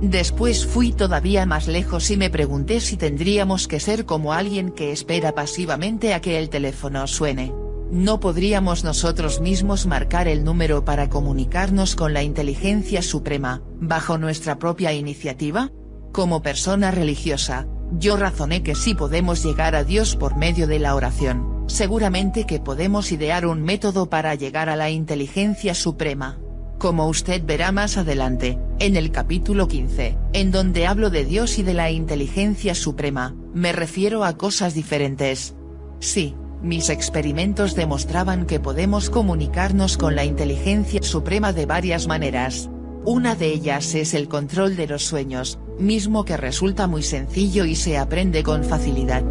Después 0.00 0.64
fui 0.64 0.92
todavía 0.92 1.44
más 1.44 1.66
lejos 1.66 2.10
y 2.12 2.16
me 2.16 2.30
pregunté 2.30 2.80
si 2.80 2.96
tendríamos 2.96 3.66
que 3.66 3.80
ser 3.80 4.06
como 4.06 4.32
alguien 4.32 4.70
que 4.70 4.92
espera 4.92 5.34
pasivamente 5.34 6.14
a 6.14 6.20
que 6.20 6.38
el 6.38 6.50
teléfono 6.50 7.06
suene. 7.08 7.52
¿No 7.90 8.20
podríamos 8.20 8.84
nosotros 8.84 9.40
mismos 9.40 9.86
marcar 9.86 10.28
el 10.28 10.44
número 10.44 10.84
para 10.84 11.08
comunicarnos 11.08 11.96
con 11.96 12.12
la 12.12 12.22
inteligencia 12.22 13.02
suprema, 13.02 13.62
bajo 13.80 14.18
nuestra 14.18 14.58
propia 14.58 14.92
iniciativa? 14.92 15.72
Como 16.12 16.42
persona 16.42 16.92
religiosa, 16.92 17.66
yo 17.90 18.16
razoné 18.16 18.62
que 18.62 18.76
sí 18.76 18.94
podemos 18.94 19.42
llegar 19.42 19.74
a 19.74 19.82
Dios 19.82 20.14
por 20.14 20.36
medio 20.36 20.66
de 20.68 20.78
la 20.78 20.94
oración, 20.94 21.64
seguramente 21.66 22.44
que 22.44 22.60
podemos 22.60 23.10
idear 23.10 23.46
un 23.46 23.62
método 23.62 24.08
para 24.08 24.34
llegar 24.36 24.68
a 24.68 24.76
la 24.76 24.90
inteligencia 24.90 25.74
suprema. 25.74 26.38
Como 26.78 27.08
usted 27.08 27.42
verá 27.44 27.72
más 27.72 27.96
adelante, 27.96 28.56
en 28.78 28.96
el 28.96 29.10
capítulo 29.10 29.66
15, 29.66 30.16
en 30.32 30.52
donde 30.52 30.86
hablo 30.86 31.10
de 31.10 31.24
Dios 31.24 31.58
y 31.58 31.64
de 31.64 31.74
la 31.74 31.90
inteligencia 31.90 32.76
suprema, 32.76 33.34
me 33.52 33.72
refiero 33.72 34.22
a 34.22 34.36
cosas 34.36 34.74
diferentes. 34.74 35.56
Sí, 35.98 36.36
mis 36.62 36.88
experimentos 36.88 37.74
demostraban 37.74 38.46
que 38.46 38.60
podemos 38.60 39.10
comunicarnos 39.10 39.98
con 39.98 40.14
la 40.14 40.24
inteligencia 40.24 41.02
suprema 41.02 41.52
de 41.52 41.66
varias 41.66 42.06
maneras. 42.06 42.70
Una 43.04 43.34
de 43.34 43.48
ellas 43.48 43.96
es 43.96 44.14
el 44.14 44.28
control 44.28 44.76
de 44.76 44.86
los 44.86 45.04
sueños, 45.04 45.58
mismo 45.80 46.24
que 46.24 46.36
resulta 46.36 46.86
muy 46.86 47.02
sencillo 47.02 47.64
y 47.64 47.74
se 47.74 47.98
aprende 47.98 48.44
con 48.44 48.62
facilidad. 48.62 49.24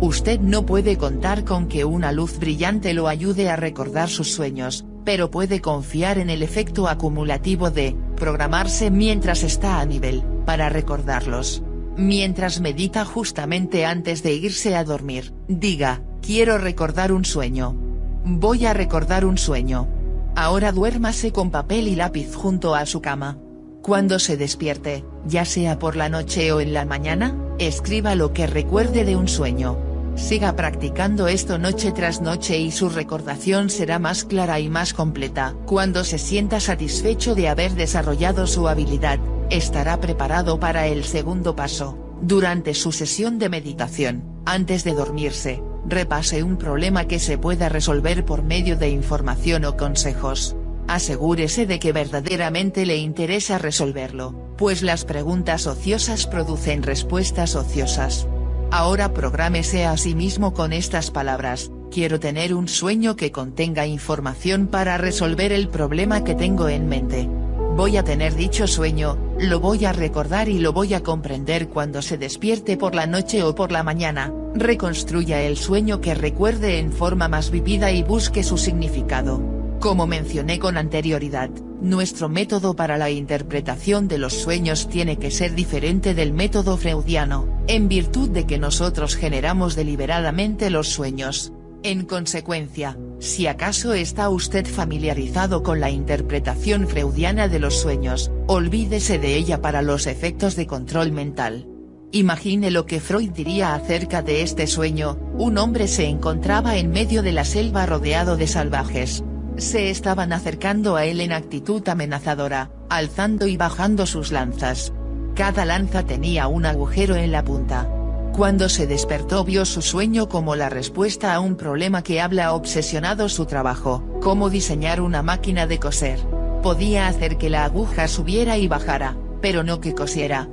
Usted 0.00 0.40
no 0.40 0.66
puede 0.66 0.96
contar 0.96 1.44
con 1.44 1.68
que 1.68 1.84
una 1.84 2.10
luz 2.10 2.40
brillante 2.40 2.92
lo 2.92 3.06
ayude 3.06 3.50
a 3.50 3.56
recordar 3.56 4.08
sus 4.08 4.32
sueños, 4.32 4.84
pero 5.08 5.30
puede 5.30 5.62
confiar 5.62 6.18
en 6.18 6.28
el 6.28 6.42
efecto 6.42 6.86
acumulativo 6.86 7.70
de, 7.70 7.96
programarse 8.14 8.90
mientras 8.90 9.42
está 9.42 9.80
a 9.80 9.86
nivel, 9.86 10.22
para 10.44 10.68
recordarlos. 10.68 11.62
Mientras 11.96 12.60
medita 12.60 13.06
justamente 13.06 13.86
antes 13.86 14.22
de 14.22 14.34
irse 14.34 14.76
a 14.76 14.84
dormir, 14.84 15.32
diga, 15.48 16.02
quiero 16.20 16.58
recordar 16.58 17.10
un 17.12 17.24
sueño. 17.24 17.74
Voy 18.22 18.66
a 18.66 18.74
recordar 18.74 19.24
un 19.24 19.38
sueño. 19.38 19.88
Ahora 20.36 20.72
duérmase 20.72 21.32
con 21.32 21.50
papel 21.50 21.88
y 21.88 21.94
lápiz 21.94 22.34
junto 22.34 22.74
a 22.74 22.84
su 22.84 23.00
cama. 23.00 23.38
Cuando 23.80 24.18
se 24.18 24.36
despierte, 24.36 25.06
ya 25.24 25.46
sea 25.46 25.78
por 25.78 25.96
la 25.96 26.10
noche 26.10 26.52
o 26.52 26.60
en 26.60 26.74
la 26.74 26.84
mañana, 26.84 27.34
escriba 27.58 28.14
lo 28.14 28.34
que 28.34 28.46
recuerde 28.46 29.06
de 29.06 29.16
un 29.16 29.26
sueño. 29.26 29.87
Siga 30.18 30.56
practicando 30.56 31.28
esto 31.28 31.58
noche 31.58 31.92
tras 31.92 32.20
noche 32.20 32.58
y 32.58 32.72
su 32.72 32.88
recordación 32.88 33.70
será 33.70 34.00
más 34.00 34.24
clara 34.24 34.58
y 34.58 34.68
más 34.68 34.92
completa. 34.92 35.54
Cuando 35.64 36.02
se 36.02 36.18
sienta 36.18 36.58
satisfecho 36.58 37.36
de 37.36 37.48
haber 37.48 37.74
desarrollado 37.74 38.48
su 38.48 38.68
habilidad, 38.68 39.20
estará 39.48 40.00
preparado 40.00 40.58
para 40.58 40.88
el 40.88 41.04
segundo 41.04 41.54
paso. 41.54 41.96
Durante 42.20 42.74
su 42.74 42.90
sesión 42.90 43.38
de 43.38 43.48
meditación, 43.48 44.24
antes 44.44 44.82
de 44.82 44.92
dormirse, 44.92 45.62
repase 45.86 46.42
un 46.42 46.56
problema 46.58 47.06
que 47.06 47.20
se 47.20 47.38
pueda 47.38 47.68
resolver 47.68 48.24
por 48.24 48.42
medio 48.42 48.76
de 48.76 48.90
información 48.90 49.64
o 49.64 49.76
consejos. 49.76 50.56
Asegúrese 50.88 51.64
de 51.64 51.78
que 51.78 51.92
verdaderamente 51.92 52.86
le 52.86 52.96
interesa 52.96 53.56
resolverlo, 53.56 54.34
pues 54.58 54.82
las 54.82 55.04
preguntas 55.04 55.68
ociosas 55.68 56.26
producen 56.26 56.82
respuestas 56.82 57.54
ociosas. 57.54 58.26
Ahora 58.70 59.14
prográmese 59.14 59.86
a 59.86 59.96
sí 59.96 60.14
mismo 60.14 60.52
con 60.52 60.74
estas 60.74 61.10
palabras, 61.10 61.70
quiero 61.90 62.20
tener 62.20 62.52
un 62.52 62.68
sueño 62.68 63.16
que 63.16 63.32
contenga 63.32 63.86
información 63.86 64.66
para 64.66 64.98
resolver 64.98 65.52
el 65.52 65.68
problema 65.68 66.22
que 66.22 66.34
tengo 66.34 66.68
en 66.68 66.86
mente. 66.86 67.28
Voy 67.76 67.96
a 67.96 68.04
tener 68.04 68.34
dicho 68.34 68.66
sueño, 68.66 69.16
lo 69.38 69.60
voy 69.60 69.86
a 69.86 69.92
recordar 69.92 70.50
y 70.50 70.58
lo 70.58 70.74
voy 70.74 70.92
a 70.92 71.02
comprender 71.02 71.68
cuando 71.68 72.02
se 72.02 72.18
despierte 72.18 72.76
por 72.76 72.94
la 72.94 73.06
noche 73.06 73.42
o 73.42 73.54
por 73.54 73.72
la 73.72 73.82
mañana, 73.82 74.34
reconstruya 74.54 75.40
el 75.40 75.56
sueño 75.56 76.02
que 76.02 76.14
recuerde 76.14 76.78
en 76.78 76.92
forma 76.92 77.26
más 77.28 77.50
vivida 77.50 77.90
y 77.90 78.02
busque 78.02 78.42
su 78.42 78.58
significado. 78.58 79.40
Como 79.80 80.06
mencioné 80.06 80.58
con 80.58 80.76
anterioridad, 80.76 81.50
nuestro 81.80 82.28
método 82.28 82.74
para 82.74 82.96
la 82.96 83.10
interpretación 83.10 84.08
de 84.08 84.18
los 84.18 84.34
sueños 84.34 84.88
tiene 84.88 85.18
que 85.18 85.30
ser 85.30 85.54
diferente 85.54 86.14
del 86.14 86.32
método 86.32 86.76
freudiano, 86.76 87.48
en 87.66 87.88
virtud 87.88 88.30
de 88.30 88.46
que 88.46 88.58
nosotros 88.58 89.14
generamos 89.14 89.76
deliberadamente 89.76 90.70
los 90.70 90.88
sueños. 90.88 91.52
En 91.84 92.04
consecuencia, 92.04 92.98
si 93.20 93.46
acaso 93.46 93.94
está 93.94 94.28
usted 94.28 94.66
familiarizado 94.66 95.62
con 95.62 95.80
la 95.80 95.90
interpretación 95.90 96.88
freudiana 96.88 97.46
de 97.46 97.60
los 97.60 97.76
sueños, 97.76 98.32
olvídese 98.48 99.18
de 99.18 99.36
ella 99.36 99.60
para 99.60 99.82
los 99.82 100.06
efectos 100.06 100.56
de 100.56 100.66
control 100.66 101.12
mental. 101.12 101.68
Imagine 102.10 102.70
lo 102.70 102.86
que 102.86 103.00
Freud 103.00 103.30
diría 103.30 103.74
acerca 103.74 104.22
de 104.22 104.42
este 104.42 104.66
sueño, 104.66 105.18
un 105.34 105.58
hombre 105.58 105.86
se 105.86 106.06
encontraba 106.06 106.78
en 106.78 106.90
medio 106.90 107.22
de 107.22 107.32
la 107.32 107.44
selva 107.44 107.84
rodeado 107.84 108.36
de 108.36 108.46
salvajes, 108.46 109.22
se 109.58 109.90
estaban 109.90 110.32
acercando 110.32 110.96
a 110.96 111.04
él 111.04 111.20
en 111.20 111.32
actitud 111.32 111.86
amenazadora, 111.88 112.70
alzando 112.88 113.46
y 113.46 113.56
bajando 113.56 114.06
sus 114.06 114.32
lanzas. 114.32 114.92
Cada 115.34 115.64
lanza 115.64 116.04
tenía 116.04 116.46
un 116.46 116.66
agujero 116.66 117.16
en 117.16 117.32
la 117.32 117.44
punta. 117.44 117.88
Cuando 118.32 118.68
se 118.68 118.86
despertó 118.86 119.44
vio 119.44 119.64
su 119.64 119.82
sueño 119.82 120.28
como 120.28 120.54
la 120.54 120.68
respuesta 120.68 121.34
a 121.34 121.40
un 121.40 121.56
problema 121.56 122.02
que 122.02 122.20
habla 122.20 122.54
obsesionado 122.54 123.28
su 123.28 123.46
trabajo, 123.46 124.04
cómo 124.20 124.48
diseñar 124.48 125.00
una 125.00 125.22
máquina 125.22 125.66
de 125.66 125.78
coser. 125.78 126.20
Podía 126.62 127.08
hacer 127.08 127.36
que 127.36 127.50
la 127.50 127.64
aguja 127.64 128.06
subiera 128.06 128.56
y 128.58 128.68
bajara, 128.68 129.16
pero 129.40 129.64
no 129.64 129.80
que 129.80 129.94
cosiera. 129.94 130.48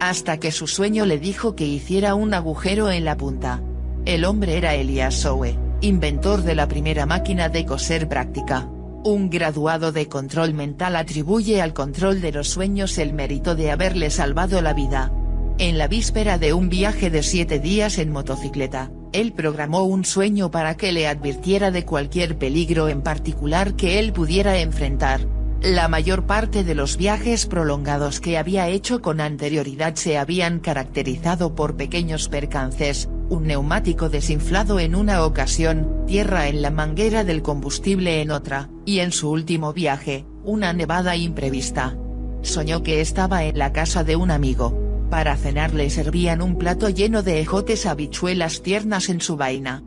Hasta 0.00 0.38
que 0.38 0.52
su 0.52 0.66
sueño 0.66 1.06
le 1.06 1.18
dijo 1.18 1.56
que 1.56 1.66
hiciera 1.66 2.14
un 2.14 2.34
agujero 2.34 2.90
en 2.90 3.04
la 3.04 3.16
punta. 3.16 3.62
El 4.04 4.24
hombre 4.24 4.56
era 4.56 4.74
Elias 4.74 5.14
Sowe 5.14 5.69
inventor 5.80 6.42
de 6.42 6.54
la 6.54 6.68
primera 6.68 7.06
máquina 7.06 7.48
de 7.48 7.64
coser 7.64 8.08
práctica. 8.08 8.68
Un 9.02 9.30
graduado 9.30 9.92
de 9.92 10.08
control 10.08 10.52
mental 10.52 10.94
atribuye 10.94 11.62
al 11.62 11.72
control 11.72 12.20
de 12.20 12.32
los 12.32 12.48
sueños 12.48 12.98
el 12.98 13.14
mérito 13.14 13.54
de 13.54 13.70
haberle 13.70 14.10
salvado 14.10 14.60
la 14.60 14.74
vida. 14.74 15.10
En 15.58 15.78
la 15.78 15.88
víspera 15.88 16.36
de 16.36 16.52
un 16.52 16.68
viaje 16.68 17.08
de 17.08 17.22
siete 17.22 17.58
días 17.58 17.98
en 17.98 18.12
motocicleta, 18.12 18.90
él 19.12 19.32
programó 19.32 19.84
un 19.84 20.04
sueño 20.04 20.50
para 20.50 20.76
que 20.76 20.92
le 20.92 21.08
advirtiera 21.08 21.70
de 21.70 21.84
cualquier 21.84 22.36
peligro 22.36 22.88
en 22.88 23.00
particular 23.00 23.74
que 23.74 23.98
él 23.98 24.12
pudiera 24.12 24.58
enfrentar. 24.58 25.26
La 25.62 25.88
mayor 25.88 26.26
parte 26.26 26.64
de 26.64 26.74
los 26.74 26.96
viajes 26.96 27.46
prolongados 27.46 28.20
que 28.20 28.38
había 28.38 28.68
hecho 28.68 29.02
con 29.02 29.20
anterioridad 29.20 29.94
se 29.94 30.16
habían 30.16 30.60
caracterizado 30.60 31.54
por 31.54 31.76
pequeños 31.76 32.28
percances, 32.28 33.08
un 33.30 33.46
neumático 33.46 34.10
desinflado 34.10 34.80
en 34.80 34.94
una 34.94 35.24
ocasión, 35.24 36.04
tierra 36.06 36.48
en 36.48 36.62
la 36.62 36.70
manguera 36.70 37.24
del 37.24 37.42
combustible 37.42 38.20
en 38.20 38.32
otra, 38.32 38.68
y 38.84 38.98
en 38.98 39.12
su 39.12 39.30
último 39.30 39.72
viaje, 39.72 40.26
una 40.44 40.72
nevada 40.72 41.16
imprevista. 41.16 41.96
Soñó 42.42 42.82
que 42.82 43.00
estaba 43.00 43.44
en 43.44 43.56
la 43.56 43.72
casa 43.72 44.02
de 44.02 44.16
un 44.16 44.32
amigo. 44.32 44.76
Para 45.10 45.36
cenar 45.36 45.74
le 45.74 45.90
servían 45.90 46.42
un 46.42 46.56
plato 46.56 46.88
lleno 46.88 47.22
de 47.22 47.40
ejotes 47.40 47.86
habichuelas 47.86 48.62
tiernas 48.62 49.08
en 49.08 49.20
su 49.20 49.36
vaina. 49.36 49.84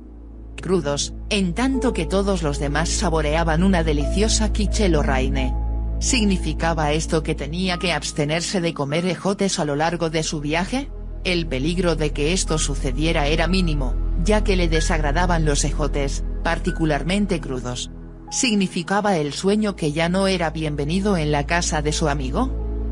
Crudos, 0.61 1.13
en 1.29 1.53
tanto 1.53 1.91
que 1.91 2.05
todos 2.05 2.43
los 2.43 2.59
demás 2.59 2.87
saboreaban 2.87 3.63
una 3.63 3.83
deliciosa 3.83 4.53
quichelo 4.53 5.03
raine. 5.03 5.53
¿Significaba 5.99 6.93
esto 6.93 7.23
que 7.23 7.35
tenía 7.35 7.77
que 7.77 7.91
abstenerse 7.91 8.61
de 8.61 8.73
comer 8.73 9.05
ejotes 9.05 9.59
a 9.59 9.65
lo 9.65 9.75
largo 9.75 10.09
de 10.09 10.23
su 10.23 10.39
viaje? 10.39 10.89
El 11.23 11.47
peligro 11.47 11.95
de 11.95 12.11
que 12.11 12.33
esto 12.33 12.57
sucediera 12.57 13.27
era 13.27 13.47
mínimo, 13.47 13.95
ya 14.25 14.43
que 14.43 14.57
le 14.57 14.67
desagradaban 14.67 15.45
los 15.45 15.63
ejotes, 15.63 16.25
particularmente 16.43 17.39
crudos. 17.39 17.91
¿Significaba 18.29 19.15
el 19.15 19.31
sueño 19.31 19.77
que 19.77 19.93
ya 19.93 20.09
no 20.09 20.27
era 20.27 20.49
bienvenido 20.49 21.15
en 21.15 21.31
la 21.31 21.45
casa 21.45 21.81
de 21.81 21.93
su 21.93 22.09
amigo? 22.09 22.51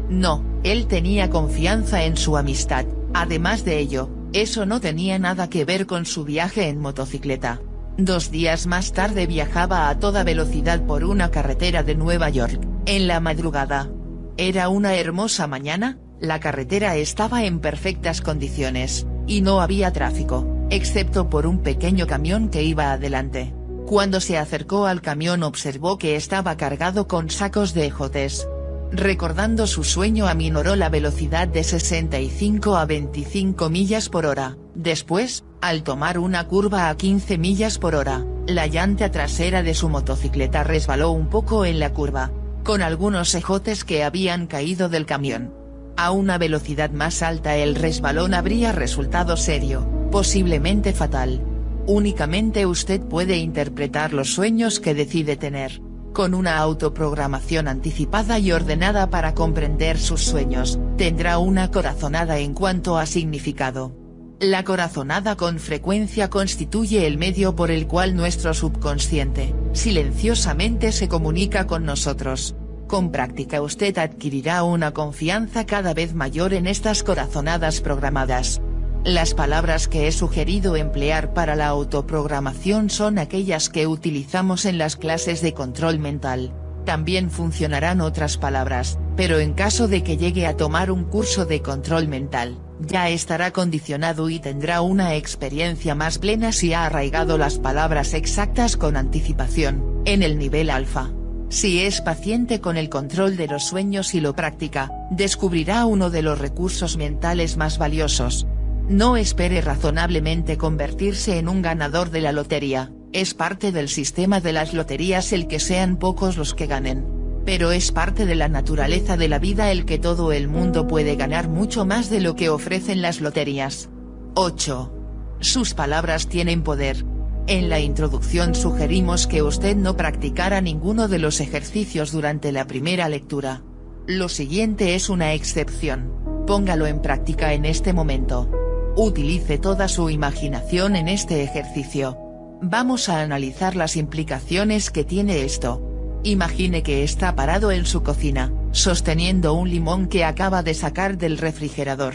No, 0.09 0.45
él 0.63 0.87
tenía 0.87 1.29
confianza 1.29 2.05
en 2.05 2.15
su 2.15 2.37
amistad, 2.37 2.85
además 3.13 3.65
de 3.65 3.79
ello, 3.79 4.09
eso 4.31 4.65
no 4.65 4.79
tenía 4.79 5.19
nada 5.19 5.49
que 5.49 5.65
ver 5.65 5.85
con 5.85 6.05
su 6.05 6.23
viaje 6.23 6.69
en 6.69 6.79
motocicleta. 6.79 7.59
Dos 7.97 8.31
días 8.31 8.65
más 8.65 8.93
tarde 8.93 9.27
viajaba 9.27 9.89
a 9.89 9.99
toda 9.99 10.23
velocidad 10.23 10.85
por 10.85 11.03
una 11.03 11.31
carretera 11.31 11.83
de 11.83 11.95
Nueva 11.95 12.29
York, 12.29 12.61
en 12.85 13.07
la 13.07 13.19
madrugada. 13.19 13.89
Era 14.37 14.69
una 14.69 14.95
hermosa 14.95 15.47
mañana, 15.47 15.99
la 16.21 16.39
carretera 16.39 16.95
estaba 16.95 17.43
en 17.45 17.59
perfectas 17.59 18.21
condiciones, 18.21 19.07
y 19.25 19.41
no 19.41 19.59
había 19.59 19.91
tráfico, 19.91 20.47
excepto 20.69 21.29
por 21.29 21.47
un 21.47 21.59
pequeño 21.59 22.05
camión 22.05 22.49
que 22.49 22.63
iba 22.63 22.91
adelante. 22.91 23.53
Cuando 23.87 24.21
se 24.21 24.37
acercó 24.37 24.85
al 24.85 25.01
camión 25.01 25.43
observó 25.43 25.97
que 25.97 26.15
estaba 26.15 26.55
cargado 26.55 27.07
con 27.07 27.29
sacos 27.29 27.73
de 27.73 27.87
ejotes. 27.87 28.47
Recordando 28.91 29.67
su 29.67 29.83
sueño 29.83 30.27
aminoró 30.27 30.75
la 30.75 30.89
velocidad 30.89 31.47
de 31.47 31.63
65 31.63 32.77
a 32.77 32.85
25 32.85 33.69
millas 33.69 34.07
por 34.07 34.25
hora, 34.25 34.57
después, 34.75 35.43
al 35.59 35.83
tomar 35.83 36.19
una 36.19 36.47
curva 36.47 36.89
a 36.89 36.95
15 36.95 37.37
millas 37.37 37.79
por 37.79 37.95
hora, 37.95 38.25
la 38.47 38.67
llanta 38.67 39.09
trasera 39.11 39.63
de 39.63 39.73
su 39.73 39.89
motocicleta 39.89 40.63
resbaló 40.63 41.11
un 41.11 41.29
poco 41.29 41.65
en 41.65 41.79
la 41.79 41.93
curva, 41.93 42.31
con 42.63 42.81
algunos 42.81 43.33
ejotes 43.33 43.83
que 43.83 44.03
habían 44.03 44.45
caído 44.45 44.87
del 44.87 45.05
camión. 45.05 45.60
A 46.01 46.09
una 46.09 46.39
velocidad 46.39 46.89
más 46.89 47.21
alta 47.21 47.55
el 47.57 47.75
resbalón 47.75 48.33
habría 48.33 48.71
resultado 48.71 49.37
serio, 49.37 49.87
posiblemente 50.11 50.93
fatal. 50.93 51.43
Únicamente 51.85 52.65
usted 52.65 53.01
puede 53.01 53.37
interpretar 53.37 54.11
los 54.11 54.33
sueños 54.33 54.79
que 54.79 54.95
decide 54.95 55.35
tener. 55.35 55.79
Con 56.11 56.33
una 56.33 56.57
autoprogramación 56.57 57.67
anticipada 57.67 58.39
y 58.39 58.51
ordenada 58.51 59.11
para 59.11 59.35
comprender 59.35 59.99
sus 59.99 60.23
sueños, 60.23 60.79
tendrá 60.97 61.37
una 61.37 61.69
corazonada 61.69 62.39
en 62.39 62.55
cuanto 62.55 62.97
a 62.97 63.05
significado. 63.05 63.95
La 64.39 64.63
corazonada 64.63 65.35
con 65.35 65.59
frecuencia 65.59 66.31
constituye 66.31 67.05
el 67.05 67.19
medio 67.19 67.55
por 67.55 67.69
el 67.69 67.85
cual 67.85 68.15
nuestro 68.15 68.55
subconsciente, 68.55 69.53
silenciosamente 69.73 70.93
se 70.93 71.07
comunica 71.07 71.67
con 71.67 71.85
nosotros. 71.85 72.55
Con 72.91 73.09
práctica 73.09 73.61
usted 73.61 73.97
adquirirá 73.99 74.63
una 74.63 74.91
confianza 74.91 75.65
cada 75.65 75.93
vez 75.93 76.13
mayor 76.13 76.53
en 76.53 76.67
estas 76.67 77.03
corazonadas 77.03 77.79
programadas. 77.79 78.61
Las 79.05 79.33
palabras 79.33 79.87
que 79.87 80.09
he 80.09 80.11
sugerido 80.11 80.75
emplear 80.75 81.33
para 81.33 81.55
la 81.55 81.67
autoprogramación 81.67 82.89
son 82.89 83.17
aquellas 83.17 83.69
que 83.69 83.87
utilizamos 83.87 84.65
en 84.65 84.77
las 84.77 84.97
clases 84.97 85.41
de 85.41 85.53
control 85.53 85.99
mental. 85.99 86.51
También 86.83 87.31
funcionarán 87.31 88.01
otras 88.01 88.37
palabras, 88.37 88.99
pero 89.15 89.39
en 89.39 89.53
caso 89.53 89.87
de 89.87 90.03
que 90.03 90.17
llegue 90.17 90.45
a 90.45 90.57
tomar 90.57 90.91
un 90.91 91.05
curso 91.05 91.45
de 91.45 91.61
control 91.61 92.09
mental, 92.09 92.59
ya 92.81 93.07
estará 93.07 93.51
condicionado 93.51 94.29
y 94.29 94.39
tendrá 94.39 94.81
una 94.81 95.15
experiencia 95.15 95.95
más 95.95 96.19
plena 96.19 96.51
si 96.51 96.73
ha 96.73 96.87
arraigado 96.87 97.37
las 97.37 97.57
palabras 97.57 98.13
exactas 98.13 98.75
con 98.75 98.97
anticipación, 98.97 100.01
en 100.03 100.23
el 100.23 100.37
nivel 100.37 100.69
alfa. 100.69 101.09
Si 101.51 101.81
es 101.81 101.99
paciente 101.99 102.61
con 102.61 102.77
el 102.77 102.87
control 102.87 103.35
de 103.35 103.45
los 103.45 103.65
sueños 103.65 104.13
y 104.13 104.21
lo 104.21 104.33
practica, 104.33 104.89
descubrirá 105.09 105.85
uno 105.85 106.09
de 106.09 106.21
los 106.21 106.39
recursos 106.39 106.95
mentales 106.95 107.57
más 107.57 107.77
valiosos. 107.77 108.47
No 108.87 109.17
espere 109.17 109.59
razonablemente 109.59 110.57
convertirse 110.57 111.39
en 111.39 111.49
un 111.49 111.61
ganador 111.61 112.09
de 112.09 112.21
la 112.21 112.31
lotería, 112.31 112.93
es 113.11 113.33
parte 113.33 113.73
del 113.73 113.89
sistema 113.89 114.39
de 114.39 114.53
las 114.53 114.73
loterías 114.73 115.33
el 115.33 115.47
que 115.47 115.59
sean 115.59 115.97
pocos 115.97 116.37
los 116.37 116.53
que 116.53 116.67
ganen. 116.67 117.05
Pero 117.43 117.73
es 117.73 117.91
parte 117.91 118.25
de 118.25 118.35
la 118.35 118.47
naturaleza 118.47 119.17
de 119.17 119.27
la 119.27 119.37
vida 119.37 119.71
el 119.71 119.83
que 119.83 119.99
todo 119.99 120.31
el 120.31 120.47
mundo 120.47 120.87
puede 120.87 121.17
ganar 121.17 121.49
mucho 121.49 121.83
más 121.83 122.09
de 122.09 122.21
lo 122.21 122.37
que 122.37 122.47
ofrecen 122.47 123.01
las 123.01 123.19
loterías. 123.19 123.89
8. 124.35 124.93
Sus 125.41 125.73
palabras 125.73 126.27
tienen 126.27 126.63
poder. 126.63 127.10
En 127.51 127.67
la 127.67 127.81
introducción 127.81 128.55
sugerimos 128.55 129.27
que 129.27 129.43
usted 129.43 129.75
no 129.75 129.97
practicara 129.97 130.61
ninguno 130.61 131.09
de 131.09 131.19
los 131.19 131.41
ejercicios 131.41 132.13
durante 132.13 132.53
la 132.53 132.65
primera 132.65 133.09
lectura. 133.09 133.61
Lo 134.07 134.29
siguiente 134.29 134.95
es 134.95 135.09
una 135.09 135.33
excepción. 135.33 136.13
Póngalo 136.47 136.87
en 136.87 137.01
práctica 137.01 137.51
en 137.51 137.65
este 137.65 137.91
momento. 137.91 138.49
Utilice 138.95 139.57
toda 139.57 139.89
su 139.89 140.09
imaginación 140.09 140.95
en 140.95 141.09
este 141.09 141.43
ejercicio. 141.43 142.17
Vamos 142.61 143.09
a 143.09 143.21
analizar 143.21 143.75
las 143.75 143.97
implicaciones 143.97 144.89
que 144.89 145.03
tiene 145.03 145.43
esto. 145.43 145.85
Imagine 146.23 146.83
que 146.83 147.03
está 147.03 147.35
parado 147.35 147.73
en 147.73 147.85
su 147.85 148.01
cocina, 148.01 148.53
sosteniendo 148.71 149.55
un 149.55 149.69
limón 149.69 150.07
que 150.07 150.23
acaba 150.23 150.63
de 150.63 150.73
sacar 150.73 151.17
del 151.17 151.37
refrigerador. 151.37 152.13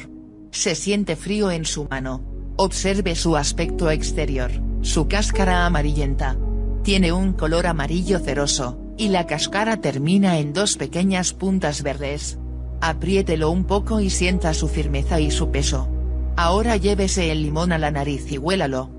Se 0.51 0.75
siente 0.75 1.15
frío 1.15 1.51
en 1.51 1.67
su 1.67 1.85
mano. 1.91 2.25
Observe 2.57 3.15
su 3.15 3.37
aspecto 3.37 3.91
exterior, 3.91 4.51
su 4.87 5.09
cáscara 5.09 5.67
amarillenta. 5.67 6.37
Tiene 6.85 7.13
un 7.13 7.33
color 7.33 7.67
amarillo 7.67 8.21
ceroso, 8.21 8.79
y 8.97 9.09
la 9.09 9.27
cáscara 9.27 9.81
termina 9.81 10.39
en 10.39 10.53
dos 10.53 10.77
pequeñas 10.77 11.33
puntas 11.33 11.83
verdes. 11.83 12.39
Apriételo 12.81 13.51
un 13.51 13.65
poco 13.65 13.99
y 14.01 14.11
sienta 14.11 14.55
su 14.55 14.69
firmeza 14.69 15.19
y 15.19 15.33
su 15.33 15.51
peso. 15.51 15.89
Ahora 16.37 16.77
llévese 16.77 17.33
el 17.33 17.43
limón 17.43 17.73
a 17.73 17.79
la 17.79 17.91
nariz 17.91 18.31
y 18.31 18.39
huélalo. 18.39 18.91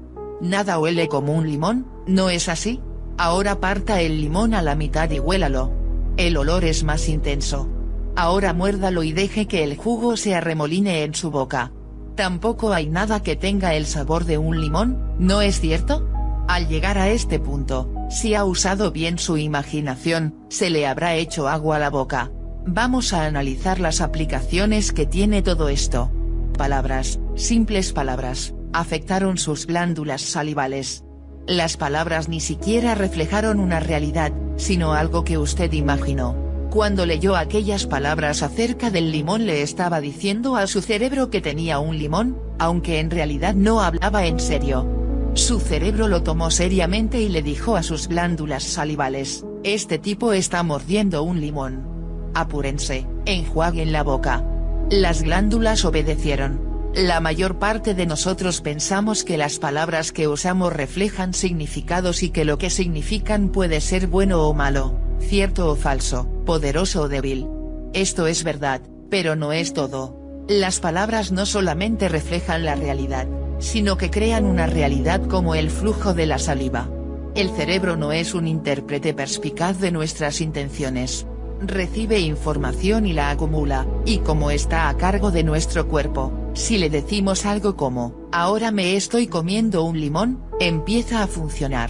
Nada 0.41 0.77
huele 0.77 1.07
como 1.07 1.33
un 1.33 1.49
limón, 1.49 1.87
¿no 2.05 2.29
es 2.29 2.49
así? 2.49 2.81
Ahora 3.17 3.61
parta 3.61 4.01
el 4.01 4.19
limón 4.19 4.53
a 4.55 4.61
la 4.61 4.75
mitad 4.75 5.09
y 5.09 5.19
huélalo. 5.19 5.71
El 6.17 6.35
olor 6.35 6.65
es 6.65 6.83
más 6.83 7.07
intenso. 7.07 7.69
Ahora 8.17 8.51
muérdalo 8.51 9.03
y 9.03 9.13
deje 9.13 9.47
que 9.47 9.63
el 9.63 9.77
jugo 9.77 10.17
se 10.17 10.35
arremoline 10.35 11.03
en 11.03 11.15
su 11.15 11.31
boca. 11.31 11.71
Tampoco 12.15 12.73
hay 12.73 12.89
nada 12.89 13.23
que 13.23 13.37
tenga 13.37 13.73
el 13.73 13.85
sabor 13.85 14.25
de 14.25 14.37
un 14.37 14.59
limón, 14.59 15.06
¿no 15.19 15.41
es 15.41 15.59
cierto? 15.59 16.07
Al 16.47 16.67
llegar 16.67 16.97
a 16.97 17.09
este 17.09 17.39
punto, 17.39 17.91
si 18.09 18.33
ha 18.33 18.45
usado 18.45 18.91
bien 18.91 19.19
su 19.19 19.37
imaginación, 19.37 20.35
se 20.49 20.69
le 20.69 20.87
habrá 20.87 21.15
hecho 21.15 21.47
agua 21.47 21.75
a 21.75 21.79
la 21.79 21.89
boca. 21.89 22.31
Vamos 22.65 23.13
a 23.13 23.25
analizar 23.25 23.79
las 23.79 24.01
aplicaciones 24.01 24.91
que 24.91 25.05
tiene 25.05 25.41
todo 25.41 25.69
esto. 25.69 26.11
Palabras, 26.57 27.19
simples 27.35 27.93
palabras 27.93 28.53
afectaron 28.73 29.37
sus 29.37 29.65
glándulas 29.65 30.21
salivales. 30.21 31.03
Las 31.47 31.77
palabras 31.77 32.29
ni 32.29 32.39
siquiera 32.39 32.95
reflejaron 32.95 33.59
una 33.59 33.79
realidad, 33.79 34.31
sino 34.57 34.93
algo 34.93 35.23
que 35.23 35.37
usted 35.37 35.71
imaginó. 35.73 36.35
Cuando 36.69 37.05
leyó 37.05 37.35
aquellas 37.35 37.87
palabras 37.87 38.43
acerca 38.43 38.91
del 38.91 39.11
limón 39.11 39.45
le 39.45 39.61
estaba 39.61 40.01
diciendo 40.01 40.57
a 40.57 40.67
su 40.67 40.81
cerebro 40.81 41.29
que 41.29 41.41
tenía 41.41 41.79
un 41.79 41.97
limón, 41.97 42.37
aunque 42.59 42.99
en 42.99 43.09
realidad 43.09 43.55
no 43.55 43.81
hablaba 43.81 44.25
en 44.25 44.39
serio. 44.39 44.96
Su 45.33 45.59
cerebro 45.59 46.07
lo 46.07 46.23
tomó 46.23 46.51
seriamente 46.51 47.21
y 47.21 47.29
le 47.29 47.41
dijo 47.41 47.75
a 47.75 47.83
sus 47.83 48.07
glándulas 48.07 48.63
salivales, 48.63 49.45
este 49.63 49.99
tipo 49.99 50.33
está 50.33 50.63
mordiendo 50.63 51.23
un 51.23 51.41
limón. 51.41 51.87
Apúrense, 52.33 53.07
enjuaguen 53.25 53.91
la 53.91 54.03
boca. 54.03 54.43
Las 54.89 55.21
glándulas 55.23 55.85
obedecieron. 55.85 56.67
La 56.93 57.19
mayor 57.19 57.59
parte 57.59 57.93
de 57.93 58.05
nosotros 58.05 58.61
pensamos 58.61 59.23
que 59.23 59.37
las 59.37 59.59
palabras 59.59 60.11
que 60.11 60.27
usamos 60.27 60.73
reflejan 60.73 61.33
significados 61.33 62.23
y 62.23 62.29
que 62.29 62.45
lo 62.45 62.57
que 62.57 62.69
significan 62.69 63.49
puede 63.49 63.81
ser 63.81 64.07
bueno 64.07 64.47
o 64.47 64.53
malo, 64.53 64.99
cierto 65.19 65.69
o 65.69 65.75
falso, 65.75 66.27
poderoso 66.45 67.03
o 67.03 67.07
débil. 67.07 67.47
Esto 67.93 68.25
es 68.25 68.43
verdad, 68.43 68.81
pero 69.09 69.35
no 69.35 69.53
es 69.53 69.73
todo. 69.73 70.16
Las 70.47 70.79
palabras 70.79 71.33
no 71.33 71.45
solamente 71.45 72.07
reflejan 72.07 72.63
la 72.63 72.75
realidad, 72.75 73.27
sino 73.59 73.97
que 73.97 74.09
crean 74.09 74.45
una 74.45 74.65
realidad 74.65 75.21
como 75.27 75.55
el 75.55 75.69
flujo 75.69 76.13
de 76.13 76.25
la 76.25 76.39
saliva. 76.39 76.89
El 77.35 77.49
cerebro 77.49 77.97
no 77.97 78.13
es 78.13 78.33
un 78.33 78.47
intérprete 78.47 79.13
perspicaz 79.13 79.77
de 79.81 79.91
nuestras 79.91 80.39
intenciones. 80.39 81.27
Recibe 81.59 82.21
información 82.21 83.05
y 83.05 83.11
la 83.11 83.29
acumula, 83.29 83.85
y 84.05 84.19
como 84.19 84.49
está 84.49 84.87
a 84.87 84.95
cargo 84.95 85.31
de 85.31 85.43
nuestro 85.43 85.89
cuerpo, 85.89 86.31
si 86.53 86.77
le 86.77 86.89
decimos 86.89 87.45
algo 87.45 87.75
como, 87.75 88.29
ahora 88.31 88.71
me 88.71 88.95
estoy 88.95 89.27
comiendo 89.27 89.83
un 89.83 89.99
limón, 89.99 90.39
empieza 90.61 91.23
a 91.23 91.27
funcionar. 91.27 91.89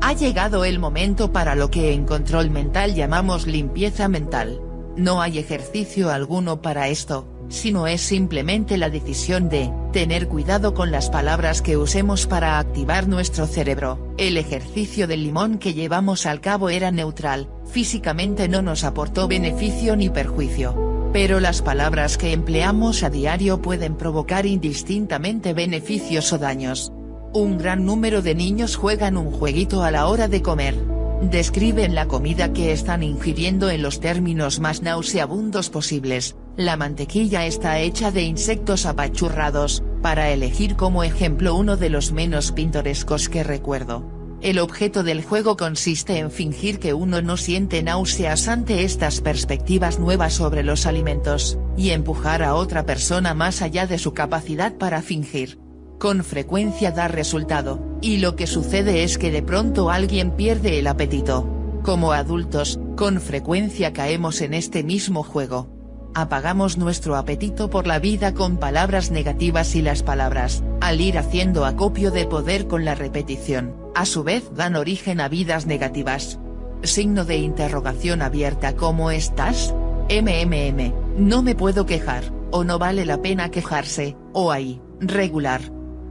Ha 0.00 0.12
llegado 0.14 0.64
el 0.64 0.80
momento 0.80 1.30
para 1.30 1.54
lo 1.54 1.70
que 1.70 1.92
en 1.92 2.04
control 2.04 2.50
mental 2.50 2.96
llamamos 2.96 3.46
limpieza 3.46 4.08
mental. 4.08 4.60
No 4.96 5.22
hay 5.22 5.38
ejercicio 5.38 6.10
alguno 6.10 6.60
para 6.60 6.88
esto, 6.88 7.31
sino 7.52 7.86
es 7.86 8.00
simplemente 8.00 8.78
la 8.78 8.88
decisión 8.88 9.48
de, 9.48 9.70
tener 9.92 10.26
cuidado 10.26 10.72
con 10.72 10.90
las 10.90 11.10
palabras 11.10 11.60
que 11.60 11.76
usemos 11.76 12.26
para 12.26 12.58
activar 12.58 13.06
nuestro 13.06 13.46
cerebro. 13.46 14.14
El 14.16 14.38
ejercicio 14.38 15.06
del 15.06 15.22
limón 15.22 15.58
que 15.58 15.74
llevamos 15.74 16.24
al 16.24 16.40
cabo 16.40 16.70
era 16.70 16.90
neutral, 16.90 17.48
físicamente 17.70 18.48
no 18.48 18.62
nos 18.62 18.84
aportó 18.84 19.28
beneficio 19.28 19.94
ni 19.94 20.08
perjuicio 20.08 20.90
pero 21.12 21.40
las 21.40 21.60
palabras 21.60 22.16
que 22.16 22.32
empleamos 22.32 23.02
a 23.02 23.10
diario 23.10 23.60
pueden 23.60 23.96
provocar 23.96 24.46
indistintamente 24.46 25.52
beneficios 25.52 26.32
o 26.32 26.38
daños. 26.38 26.90
Un 27.34 27.58
gran 27.58 27.84
número 27.84 28.22
de 28.22 28.34
niños 28.34 28.76
juegan 28.76 29.18
un 29.18 29.30
jueguito 29.30 29.82
a 29.82 29.90
la 29.90 30.06
hora 30.06 30.28
de 30.28 30.40
comer. 30.40 30.74
Describen 31.20 31.94
la 31.94 32.08
comida 32.08 32.54
que 32.54 32.72
están 32.72 33.02
ingiriendo 33.02 33.68
en 33.68 33.82
los 33.82 34.00
términos 34.00 34.58
más 34.58 34.82
nauseabundos 34.82 35.68
posibles, 35.68 36.34
la 36.56 36.76
mantequilla 36.76 37.46
está 37.46 37.78
hecha 37.80 38.10
de 38.10 38.22
insectos 38.22 38.86
apachurrados, 38.86 39.82
para 40.02 40.30
elegir 40.30 40.76
como 40.76 41.04
ejemplo 41.04 41.54
uno 41.54 41.76
de 41.76 41.88
los 41.88 42.12
menos 42.12 42.52
pintorescos 42.52 43.28
que 43.28 43.44
recuerdo. 43.44 44.04
El 44.42 44.58
objeto 44.58 45.04
del 45.04 45.22
juego 45.22 45.56
consiste 45.56 46.18
en 46.18 46.32
fingir 46.32 46.80
que 46.80 46.94
uno 46.94 47.22
no 47.22 47.36
siente 47.36 47.80
náuseas 47.82 48.48
ante 48.48 48.82
estas 48.82 49.20
perspectivas 49.20 50.00
nuevas 50.00 50.34
sobre 50.34 50.64
los 50.64 50.84
alimentos, 50.86 51.58
y 51.76 51.90
empujar 51.90 52.42
a 52.42 52.56
otra 52.56 52.84
persona 52.84 53.34
más 53.34 53.62
allá 53.62 53.86
de 53.86 53.98
su 53.98 54.14
capacidad 54.14 54.76
para 54.76 55.00
fingir. 55.00 55.60
Con 56.00 56.24
frecuencia 56.24 56.90
da 56.90 57.06
resultado, 57.06 57.80
y 58.00 58.16
lo 58.16 58.34
que 58.34 58.48
sucede 58.48 59.04
es 59.04 59.16
que 59.16 59.30
de 59.30 59.42
pronto 59.42 59.90
alguien 59.90 60.32
pierde 60.32 60.80
el 60.80 60.88
apetito. 60.88 61.48
Como 61.84 62.12
adultos, 62.12 62.80
con 62.96 63.20
frecuencia 63.20 63.92
caemos 63.92 64.40
en 64.40 64.54
este 64.54 64.82
mismo 64.82 65.22
juego. 65.22 65.71
Apagamos 66.14 66.76
nuestro 66.78 67.16
apetito 67.16 67.70
por 67.70 67.86
la 67.86 67.98
vida 67.98 68.34
con 68.34 68.58
palabras 68.58 69.10
negativas 69.10 69.74
y 69.74 69.82
las 69.82 70.02
palabras, 70.02 70.62
al 70.80 71.00
ir 71.00 71.18
haciendo 71.18 71.64
acopio 71.64 72.10
de 72.10 72.26
poder 72.26 72.66
con 72.66 72.84
la 72.84 72.94
repetición 72.94 73.82
a 73.94 74.06
su 74.06 74.24
vez 74.24 74.50
dan 74.54 74.76
origen 74.76 75.20
a 75.20 75.28
vidas 75.28 75.66
negativas. 75.66 76.38
Signo 76.82 77.24
de 77.24 77.36
interrogación 77.36 78.22
abierta 78.22 78.74
¿Cómo 78.74 79.10
estás? 79.10 79.74
MMM, 80.10 80.92
no 81.16 81.42
me 81.42 81.54
puedo 81.54 81.86
quejar, 81.86 82.24
o 82.50 82.64
no 82.64 82.78
vale 82.78 83.04
la 83.04 83.22
pena 83.22 83.50
quejarse, 83.50 84.16
o 84.32 84.50
ahí, 84.50 84.80
regular. 85.00 85.62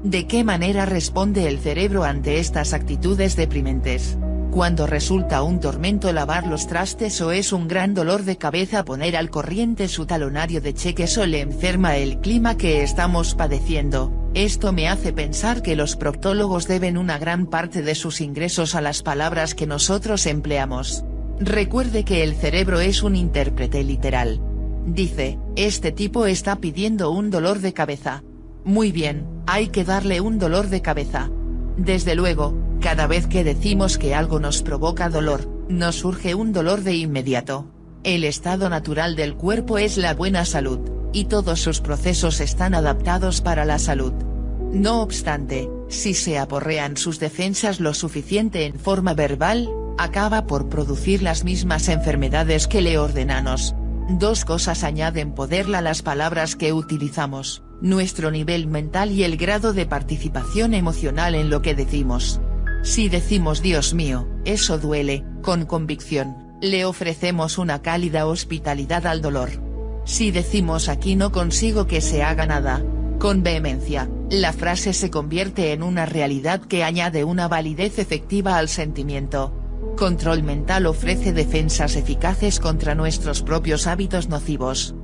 ¿De 0.03 0.25
qué 0.25 0.43
manera 0.43 0.87
responde 0.87 1.47
el 1.47 1.59
cerebro 1.59 2.03
ante 2.03 2.39
estas 2.39 2.73
actitudes 2.73 3.35
deprimentes? 3.35 4.17
Cuando 4.49 4.87
resulta 4.87 5.43
un 5.43 5.59
tormento 5.59 6.11
lavar 6.11 6.47
los 6.47 6.65
trastes 6.65 7.21
o 7.21 7.31
es 7.31 7.53
un 7.53 7.67
gran 7.67 7.93
dolor 7.93 8.23
de 8.23 8.35
cabeza 8.35 8.83
poner 8.83 9.15
al 9.15 9.29
corriente 9.29 9.87
su 9.87 10.07
talonario 10.07 10.59
de 10.59 10.73
cheques 10.73 11.19
o 11.19 11.25
le 11.27 11.41
enferma 11.41 11.97
el 11.97 12.17
clima 12.17 12.57
que 12.57 12.81
estamos 12.81 13.35
padeciendo, 13.35 14.11
esto 14.33 14.73
me 14.73 14.89
hace 14.89 15.13
pensar 15.13 15.61
que 15.61 15.75
los 15.75 15.95
proctólogos 15.95 16.67
deben 16.67 16.97
una 16.97 17.19
gran 17.19 17.45
parte 17.45 17.83
de 17.83 17.93
sus 17.93 18.21
ingresos 18.21 18.73
a 18.73 18.81
las 18.81 19.03
palabras 19.03 19.53
que 19.53 19.67
nosotros 19.67 20.25
empleamos. 20.25 21.05
Recuerde 21.39 22.05
que 22.05 22.23
el 22.23 22.33
cerebro 22.35 22.79
es 22.79 23.03
un 23.03 23.15
intérprete 23.15 23.83
literal. 23.83 24.41
Dice, 24.85 25.37
este 25.55 25.91
tipo 25.91 26.25
está 26.25 26.55
pidiendo 26.55 27.11
un 27.11 27.29
dolor 27.29 27.59
de 27.59 27.73
cabeza. 27.73 28.23
Muy 28.63 28.91
bien, 28.91 29.25
hay 29.47 29.69
que 29.69 29.83
darle 29.83 30.21
un 30.21 30.37
dolor 30.37 30.69
de 30.69 30.81
cabeza. 30.81 31.31
Desde 31.77 32.15
luego, 32.15 32.53
cada 32.79 33.07
vez 33.07 33.27
que 33.27 33.43
decimos 33.43 33.97
que 33.97 34.13
algo 34.13 34.39
nos 34.39 34.61
provoca 34.61 35.09
dolor, 35.09 35.49
nos 35.67 35.95
surge 35.95 36.35
un 36.35 36.53
dolor 36.53 36.81
de 36.81 36.95
inmediato. 36.95 37.65
El 38.03 38.23
estado 38.23 38.69
natural 38.69 39.15
del 39.15 39.35
cuerpo 39.35 39.77
es 39.77 39.97
la 39.97 40.13
buena 40.13 40.45
salud, 40.45 40.79
y 41.13 41.25
todos 41.25 41.59
sus 41.59 41.81
procesos 41.81 42.39
están 42.39 42.75
adaptados 42.75 43.41
para 43.41 43.65
la 43.65 43.79
salud. 43.79 44.13
No 44.71 45.01
obstante, 45.01 45.69
si 45.89 46.13
se 46.13 46.37
aporrean 46.37 46.97
sus 46.97 47.19
defensas 47.19 47.79
lo 47.79 47.93
suficiente 47.93 48.65
en 48.65 48.79
forma 48.79 49.13
verbal, 49.13 49.69
acaba 49.97 50.47
por 50.47 50.69
producir 50.69 51.21
las 51.21 51.43
mismas 51.43 51.89
enfermedades 51.89 52.67
que 52.67 52.81
le 52.81 52.97
ordenamos. 52.97 53.75
Dos 54.09 54.45
cosas 54.45 54.83
añaden 54.83 55.33
poder 55.33 55.73
a 55.75 55.81
las 55.81 56.01
palabras 56.01 56.55
que 56.55 56.73
utilizamos, 56.73 57.63
nuestro 57.81 58.31
nivel 58.31 58.67
mental 58.67 59.11
y 59.11 59.23
el 59.23 59.37
grado 59.37 59.73
de 59.73 59.85
participación 59.85 60.73
emocional 60.73 61.35
en 61.35 61.49
lo 61.49 61.61
que 61.61 61.75
decimos. 61.75 62.39
Si 62.83 63.09
decimos 63.09 63.61
Dios 63.61 63.93
mío, 63.93 64.27
eso 64.45 64.77
duele, 64.77 65.23
con 65.41 65.65
convicción, 65.65 66.35
le 66.61 66.85
ofrecemos 66.85 67.57
una 67.57 67.81
cálida 67.81 68.25
hospitalidad 68.27 69.05
al 69.07 69.21
dolor. 69.21 69.49
Si 70.05 70.31
decimos 70.31 70.89
aquí 70.89 71.15
no 71.15 71.31
consigo 71.31 71.87
que 71.87 72.01
se 72.01 72.23
haga 72.23 72.45
nada, 72.45 72.83
con 73.19 73.43
vehemencia, 73.43 74.09
la 74.31 74.53
frase 74.53 74.93
se 74.93 75.11
convierte 75.11 75.73
en 75.73 75.83
una 75.83 76.05
realidad 76.05 76.61
que 76.61 76.83
añade 76.83 77.23
una 77.23 77.47
validez 77.47 77.99
efectiva 77.99 78.57
al 78.57 78.67
sentimiento. 78.67 79.53
Control 79.95 80.41
mental 80.41 80.87
ofrece 80.87 81.33
defensas 81.33 81.95
eficaces 81.95 82.59
contra 82.59 82.95
nuestros 82.95 83.43
propios 83.43 83.85
hábitos 83.85 84.29
nocivos. 84.29 84.95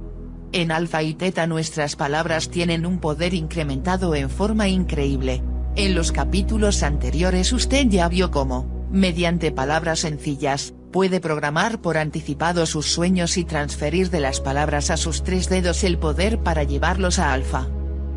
En 0.54 0.72
alfa 0.72 1.04
y 1.04 1.14
teta 1.14 1.46
nuestras 1.46 1.96
palabras 1.96 2.50
tienen 2.50 2.86
un 2.86 3.00
poder 3.00 3.34
incrementado 3.34 4.16
en 4.16 4.30
forma 4.30 4.70
increíble. 4.70 5.44
En 5.76 5.94
los 5.94 6.12
capítulos 6.12 6.84
anteriores 6.84 7.52
usted 7.52 7.88
ya 7.88 8.08
vio 8.08 8.32
cómo, 8.32 8.88
mediante 8.92 9.52
palabras 9.52 10.00
sencillas, 10.00 10.74
puede 10.92 11.20
programar 11.20 11.82
por 11.82 11.98
anticipado 11.98 12.66
sus 12.66 12.88
sueños 12.88 13.38
y 13.38 13.44
transferir 13.44 14.10
de 14.10 14.22
las 14.22 14.40
palabras 14.40 14.90
a 14.90 14.98
sus 14.98 15.24
tres 15.24 15.50
dedos 15.50 15.84
el 15.84 15.98
poder 15.98 16.40
para 16.40 16.64
llevarlos 16.64 17.20
a 17.20 17.34
alfa. 17.34 17.68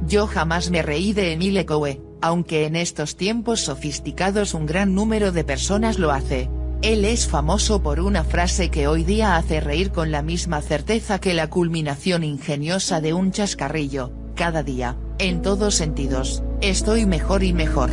Yo 0.07 0.27
jamás 0.27 0.71
me 0.71 0.83
reí 0.83 1.13
de 1.13 1.33
Emile 1.33 1.67
Coe, 1.67 2.01
aunque 2.23 2.65
en 2.65 2.77
estos 2.77 3.17
tiempos 3.17 3.61
sofisticados 3.61 4.55
un 4.55 4.67
gran 4.67 4.95
número 4.95 5.33
de 5.33 5.45
personas 5.45 5.99
lo 5.99 6.13
hace. 6.13 6.49
Él 6.83 7.05
es 7.05 7.29
famoso 7.29 7.83
por 7.83 8.01
una 8.01 8.25
frase 8.25 8.71
que 8.71 8.89
hoy 8.89 9.05
día 9.05 9.37
hace 9.37 9.61
reír 9.61 9.91
con 9.91 10.11
la 10.11 10.23
misma 10.23 10.63
certeza 10.63 11.21
que 11.21 11.35
la 11.35 11.51
culminación 11.51 12.25
ingeniosa 12.25 13.03
de 13.03 13.13
un 13.13 13.33
chascarrillo, 13.33 14.13
cada 14.35 14.63
día, 14.63 14.97
en 15.19 15.43
todos 15.43 15.75
sentidos, 15.75 16.43
estoy 16.63 17.05
mejor 17.05 17.43
y 17.43 17.53
mejor. 17.53 17.91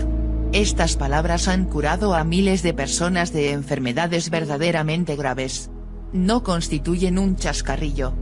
Estas 0.54 0.96
palabras 0.96 1.50
han 1.50 1.66
curado 1.66 2.16
a 2.16 2.24
miles 2.24 2.64
de 2.64 2.74
personas 2.74 3.34
de 3.34 3.52
enfermedades 3.52 4.30
verdaderamente 4.30 5.18
graves. 5.18 5.70
No 6.14 6.44
constituyen 6.44 7.20
un 7.20 7.36
chascarrillo. 7.36 8.14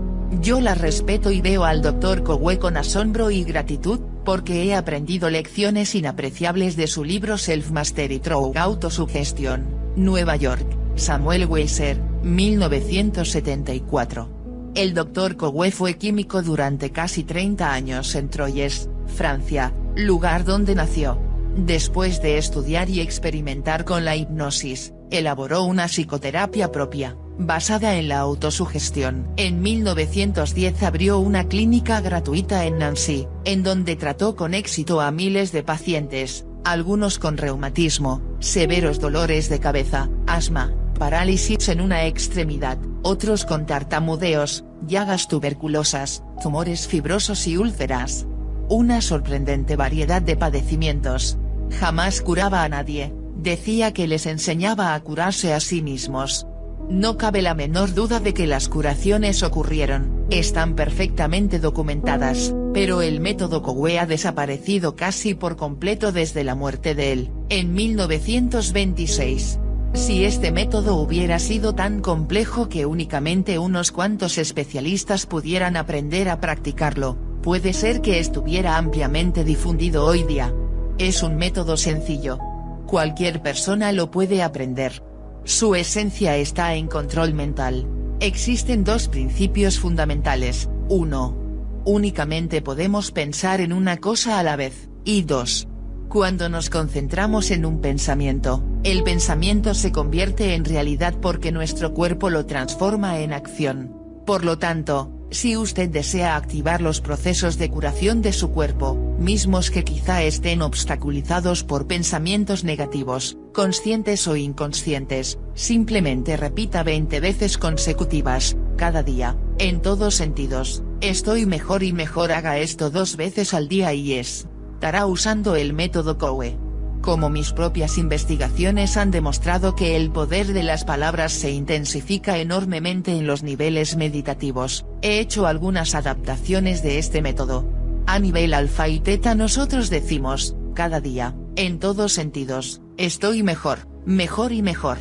Yo 0.42 0.62
las 0.62 0.80
respeto 0.80 1.30
y 1.30 1.42
veo 1.42 1.64
al 1.64 1.84
Dr. 1.84 2.24
Cowe 2.24 2.58
con 2.58 2.76
asombro 2.76 3.30
y 3.30 3.44
gratitud, 3.44 4.00
porque 4.26 4.64
he 4.64 4.74
aprendido 4.74 5.30
lecciones 5.30 5.94
inapreciables 5.94 6.76
de 6.76 6.88
su 6.88 7.04
libro 7.04 7.38
Self 7.38 7.70
Mastery 7.70 8.18
Through 8.18 8.58
Autosuggestion, 8.58 9.85
Nueva 9.96 10.36
York, 10.36 10.66
Samuel 10.96 11.46
Weiser, 11.46 12.02
1974. 12.22 14.74
El 14.76 14.94
Dr. 14.94 15.38
Cowe 15.38 15.72
fue 15.72 15.98
químico 15.98 16.42
durante 16.42 16.92
casi 16.92 17.24
30 17.24 17.72
años 17.72 18.14
en 18.16 18.28
Troyes, 18.30 18.90
Francia, 19.08 19.74
lugar 19.96 20.44
donde 20.44 20.76
nació. 20.76 21.18
Después 21.56 22.22
de 22.22 22.38
estudiar 22.38 22.90
y 22.90 23.00
experimentar 23.00 23.86
con 23.86 24.04
la 24.04 24.18
hipnosis, 24.18 24.94
elaboró 25.12 25.64
una 25.64 25.88
psicoterapia 25.88 26.74
propia, 26.74 27.16
basada 27.40 27.96
en 27.96 28.10
la 28.10 28.20
autosugestión. 28.20 29.32
En 29.38 29.62
1910 29.62 30.84
abrió 30.84 31.20
una 31.20 31.48
clínica 31.48 32.02
gratuita 32.02 32.66
en 32.66 32.80
Nancy, 32.80 33.30
en 33.46 33.64
donde 33.64 33.96
trató 33.96 34.36
con 34.36 34.54
éxito 34.54 35.00
a 35.00 35.12
miles 35.12 35.54
de 35.54 35.64
pacientes, 35.64 36.46
algunos 36.66 37.20
con 37.20 37.38
reumatismo, 37.38 38.22
severos 38.40 39.00
dolores 39.00 39.50
de 39.50 39.60
cabeza, 39.60 40.10
asma, 40.26 40.74
parálisis 40.98 41.70
en 41.70 41.80
una 41.80 42.06
extremidad, 42.08 42.80
otros 43.04 43.46
con 43.46 43.68
tartamudeos, 43.68 44.66
llagas 44.88 45.28
tuberculosas, 45.28 46.24
tumores 46.42 46.88
fibrosos 46.88 47.46
y 47.48 47.58
úlceras. 47.58 48.26
Una 48.68 49.02
sorprendente 49.02 49.76
variedad 49.76 50.24
de 50.24 50.36
padecimientos. 50.36 51.38
Jamás 51.80 52.22
curaba 52.22 52.64
a 52.64 52.70
nadie, 52.70 53.14
decía 53.36 53.94
que 53.94 54.08
les 54.08 54.26
enseñaba 54.26 54.96
a 54.96 55.00
curarse 55.02 55.54
a 55.54 55.60
sí 55.60 55.84
mismos. 55.84 56.48
No 56.90 57.18
cabe 57.18 57.42
la 57.42 57.56
menor 57.56 57.96
duda 57.96 58.20
de 58.20 58.34
que 58.34 58.46
las 58.46 58.70
curaciones 58.70 59.42
ocurrieron, 59.42 60.26
están 60.30 60.76
perfectamente 60.76 61.60
documentadas, 61.60 62.54
pero 62.74 63.02
el 63.02 63.20
método 63.20 63.64
Cowe 63.64 63.98
ha 63.98 64.06
desaparecido 64.06 64.96
casi 64.96 65.34
por 65.34 65.56
completo 65.56 66.12
desde 66.12 66.44
la 66.44 66.54
muerte 66.54 66.94
de 66.94 67.12
él, 67.12 67.32
en 67.50 67.74
1926. 67.74 69.60
Si 69.94 70.26
este 70.26 70.52
método 70.52 70.96
hubiera 70.96 71.40
sido 71.40 71.74
tan 71.74 72.02
complejo 72.02 72.70
que 72.70 72.86
únicamente 72.86 73.58
unos 73.58 73.92
cuantos 73.92 74.38
especialistas 74.38 75.26
pudieran 75.26 75.78
aprender 75.78 76.30
a 76.30 76.40
practicarlo, 76.40 77.18
puede 77.42 77.74
ser 77.74 78.02
que 78.02 78.20
estuviera 78.20 78.78
ampliamente 78.78 79.44
difundido 79.44 80.06
hoy 80.06 80.24
día. 80.24 80.54
Es 81.00 81.24
un 81.24 81.36
método 81.36 81.78
sencillo. 81.78 82.38
Cualquier 82.86 83.42
persona 83.42 83.92
lo 83.92 84.12
puede 84.12 84.44
aprender. 84.44 85.02
Su 85.46 85.76
esencia 85.76 86.36
está 86.38 86.74
en 86.74 86.88
control 86.88 87.36
mental. 87.36 87.88
Existen 88.20 88.84
dos 88.84 89.08
principios 89.08 89.78
fundamentales, 89.80 90.68
1. 90.90 91.84
Únicamente 91.86 92.64
podemos 92.64 93.12
pensar 93.12 93.62
en 93.62 93.72
una 93.72 93.98
cosa 93.98 94.40
a 94.40 94.44
la 94.44 94.56
vez, 94.56 94.90
y 95.04 95.22
2. 95.22 95.68
Cuando 96.10 96.50
nos 96.50 96.72
concentramos 96.72 97.52
en 97.52 97.68
un 97.68 97.80
pensamiento, 97.80 98.64
el 98.84 99.04
pensamiento 99.04 99.76
se 99.76 99.92
convierte 99.92 100.56
en 100.56 100.66
realidad 100.66 101.14
porque 101.22 101.52
nuestro 101.52 101.94
cuerpo 101.94 102.32
lo 102.32 102.48
transforma 102.48 103.20
en 103.20 103.32
acción. 103.32 103.96
Por 104.26 104.46
lo 104.46 104.58
tanto, 104.58 105.15
si 105.36 105.58
usted 105.58 105.90
desea 105.90 106.38
activar 106.38 106.82
los 106.82 107.02
procesos 107.02 107.58
de 107.58 107.70
curación 107.70 108.22
de 108.22 108.32
su 108.32 108.52
cuerpo, 108.52 108.96
mismos 109.20 109.70
que 109.70 109.84
quizá 109.84 110.24
estén 110.24 110.62
obstaculizados 110.62 111.66
por 111.66 111.88
pensamientos 111.88 112.64
negativos, 112.64 113.38
conscientes 113.54 114.30
o 114.30 114.38
inconscientes, 114.38 115.38
simplemente 115.54 116.38
repita 116.38 116.84
20 116.84 117.20
veces 117.20 117.58
consecutivas, 117.58 118.56
cada 118.78 119.04
día, 119.04 119.36
en 119.60 119.82
todos 119.82 120.16
sentidos, 120.16 120.84
estoy 121.02 121.46
mejor 121.46 121.84
y 121.84 121.92
mejor 121.92 122.32
haga 122.32 122.58
esto 122.58 122.90
dos 122.90 123.18
veces 123.18 123.54
al 123.54 123.68
día 123.68 123.94
y 123.94 124.14
es. 124.14 124.48
Estará 124.76 125.06
usando 125.06 125.58
el 125.58 125.74
método 125.74 126.18
Cowe. 126.18 126.65
Como 127.06 127.30
mis 127.30 127.54
propias 127.54 128.00
investigaciones 128.00 128.98
han 128.98 129.12
demostrado 129.12 129.76
que 129.76 129.96
el 129.96 130.10
poder 130.10 130.54
de 130.54 130.64
las 130.64 130.86
palabras 130.86 131.34
se 131.34 131.52
intensifica 131.52 132.40
enormemente 132.40 133.12
en 133.12 133.28
los 133.28 133.44
niveles 133.44 133.96
meditativos, 133.96 134.88
he 135.04 135.20
hecho 135.20 135.46
algunas 135.46 135.94
adaptaciones 135.94 136.82
de 136.82 136.98
este 136.98 137.22
método. 137.22 137.64
A 138.08 138.18
nivel 138.18 138.56
alfa 138.56 138.88
y 138.88 139.02
teta 139.02 139.36
nosotros 139.36 139.92
decimos, 139.92 140.56
cada 140.74 141.00
día, 141.00 141.36
en 141.56 141.78
todos 141.78 142.12
sentidos, 142.12 142.82
estoy 142.98 143.44
mejor, 143.44 143.88
mejor 144.08 144.52
y 144.52 144.64
mejor. 144.64 144.98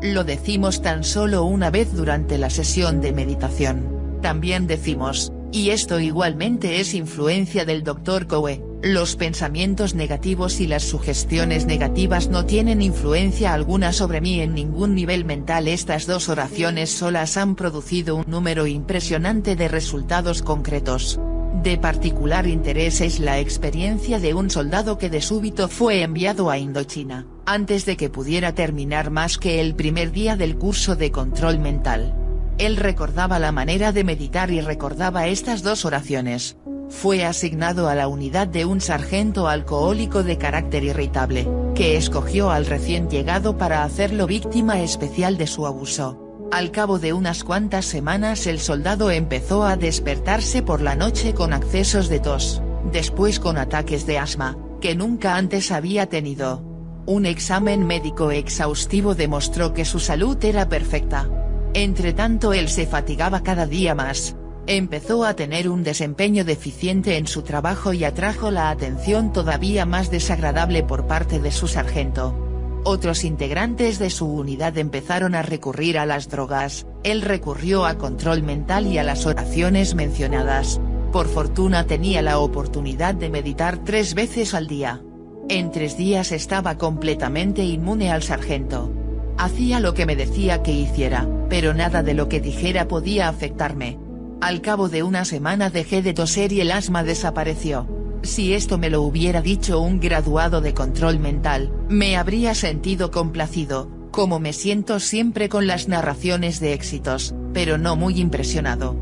Lo 0.00 0.24
decimos 0.24 0.80
tan 0.80 1.04
solo 1.04 1.44
una 1.44 1.70
vez 1.70 1.92
durante 1.92 2.38
la 2.38 2.48
sesión 2.48 3.02
de 3.02 3.12
meditación. 3.12 4.18
También 4.22 4.66
decimos, 4.66 5.30
y 5.52 5.68
esto 5.68 6.00
igualmente 6.00 6.80
es 6.80 6.94
influencia 6.94 7.66
del 7.66 7.84
Dr. 7.84 8.26
Cowe, 8.26 8.71
los 8.82 9.14
pensamientos 9.14 9.94
negativos 9.94 10.60
y 10.60 10.66
las 10.66 10.82
sugestiones 10.82 11.66
negativas 11.66 12.28
no 12.28 12.46
tienen 12.46 12.82
influencia 12.82 13.54
alguna 13.54 13.92
sobre 13.92 14.20
mí 14.20 14.40
en 14.40 14.54
ningún 14.54 14.96
nivel 14.96 15.24
mental. 15.24 15.68
Estas 15.68 16.06
dos 16.06 16.28
oraciones 16.28 16.90
solas 16.90 17.36
han 17.36 17.54
producido 17.54 18.16
un 18.16 18.24
número 18.26 18.66
impresionante 18.66 19.54
de 19.54 19.68
resultados 19.68 20.42
concretos. 20.42 21.20
De 21.62 21.78
particular 21.78 22.48
interés 22.48 23.00
es 23.00 23.20
la 23.20 23.38
experiencia 23.38 24.18
de 24.18 24.34
un 24.34 24.50
soldado 24.50 24.98
que 24.98 25.10
de 25.10 25.20
súbito 25.20 25.68
fue 25.68 26.02
enviado 26.02 26.50
a 26.50 26.58
Indochina 26.58 27.26
antes 27.46 27.86
de 27.86 27.96
que 27.96 28.10
pudiera 28.10 28.54
terminar 28.54 29.10
más 29.10 29.38
que 29.38 29.60
el 29.60 29.76
primer 29.76 30.10
día 30.10 30.36
del 30.36 30.56
curso 30.56 30.96
de 30.96 31.12
control 31.12 31.60
mental. 31.60 32.16
Él 32.58 32.76
recordaba 32.76 33.38
la 33.38 33.52
manera 33.52 33.92
de 33.92 34.02
meditar 34.02 34.50
y 34.50 34.60
recordaba 34.60 35.28
estas 35.28 35.62
dos 35.62 35.84
oraciones. 35.84 36.56
Fue 36.92 37.24
asignado 37.24 37.88
a 37.88 37.96
la 37.96 38.06
unidad 38.06 38.46
de 38.46 38.64
un 38.64 38.80
sargento 38.80 39.48
alcohólico 39.48 40.22
de 40.22 40.38
carácter 40.38 40.84
irritable, 40.84 41.48
que 41.74 41.96
escogió 41.96 42.50
al 42.50 42.66
recién 42.66 43.08
llegado 43.08 43.58
para 43.58 43.82
hacerlo 43.82 44.26
víctima 44.28 44.80
especial 44.80 45.36
de 45.36 45.48
su 45.48 45.66
abuso. 45.66 46.48
Al 46.52 46.70
cabo 46.70 47.00
de 47.00 47.12
unas 47.12 47.42
cuantas 47.42 47.86
semanas 47.86 48.46
el 48.46 48.60
soldado 48.60 49.10
empezó 49.10 49.64
a 49.64 49.76
despertarse 49.76 50.62
por 50.62 50.80
la 50.80 50.94
noche 50.94 51.34
con 51.34 51.52
accesos 51.52 52.08
de 52.08 52.20
tos, 52.20 52.62
después 52.92 53.40
con 53.40 53.58
ataques 53.58 54.06
de 54.06 54.18
asma, 54.18 54.56
que 54.80 54.94
nunca 54.94 55.36
antes 55.36 55.72
había 55.72 56.08
tenido. 56.08 56.62
Un 57.06 57.26
examen 57.26 57.84
médico 57.84 58.30
exhaustivo 58.30 59.16
demostró 59.16 59.72
que 59.72 59.84
su 59.84 59.98
salud 59.98 60.36
era 60.44 60.68
perfecta. 60.68 61.28
Entre 61.74 62.12
tanto 62.12 62.52
él 62.52 62.68
se 62.68 62.86
fatigaba 62.86 63.42
cada 63.42 63.66
día 63.66 63.94
más. 63.94 64.36
Empezó 64.66 65.24
a 65.24 65.34
tener 65.34 65.68
un 65.68 65.82
desempeño 65.82 66.44
deficiente 66.44 67.16
en 67.16 67.26
su 67.26 67.42
trabajo 67.42 67.92
y 67.92 68.04
atrajo 68.04 68.52
la 68.52 68.70
atención 68.70 69.32
todavía 69.32 69.86
más 69.86 70.10
desagradable 70.10 70.84
por 70.84 71.08
parte 71.08 71.40
de 71.40 71.50
su 71.50 71.66
sargento. 71.66 72.36
Otros 72.84 73.24
integrantes 73.24 73.98
de 73.98 74.10
su 74.10 74.26
unidad 74.26 74.78
empezaron 74.78 75.34
a 75.34 75.42
recurrir 75.42 75.98
a 75.98 76.06
las 76.06 76.28
drogas, 76.28 76.86
él 77.02 77.22
recurrió 77.22 77.86
a 77.86 77.98
control 77.98 78.42
mental 78.42 78.86
y 78.86 78.98
a 78.98 79.04
las 79.04 79.26
oraciones 79.26 79.94
mencionadas. 79.96 80.80
Por 81.12 81.28
fortuna 81.28 81.86
tenía 81.86 82.22
la 82.22 82.38
oportunidad 82.38 83.14
de 83.14 83.30
meditar 83.30 83.78
tres 83.84 84.14
veces 84.14 84.54
al 84.54 84.68
día. 84.68 85.02
En 85.48 85.72
tres 85.72 85.96
días 85.96 86.30
estaba 86.30 86.78
completamente 86.78 87.64
inmune 87.64 88.10
al 88.12 88.22
sargento. 88.22 88.92
Hacía 89.38 89.80
lo 89.80 89.92
que 89.92 90.06
me 90.06 90.14
decía 90.14 90.62
que 90.62 90.72
hiciera, 90.72 91.28
pero 91.48 91.74
nada 91.74 92.02
de 92.02 92.14
lo 92.14 92.28
que 92.28 92.40
dijera 92.40 92.86
podía 92.86 93.28
afectarme. 93.28 93.98
Al 94.42 94.60
cabo 94.60 94.88
de 94.88 95.04
una 95.04 95.24
semana 95.24 95.70
dejé 95.70 96.02
de 96.02 96.14
toser 96.14 96.52
y 96.52 96.60
el 96.60 96.72
asma 96.72 97.04
desapareció. 97.04 97.86
Si 98.24 98.54
esto 98.54 98.76
me 98.76 98.90
lo 98.90 99.02
hubiera 99.02 99.40
dicho 99.40 99.80
un 99.80 100.00
graduado 100.00 100.60
de 100.60 100.74
control 100.74 101.20
mental, 101.20 101.72
me 101.88 102.16
habría 102.16 102.56
sentido 102.56 103.12
complacido, 103.12 103.88
como 104.10 104.40
me 104.40 104.52
siento 104.52 104.98
siempre 104.98 105.48
con 105.48 105.68
las 105.68 105.86
narraciones 105.86 106.58
de 106.58 106.72
éxitos, 106.72 107.36
pero 107.54 107.78
no 107.78 107.94
muy 107.94 108.18
impresionado. 108.18 108.96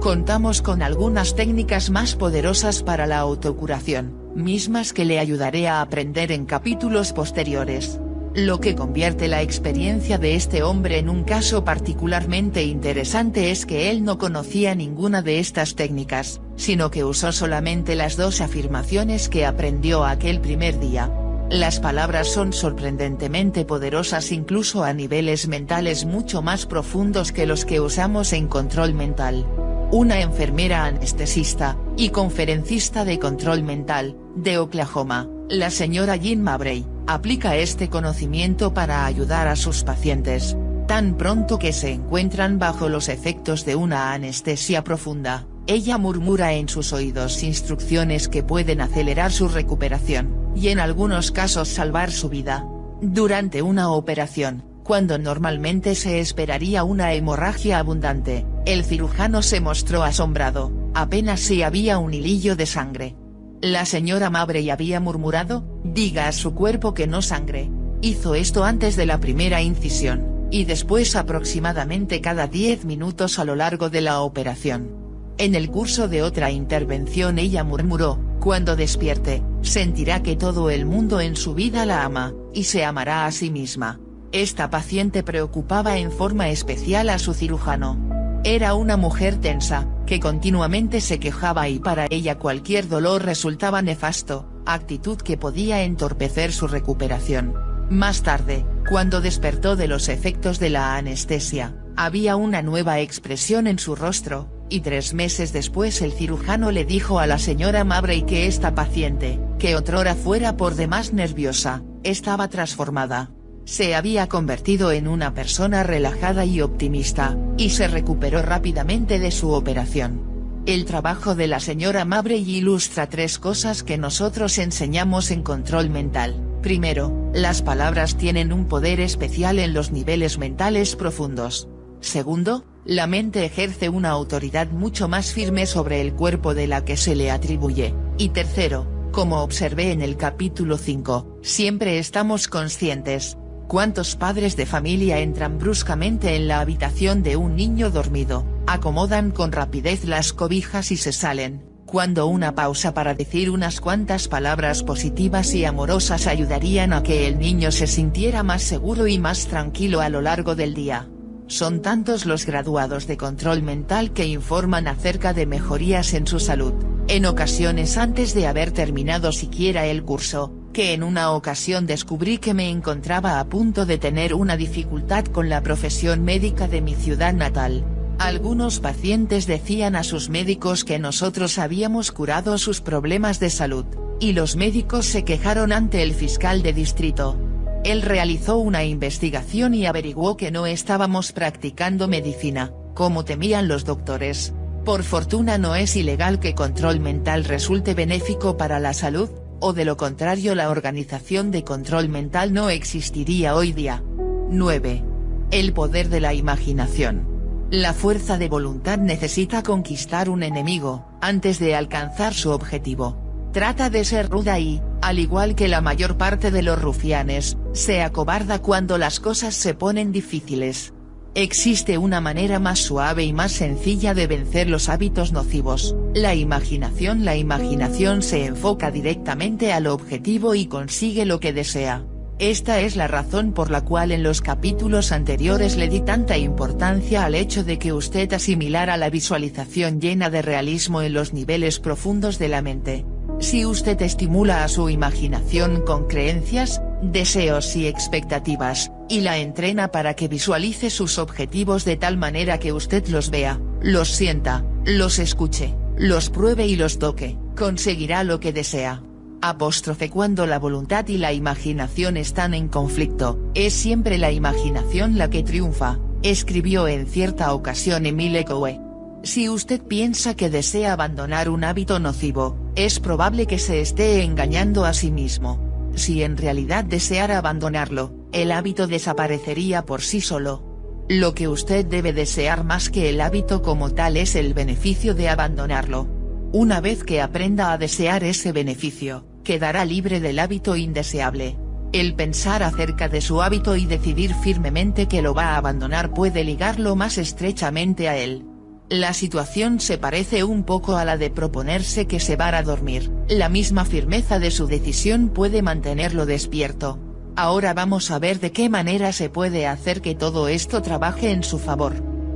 Contamos 0.00 0.62
con 0.62 0.80
algunas 0.80 1.36
técnicas 1.36 1.90
más 1.90 2.14
poderosas 2.14 2.82
para 2.82 3.06
la 3.06 3.18
autocuración, 3.18 4.14
mismas 4.34 4.94
que 4.94 5.04
le 5.04 5.18
ayudaré 5.18 5.68
a 5.68 5.82
aprender 5.82 6.32
en 6.32 6.46
capítulos 6.46 7.12
posteriores. 7.12 8.00
Lo 8.36 8.60
que 8.60 8.74
convierte 8.74 9.28
la 9.28 9.40
experiencia 9.40 10.18
de 10.18 10.34
este 10.34 10.62
hombre 10.62 10.98
en 10.98 11.08
un 11.08 11.24
caso 11.24 11.64
particularmente 11.64 12.64
interesante 12.64 13.50
es 13.50 13.64
que 13.64 13.90
él 13.90 14.04
no 14.04 14.18
conocía 14.18 14.74
ninguna 14.74 15.22
de 15.22 15.38
estas 15.38 15.74
técnicas, 15.74 16.42
sino 16.54 16.90
que 16.90 17.02
usó 17.02 17.32
solamente 17.32 17.94
las 17.94 18.18
dos 18.18 18.42
afirmaciones 18.42 19.30
que 19.30 19.46
aprendió 19.46 20.04
aquel 20.04 20.42
primer 20.42 20.78
día. 20.78 21.10
Las 21.48 21.80
palabras 21.80 22.28
son 22.28 22.52
sorprendentemente 22.52 23.64
poderosas 23.64 24.30
incluso 24.30 24.84
a 24.84 24.92
niveles 24.92 25.48
mentales 25.48 26.04
mucho 26.04 26.42
más 26.42 26.66
profundos 26.66 27.32
que 27.32 27.46
los 27.46 27.64
que 27.64 27.80
usamos 27.80 28.34
en 28.34 28.48
control 28.48 28.92
mental. 28.92 29.46
Una 29.90 30.20
enfermera 30.20 30.84
anestesista, 30.84 31.78
y 31.96 32.10
conferencista 32.10 33.06
de 33.06 33.18
control 33.18 33.62
mental, 33.62 34.14
de 34.34 34.58
Oklahoma, 34.58 35.26
la 35.48 35.70
señora 35.70 36.16
Jean 36.16 36.42
Mabray, 36.42 36.84
aplica 37.06 37.56
este 37.56 37.88
conocimiento 37.88 38.74
para 38.74 39.06
ayudar 39.06 39.46
a 39.46 39.56
sus 39.56 39.84
pacientes, 39.84 40.56
tan 40.88 41.16
pronto 41.16 41.58
que 41.58 41.72
se 41.72 41.92
encuentran 41.92 42.58
bajo 42.58 42.88
los 42.88 43.08
efectos 43.08 43.64
de 43.64 43.76
una 43.76 44.12
anestesia 44.12 44.82
profunda, 44.82 45.46
ella 45.68 45.98
murmura 45.98 46.54
en 46.54 46.68
sus 46.68 46.92
oídos 46.92 47.42
instrucciones 47.42 48.28
que 48.28 48.42
pueden 48.42 48.80
acelerar 48.80 49.32
su 49.32 49.48
recuperación, 49.48 50.52
y 50.56 50.68
en 50.68 50.80
algunos 50.80 51.30
casos 51.30 51.68
salvar 51.68 52.10
su 52.10 52.28
vida. 52.28 52.66
Durante 53.00 53.62
una 53.62 53.90
operación, 53.90 54.64
cuando 54.82 55.18
normalmente 55.18 55.94
se 55.94 56.20
esperaría 56.20 56.84
una 56.84 57.12
hemorragia 57.12 57.78
abundante, 57.78 58.46
el 58.64 58.84
cirujano 58.84 59.42
se 59.42 59.60
mostró 59.60 60.02
asombrado, 60.02 60.72
apenas 60.94 61.40
si 61.40 61.62
había 61.62 61.98
un 61.98 62.14
hilillo 62.14 62.56
de 62.56 62.66
sangre, 62.66 63.16
la 63.60 63.86
señora 63.86 64.30
Mabrey 64.30 64.70
había 64.70 65.00
murmurado, 65.00 65.64
diga 65.82 66.28
a 66.28 66.32
su 66.32 66.54
cuerpo 66.54 66.94
que 66.94 67.06
no 67.06 67.22
sangre. 67.22 67.70
Hizo 68.02 68.34
esto 68.34 68.64
antes 68.64 68.96
de 68.96 69.06
la 69.06 69.18
primera 69.18 69.62
incisión, 69.62 70.48
y 70.50 70.64
después 70.64 71.16
aproximadamente 71.16 72.20
cada 72.20 72.46
10 72.46 72.84
minutos 72.84 73.38
a 73.38 73.44
lo 73.44 73.56
largo 73.56 73.88
de 73.88 74.02
la 74.02 74.20
operación. 74.20 74.90
En 75.38 75.54
el 75.54 75.70
curso 75.70 76.08
de 76.08 76.22
otra 76.22 76.50
intervención 76.50 77.38
ella 77.38 77.64
murmuró, 77.64 78.18
cuando 78.40 78.76
despierte, 78.76 79.42
sentirá 79.62 80.22
que 80.22 80.36
todo 80.36 80.70
el 80.70 80.86
mundo 80.86 81.20
en 81.20 81.36
su 81.36 81.54
vida 81.54 81.84
la 81.84 82.04
ama, 82.04 82.34
y 82.54 82.64
se 82.64 82.84
amará 82.84 83.26
a 83.26 83.32
sí 83.32 83.50
misma. 83.50 84.00
Esta 84.32 84.70
paciente 84.70 85.22
preocupaba 85.22 85.98
en 85.98 86.12
forma 86.12 86.48
especial 86.50 87.08
a 87.08 87.18
su 87.18 87.32
cirujano. 87.32 88.25
Era 88.48 88.74
una 88.74 88.96
mujer 88.96 89.40
tensa, 89.40 89.88
que 90.06 90.20
continuamente 90.20 91.00
se 91.00 91.18
quejaba 91.18 91.68
y 91.68 91.80
para 91.80 92.06
ella 92.10 92.38
cualquier 92.38 92.86
dolor 92.86 93.24
resultaba 93.24 93.82
nefasto, 93.82 94.48
actitud 94.64 95.16
que 95.16 95.36
podía 95.36 95.82
entorpecer 95.82 96.52
su 96.52 96.68
recuperación. 96.68 97.54
Más 97.90 98.22
tarde, 98.22 98.64
cuando 98.88 99.20
despertó 99.20 99.74
de 99.74 99.88
los 99.88 100.08
efectos 100.08 100.60
de 100.60 100.70
la 100.70 100.94
anestesia, 100.94 101.74
había 101.96 102.36
una 102.36 102.62
nueva 102.62 103.00
expresión 103.00 103.66
en 103.66 103.80
su 103.80 103.96
rostro, 103.96 104.48
y 104.68 104.78
tres 104.78 105.12
meses 105.12 105.52
después 105.52 106.00
el 106.00 106.12
cirujano 106.12 106.70
le 106.70 106.84
dijo 106.84 107.18
a 107.18 107.26
la 107.26 107.40
señora 107.40 107.82
Mabrey 107.82 108.22
que 108.22 108.46
esta 108.46 108.76
paciente, 108.76 109.40
que 109.58 109.74
otrora 109.74 110.14
fuera 110.14 110.56
por 110.56 110.76
demás 110.76 111.12
nerviosa, 111.12 111.82
estaba 112.04 112.46
transformada 112.46 113.32
se 113.66 113.96
había 113.96 114.28
convertido 114.28 114.92
en 114.92 115.08
una 115.08 115.34
persona 115.34 115.82
relajada 115.82 116.44
y 116.44 116.62
optimista, 116.62 117.36
y 117.58 117.70
se 117.70 117.88
recuperó 117.88 118.40
rápidamente 118.40 119.18
de 119.18 119.32
su 119.32 119.50
operación. 119.50 120.22
El 120.66 120.84
trabajo 120.84 121.34
de 121.34 121.48
la 121.48 121.58
señora 121.60 122.04
Mabrey 122.04 122.48
ilustra 122.48 123.08
tres 123.08 123.38
cosas 123.38 123.82
que 123.82 123.98
nosotros 123.98 124.58
enseñamos 124.58 125.32
en 125.32 125.42
control 125.42 125.90
mental. 125.90 126.40
Primero, 126.62 127.30
las 127.34 127.60
palabras 127.60 128.16
tienen 128.16 128.52
un 128.52 128.66
poder 128.66 129.00
especial 129.00 129.58
en 129.58 129.74
los 129.74 129.90
niveles 129.90 130.38
mentales 130.38 130.94
profundos. 130.94 131.68
Segundo, 132.00 132.64
la 132.84 133.08
mente 133.08 133.44
ejerce 133.44 133.88
una 133.88 134.10
autoridad 134.10 134.68
mucho 134.68 135.08
más 135.08 135.32
firme 135.32 135.66
sobre 135.66 136.00
el 136.00 136.14
cuerpo 136.14 136.54
de 136.54 136.68
la 136.68 136.84
que 136.84 136.96
se 136.96 137.16
le 137.16 137.32
atribuye. 137.32 137.94
Y 138.16 138.28
tercero, 138.28 138.86
como 139.10 139.42
observé 139.42 139.90
en 139.90 140.02
el 140.02 140.16
capítulo 140.16 140.78
5, 140.78 141.38
siempre 141.42 141.98
estamos 141.98 142.48
conscientes, 142.48 143.36
¿Cuántos 143.68 144.14
padres 144.14 144.54
de 144.54 144.64
familia 144.64 145.18
entran 145.18 145.58
bruscamente 145.58 146.36
en 146.36 146.46
la 146.46 146.60
habitación 146.60 147.24
de 147.24 147.36
un 147.36 147.56
niño 147.56 147.90
dormido, 147.90 148.46
acomodan 148.68 149.32
con 149.32 149.50
rapidez 149.50 150.04
las 150.04 150.32
cobijas 150.32 150.92
y 150.92 150.96
se 150.96 151.12
salen, 151.12 151.64
cuando 151.84 152.28
una 152.28 152.54
pausa 152.54 152.94
para 152.94 153.14
decir 153.14 153.50
unas 153.50 153.80
cuantas 153.80 154.28
palabras 154.28 154.84
positivas 154.84 155.52
y 155.52 155.64
amorosas 155.64 156.28
ayudarían 156.28 156.92
a 156.92 157.02
que 157.02 157.26
el 157.26 157.40
niño 157.40 157.72
se 157.72 157.88
sintiera 157.88 158.44
más 158.44 158.62
seguro 158.62 159.08
y 159.08 159.18
más 159.18 159.48
tranquilo 159.48 160.00
a 160.00 160.10
lo 160.10 160.20
largo 160.20 160.54
del 160.54 160.72
día? 160.72 161.08
Son 161.48 161.82
tantos 161.82 162.24
los 162.24 162.46
graduados 162.46 163.08
de 163.08 163.16
control 163.16 163.62
mental 163.62 164.12
que 164.12 164.26
informan 164.26 164.86
acerca 164.86 165.32
de 165.32 165.46
mejorías 165.46 166.14
en 166.14 166.28
su 166.28 166.38
salud, 166.38 166.74
en 167.08 167.26
ocasiones 167.26 167.96
antes 167.96 168.32
de 168.32 168.46
haber 168.46 168.70
terminado 168.70 169.32
siquiera 169.32 169.86
el 169.86 170.04
curso, 170.04 170.52
que 170.76 170.92
en 170.92 171.02
una 171.02 171.32
ocasión 171.32 171.86
descubrí 171.86 172.36
que 172.36 172.52
me 172.52 172.68
encontraba 172.68 173.40
a 173.40 173.44
punto 173.46 173.86
de 173.86 173.96
tener 173.96 174.34
una 174.34 174.58
dificultad 174.58 175.24
con 175.24 175.48
la 175.48 175.62
profesión 175.62 176.22
médica 176.22 176.68
de 176.68 176.82
mi 176.82 176.94
ciudad 176.94 177.32
natal. 177.32 177.82
Algunos 178.18 178.80
pacientes 178.80 179.46
decían 179.46 179.96
a 179.96 180.04
sus 180.04 180.28
médicos 180.28 180.84
que 180.84 180.98
nosotros 180.98 181.58
habíamos 181.58 182.12
curado 182.12 182.58
sus 182.58 182.82
problemas 182.82 183.40
de 183.40 183.48
salud, 183.48 183.86
y 184.20 184.34
los 184.34 184.56
médicos 184.56 185.06
se 185.06 185.24
quejaron 185.24 185.72
ante 185.72 186.02
el 186.02 186.12
fiscal 186.12 186.62
de 186.62 186.74
distrito. 186.74 187.38
Él 187.82 188.02
realizó 188.02 188.58
una 188.58 188.84
investigación 188.84 189.72
y 189.72 189.86
averiguó 189.86 190.36
que 190.36 190.50
no 190.50 190.66
estábamos 190.66 191.32
practicando 191.32 192.06
medicina, 192.06 192.70
como 192.92 193.24
temían 193.24 193.66
los 193.66 193.86
doctores. 193.86 194.52
Por 194.84 195.04
fortuna 195.04 195.56
no 195.56 195.74
es 195.74 195.96
ilegal 195.96 196.38
que 196.38 196.54
control 196.54 197.00
mental 197.00 197.44
resulte 197.44 197.94
benéfico 197.94 198.58
para 198.58 198.78
la 198.78 198.92
salud, 198.92 199.30
o 199.60 199.72
de 199.72 199.84
lo 199.84 199.96
contrario 199.96 200.54
la 200.54 200.70
organización 200.70 201.50
de 201.50 201.64
control 201.64 202.08
mental 202.08 202.52
no 202.52 202.70
existiría 202.70 203.54
hoy 203.54 203.72
día. 203.72 204.02
9. 204.50 205.02
El 205.50 205.72
poder 205.72 206.08
de 206.08 206.20
la 206.20 206.34
imaginación. 206.34 207.36
La 207.70 207.92
fuerza 207.92 208.38
de 208.38 208.48
voluntad 208.48 208.98
necesita 208.98 209.62
conquistar 209.62 210.28
un 210.28 210.42
enemigo, 210.42 211.04
antes 211.20 211.58
de 211.58 211.74
alcanzar 211.74 212.32
su 212.32 212.50
objetivo. 212.50 213.50
Trata 213.52 213.90
de 213.90 214.04
ser 214.04 214.28
ruda 214.28 214.58
y, 214.58 214.80
Al 215.02 215.18
igual 215.18 215.54
que 215.54 215.68
la 215.68 215.80
mayor 215.80 216.16
parte 216.16 216.50
de 216.50 216.62
los 216.62 216.80
rufianes, 216.80 217.56
se 217.72 218.02
acobarda 218.02 218.60
cuando 218.60 218.98
las 218.98 219.20
cosas 219.20 219.54
se 219.54 219.74
ponen 219.74 220.12
difíciles. 220.12 220.92
Existe 221.36 221.98
una 221.98 222.22
manera 222.22 222.58
más 222.58 222.78
suave 222.78 223.22
y 223.24 223.34
más 223.34 223.52
sencilla 223.52 224.14
de 224.14 224.26
vencer 224.26 224.70
los 224.70 224.88
hábitos 224.88 225.32
nocivos, 225.32 225.94
la 226.14 226.34
imaginación 226.34 227.26
La 227.26 227.36
imaginación 227.36 228.22
se 228.22 228.46
enfoca 228.46 228.90
directamente 228.90 229.70
al 229.70 229.86
objetivo 229.86 230.54
y 230.54 230.64
consigue 230.64 231.26
lo 231.26 231.38
que 231.38 231.52
desea. 231.52 232.06
Esta 232.38 232.80
es 232.80 232.96
la 232.96 233.06
razón 233.06 233.52
por 233.52 233.70
la 233.70 233.84
cual 233.84 234.12
en 234.12 234.22
los 234.22 234.40
capítulos 234.40 235.12
anteriores 235.12 235.76
le 235.76 235.90
di 235.90 236.00
tanta 236.00 236.38
importancia 236.38 237.26
al 237.26 237.34
hecho 237.34 237.64
de 237.64 237.78
que 237.78 237.92
usted 237.92 238.32
asimilara 238.32 238.96
la 238.96 239.10
visualización 239.10 240.00
llena 240.00 240.30
de 240.30 240.40
realismo 240.40 241.02
en 241.02 241.12
los 241.12 241.34
niveles 241.34 241.80
profundos 241.80 242.38
de 242.38 242.48
la 242.48 242.62
mente. 242.62 243.04
Si 243.38 243.66
usted 243.66 244.00
estimula 244.00 244.64
a 244.64 244.68
su 244.68 244.88
imaginación 244.88 245.82
con 245.82 246.06
creencias, 246.06 246.80
deseos 247.02 247.76
y 247.76 247.86
expectativas, 247.86 248.90
y 249.08 249.20
la 249.20 249.38
entrena 249.38 249.88
para 249.88 250.14
que 250.14 250.26
visualice 250.26 250.88
sus 250.88 251.18
objetivos 251.18 251.84
de 251.84 251.96
tal 251.96 252.16
manera 252.16 252.58
que 252.58 252.72
usted 252.72 253.06
los 253.08 253.30
vea, 253.30 253.60
los 253.82 254.08
sienta, 254.08 254.64
los 254.84 255.18
escuche, 255.18 255.74
los 255.98 256.30
pruebe 256.30 256.66
y 256.66 256.76
los 256.76 256.98
toque, 256.98 257.36
conseguirá 257.56 258.24
lo 258.24 258.40
que 258.40 258.54
desea. 258.54 259.02
Apóstrofe 259.42 260.08
cuando 260.08 260.46
la 260.46 260.58
voluntad 260.58 261.06
y 261.08 261.18
la 261.18 261.34
imaginación 261.34 262.16
están 262.16 262.54
en 262.54 262.68
conflicto, 262.68 263.38
es 263.54 263.74
siempre 263.74 264.16
la 264.16 264.32
imaginación 264.32 265.18
la 265.18 265.28
que 265.28 265.42
triunfa, 265.42 265.98
escribió 266.22 266.88
en 266.88 267.06
cierta 267.06 267.52
ocasión 267.52 268.06
Emile 268.06 268.46
Coe. 268.46 268.80
Si 269.22 269.50
usted 269.50 269.82
piensa 269.82 270.34
que 270.34 270.48
desea 270.48 270.94
abandonar 270.94 271.50
un 271.50 271.64
hábito 271.64 271.98
nocivo, 271.98 272.65
es 272.76 273.00
probable 273.00 273.46
que 273.46 273.58
se 273.58 273.80
esté 273.80 274.22
engañando 274.22 274.84
a 274.84 274.92
sí 274.92 275.10
mismo. 275.10 275.90
Si 275.94 276.22
en 276.22 276.36
realidad 276.36 276.84
deseara 276.84 277.38
abandonarlo, 277.38 278.12
el 278.32 278.52
hábito 278.52 278.86
desaparecería 278.86 279.86
por 279.86 280.02
sí 280.02 280.20
solo. 280.20 280.62
Lo 281.08 281.34
que 281.34 281.48
usted 281.48 281.86
debe 281.86 282.12
desear 282.12 282.64
más 282.64 282.90
que 282.90 283.08
el 283.08 283.22
hábito 283.22 283.62
como 283.62 283.92
tal 283.92 284.18
es 284.18 284.34
el 284.36 284.52
beneficio 284.52 285.14
de 285.14 285.30
abandonarlo. 285.30 286.06
Una 286.52 286.82
vez 286.82 287.02
que 287.02 287.22
aprenda 287.22 287.72
a 287.72 287.78
desear 287.78 288.24
ese 288.24 288.52
beneficio, 288.52 289.26
quedará 289.42 289.86
libre 289.86 290.20
del 290.20 290.38
hábito 290.38 290.76
indeseable. 290.76 291.56
El 291.92 292.14
pensar 292.14 292.62
acerca 292.62 293.08
de 293.08 293.22
su 293.22 293.40
hábito 293.40 293.76
y 293.76 293.86
decidir 293.86 294.34
firmemente 294.34 295.06
que 295.06 295.22
lo 295.22 295.32
va 295.32 295.54
a 295.54 295.56
abandonar 295.56 296.12
puede 296.12 296.44
ligarlo 296.44 296.94
más 296.94 297.16
estrechamente 297.16 298.10
a 298.10 298.18
él. 298.18 298.44
La 298.88 299.14
situación 299.14 299.80
se 299.80 299.98
parece 299.98 300.44
un 300.44 300.62
poco 300.62 300.96
a 300.96 301.04
la 301.04 301.16
de 301.16 301.28
proponerse 301.28 302.06
que 302.06 302.20
se 302.20 302.36
va 302.36 302.56
a 302.56 302.62
dormir, 302.62 303.10
la 303.28 303.48
misma 303.48 303.84
firmeza 303.84 304.38
de 304.38 304.52
su 304.52 304.68
decisión 304.68 305.30
puede 305.30 305.60
mantenerlo 305.60 306.24
despierto. 306.24 307.00
Ahora 307.34 307.74
vamos 307.74 308.12
a 308.12 308.20
ver 308.20 308.38
de 308.38 308.52
qué 308.52 308.68
manera 308.68 309.10
se 309.12 309.28
puede 309.28 309.66
hacer 309.66 310.02
que 310.02 310.14
todo 310.14 310.46
esto 310.46 310.82
trabaje 310.82 311.32
en 311.32 311.42
su 311.42 311.58
favor. 311.58 311.94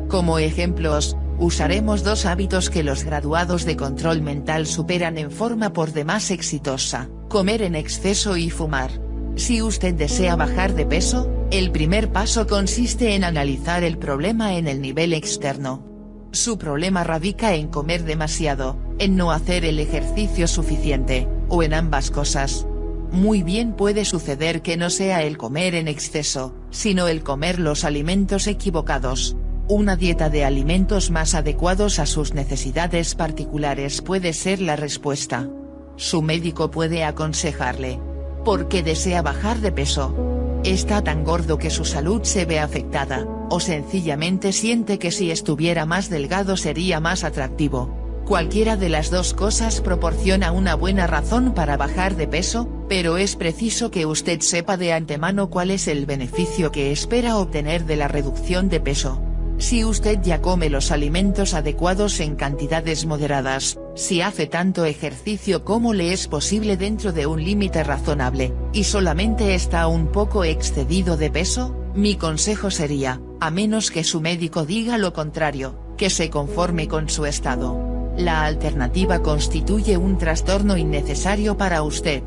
Como 0.09 0.41
ejemplos, 0.41 1.17
usaremos 1.39 2.03
dos 2.03 2.27
hábitos 2.27 2.69
que 2.69 2.83
los 2.83 3.05
graduados 3.05 3.65
de 3.65 3.77
control 3.77 4.21
mental 4.21 4.67
superan 4.67 5.19
en 5.19 5.31
forma 5.31 5.73
por 5.73 5.93
demás 5.93 6.33
exitosa, 6.33 7.09
comer 7.29 7.63
en 7.63 7.77
exceso 7.77 8.37
y 8.37 8.51
fumar. 8.51 8.91
Si 9.37 9.63
usted 9.63 9.95
desea 9.95 10.35
bajar 10.35 10.75
de 10.75 10.85
peso, 10.85 11.31
el 11.53 11.71
primer 11.71 12.11
paso 12.11 12.49
consiste 12.49 13.15
en 13.15 13.23
analizar 13.23 13.85
el 13.85 13.99
problema 13.99 14.57
en 14.57 14.67
el 14.67 14.83
nivel 14.83 15.13
externo. 15.13 15.90
Su 16.33 16.59
problema 16.59 17.03
radica 17.03 17.55
en 17.55 17.67
comer 17.67 18.05
demasiado, 18.05 18.77
en 18.99 19.17
no 19.17 19.33
hacer 19.33 19.65
el 19.65 19.81
ejercicio 19.81 20.47
suficiente, 20.47 21.27
o 21.49 21.65
en 21.65 21.75
ambas 21.75 22.13
cosas. 22.13 22.67
Muy 23.11 23.43
bien 23.43 23.73
puede 23.73 24.05
suceder 24.05 24.63
que 24.63 24.77
no 24.77 24.91
sea 24.91 25.25
el 25.25 25.37
comer 25.37 25.75
en 25.75 25.89
exceso, 25.89 26.55
sino 26.71 27.09
el 27.09 27.25
comer 27.25 27.59
los 27.59 27.85
alimentos 27.85 28.47
equivocados. 28.47 29.37
Una 29.67 29.97
dieta 29.97 30.31
de 30.31 30.45
alimentos 30.45 31.11
más 31.11 31.35
adecuados 31.35 31.99
a 31.99 32.07
sus 32.07 32.33
necesidades 32.35 33.17
particulares 33.17 34.01
puede 34.01 34.33
ser 34.33 34.61
la 34.61 34.77
respuesta. 34.77 35.49
Su 35.97 36.23
médico 36.23 36.71
puede 36.71 37.03
aconsejarle. 37.03 37.99
¿Por 38.45 38.69
qué 38.69 38.85
desea 38.85 39.23
bajar 39.23 39.59
de 39.59 39.73
peso? 39.73 40.15
Está 40.63 41.03
tan 41.03 41.25
gordo 41.25 41.59
que 41.59 41.71
su 41.71 41.85
salud 41.85 42.23
se 42.23 42.45
ve 42.45 42.61
afectada, 42.61 43.27
o 43.51 43.61
sencillamente 43.61 44.53
siente 44.53 44.99
que 44.99 45.11
si 45.11 45.31
estuviera 45.31 45.85
más 45.85 46.09
delgado 46.09 46.57
sería 46.57 47.01
más 47.01 47.25
atractivo. 47.25 47.95
Cualquiera 48.25 48.77
de 48.77 48.89
las 48.89 49.11
dos 49.11 49.35
cosas 49.35 49.81
proporciona 49.81 50.53
una 50.53 50.77
buena 50.77 51.09
razón 51.09 51.53
para 51.53 51.77
bajar 51.77 52.17
de 52.17 52.29
peso, 52.29 52.69
pero 52.89 53.17
es 53.17 53.35
preciso 53.35 53.91
que 53.91 54.07
usted 54.07 54.41
sepa 54.41 54.77
de 54.77 54.93
antemano 54.93 55.51
cuál 55.51 55.73
es 55.73 55.89
el 55.89 56.07
beneficio 56.07 56.71
que 56.71 56.93
espera 56.93 57.37
obtener 57.39 57.87
de 57.87 57.97
la 57.97 58.07
reducción 58.07 58.69
de 58.69 58.79
peso. 58.79 59.21
Si 59.59 59.85
usted 59.85 60.21
ya 60.23 60.41
come 60.41 60.71
los 60.71 60.91
alimentos 60.91 61.53
adecuados 61.53 62.21
en 62.21 62.35
cantidades 62.35 63.05
moderadas, 63.05 63.79
si 63.95 64.23
hace 64.23 64.47
tanto 64.47 64.87
ejercicio 64.87 65.65
como 65.65 65.93
le 65.93 66.15
es 66.15 66.29
posible 66.29 66.79
dentro 66.79 67.13
de 67.13 67.27
un 67.27 67.45
límite 67.45 67.85
razonable, 67.85 68.55
y 68.73 68.85
solamente 68.85 69.55
está 69.55 69.87
un 69.87 70.07
poco 70.07 70.45
excedido 70.45 71.19
de 71.19 71.31
peso, 71.31 71.80
mi 71.95 72.15
consejo 72.15 72.71
sería, 72.71 73.21
a 73.41 73.51
menos 73.51 73.91
que 73.91 74.05
su 74.05 74.21
médico 74.21 74.65
diga 74.65 74.99
lo 74.99 75.13
contrario, 75.13 75.75
que 75.97 76.11
se 76.11 76.31
conforme 76.31 76.89
con 76.89 77.09
su 77.09 77.27
estado. 77.27 78.13
La 78.17 78.45
alternativa 78.45 79.23
constituye 79.23 79.97
un 79.97 80.19
trastorno 80.19 80.77
innecesario 80.77 81.57
para 81.57 81.83
usted. 81.83 82.23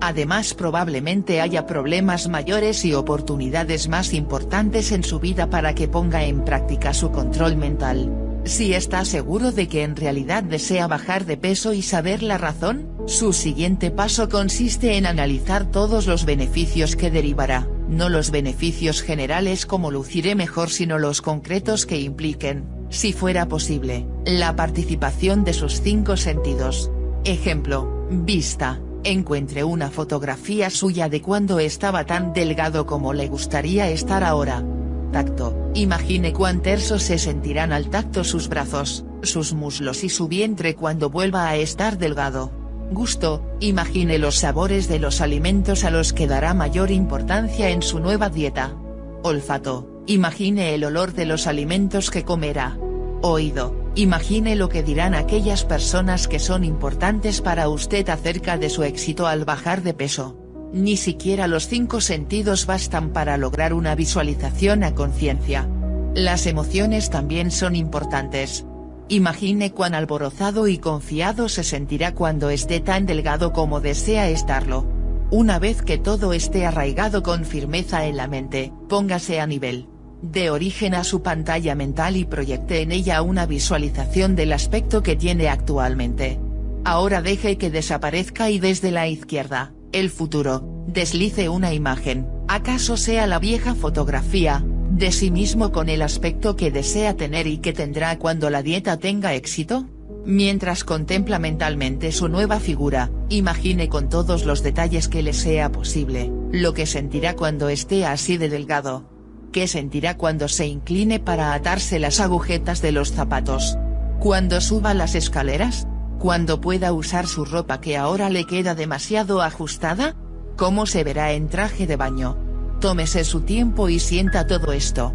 Además 0.00 0.54
probablemente 0.54 1.40
haya 1.40 1.66
problemas 1.66 2.28
mayores 2.28 2.84
y 2.84 2.94
oportunidades 2.94 3.88
más 3.88 4.12
importantes 4.14 4.90
en 4.90 5.04
su 5.04 5.20
vida 5.20 5.48
para 5.48 5.74
que 5.74 5.88
ponga 5.88 6.24
en 6.24 6.44
práctica 6.44 6.92
su 6.92 7.10
control 7.10 7.56
mental. 7.56 8.10
Si 8.44 8.74
está 8.74 9.04
seguro 9.04 9.52
de 9.52 9.68
que 9.68 9.82
en 9.82 9.96
realidad 9.96 10.42
desea 10.42 10.86
bajar 10.86 11.24
de 11.24 11.38
peso 11.38 11.72
y 11.72 11.80
saber 11.80 12.22
la 12.22 12.36
razón, 12.36 12.88
su 13.06 13.32
siguiente 13.32 13.90
paso 13.90 14.28
consiste 14.28 14.96
en 14.96 15.06
analizar 15.06 15.70
todos 15.70 16.06
los 16.06 16.26
beneficios 16.26 16.94
que 16.96 17.10
derivará, 17.10 17.66
no 17.88 18.08
los 18.08 18.30
beneficios 18.30 19.02
generales 19.02 19.66
como 19.66 19.90
luciré 19.90 20.34
mejor 20.34 20.70
sino 20.70 20.98
los 20.98 21.22
concretos 21.22 21.86
que 21.86 22.00
impliquen, 22.00 22.64
si 22.90 23.12
fuera 23.12 23.48
posible, 23.48 24.06
la 24.24 24.56
participación 24.56 25.44
de 25.44 25.52
sus 25.52 25.80
cinco 25.80 26.16
sentidos. 26.16 26.90
Ejemplo, 27.24 28.06
vista, 28.10 28.80
encuentre 29.04 29.64
una 29.64 29.90
fotografía 29.90 30.70
suya 30.70 31.08
de 31.08 31.20
cuando 31.20 31.58
estaba 31.58 32.04
tan 32.04 32.32
delgado 32.32 32.86
como 32.86 33.12
le 33.12 33.28
gustaría 33.28 33.88
estar 33.90 34.24
ahora. 34.24 34.64
Tacto, 35.12 35.70
imagine 35.74 36.32
cuán 36.32 36.60
tersos 36.60 37.02
se 37.02 37.18
sentirán 37.18 37.72
al 37.72 37.88
tacto 37.88 38.24
sus 38.24 38.48
brazos, 38.48 39.04
sus 39.22 39.54
muslos 39.54 40.04
y 40.04 40.08
su 40.08 40.26
vientre 40.28 40.74
cuando 40.74 41.10
vuelva 41.10 41.48
a 41.48 41.56
estar 41.56 41.98
delgado. 41.98 42.63
Gusto, 42.90 43.42
imagine 43.60 44.18
los 44.18 44.36
sabores 44.36 44.88
de 44.88 44.98
los 44.98 45.20
alimentos 45.20 45.84
a 45.84 45.90
los 45.90 46.12
que 46.12 46.26
dará 46.26 46.54
mayor 46.54 46.90
importancia 46.90 47.70
en 47.70 47.82
su 47.82 47.98
nueva 47.98 48.28
dieta. 48.28 48.76
Olfato, 49.22 50.02
imagine 50.06 50.74
el 50.74 50.84
olor 50.84 51.12
de 51.12 51.26
los 51.26 51.46
alimentos 51.46 52.10
que 52.10 52.24
comerá. 52.24 52.78
Oído, 53.22 53.84
Imagine 53.96 54.56
lo 54.56 54.68
que 54.68 54.82
dirán 54.82 55.14
aquellas 55.14 55.64
personas 55.64 56.26
que 56.26 56.40
son 56.40 56.64
importantes 56.64 57.40
para 57.40 57.68
usted 57.68 58.08
acerca 58.08 58.58
de 58.58 58.68
su 58.68 58.82
éxito 58.82 59.28
al 59.28 59.44
bajar 59.44 59.82
de 59.82 59.94
peso. 59.94 60.36
Ni 60.72 60.96
siquiera 60.96 61.46
los 61.46 61.68
cinco 61.68 62.00
sentidos 62.00 62.66
bastan 62.66 63.10
para 63.10 63.36
lograr 63.36 63.72
una 63.72 63.94
visualización 63.94 64.82
a 64.82 64.96
conciencia. 64.96 65.68
Las 66.12 66.46
emociones 66.46 67.08
también 67.08 67.52
son 67.52 67.76
importantes. 67.76 68.66
Imagine 69.08 69.72
cuán 69.72 69.94
alborozado 69.94 70.66
y 70.66 70.78
confiado 70.78 71.48
se 71.48 71.62
sentirá 71.62 72.14
cuando 72.14 72.50
esté 72.50 72.80
tan 72.80 73.06
delgado 73.06 73.52
como 73.52 73.80
desea 73.80 74.28
estarlo. 74.30 74.86
Una 75.30 75.58
vez 75.58 75.82
que 75.82 75.98
todo 75.98 76.32
esté 76.32 76.64
arraigado 76.64 77.22
con 77.22 77.44
firmeza 77.44 78.06
en 78.06 78.16
la 78.16 78.28
mente, 78.28 78.72
póngase 78.88 79.40
a 79.40 79.46
nivel 79.46 79.88
de 80.32 80.50
origen 80.50 80.94
a 80.94 81.04
su 81.04 81.22
pantalla 81.22 81.74
mental 81.74 82.16
y 82.16 82.24
proyecte 82.24 82.80
en 82.80 82.92
ella 82.92 83.20
una 83.20 83.44
visualización 83.46 84.36
del 84.36 84.52
aspecto 84.52 85.02
que 85.02 85.16
tiene 85.16 85.48
actualmente. 85.48 86.40
Ahora 86.84 87.20
deje 87.20 87.58
que 87.58 87.70
desaparezca 87.70 88.50
y 88.50 88.58
desde 88.58 88.90
la 88.90 89.06
izquierda, 89.06 89.74
el 89.92 90.10
futuro, 90.10 90.84
deslice 90.86 91.48
una 91.48 91.74
imagen, 91.74 92.26
acaso 92.48 92.96
sea 92.96 93.26
la 93.26 93.38
vieja 93.38 93.74
fotografía, 93.74 94.64
de 94.94 95.10
sí 95.10 95.30
mismo 95.30 95.72
con 95.72 95.88
el 95.88 96.02
aspecto 96.02 96.54
que 96.54 96.70
desea 96.70 97.16
tener 97.16 97.48
y 97.48 97.58
que 97.58 97.72
tendrá 97.72 98.16
cuando 98.18 98.48
la 98.48 98.62
dieta 98.62 98.96
tenga 98.96 99.34
éxito? 99.34 99.86
Mientras 100.24 100.84
contempla 100.84 101.38
mentalmente 101.38 102.12
su 102.12 102.28
nueva 102.28 102.60
figura, 102.60 103.10
imagine 103.28 103.88
con 103.88 104.08
todos 104.08 104.46
los 104.46 104.62
detalles 104.62 105.08
que 105.08 105.22
le 105.22 105.32
sea 105.32 105.72
posible, 105.72 106.30
lo 106.52 106.72
que 106.74 106.86
sentirá 106.86 107.34
cuando 107.34 107.68
esté 107.68 108.06
así 108.06 108.36
de 108.36 108.48
delgado, 108.48 109.10
¿Qué 109.54 109.68
sentirá 109.68 110.16
cuando 110.16 110.48
se 110.48 110.66
incline 110.66 111.20
para 111.20 111.54
atarse 111.54 112.00
las 112.00 112.18
agujetas 112.18 112.82
de 112.82 112.90
los 112.90 113.12
zapatos? 113.12 113.78
¿Cuando 114.18 114.60
suba 114.60 114.94
las 114.94 115.14
escaleras? 115.14 115.86
Cuando 116.18 116.60
pueda 116.60 116.92
usar 116.92 117.28
su 117.28 117.44
ropa 117.44 117.80
que 117.80 117.96
ahora 117.96 118.30
le 118.30 118.46
queda 118.46 118.74
demasiado 118.74 119.42
ajustada? 119.42 120.16
¿Cómo 120.56 120.86
se 120.86 121.04
verá 121.04 121.34
en 121.34 121.48
traje 121.48 121.86
de 121.86 121.94
baño? 121.94 122.43
Tómese 122.84 123.24
su 123.24 123.40
tiempo 123.40 123.88
y 123.88 123.98
sienta 123.98 124.46
todo 124.46 124.74
esto. 124.74 125.14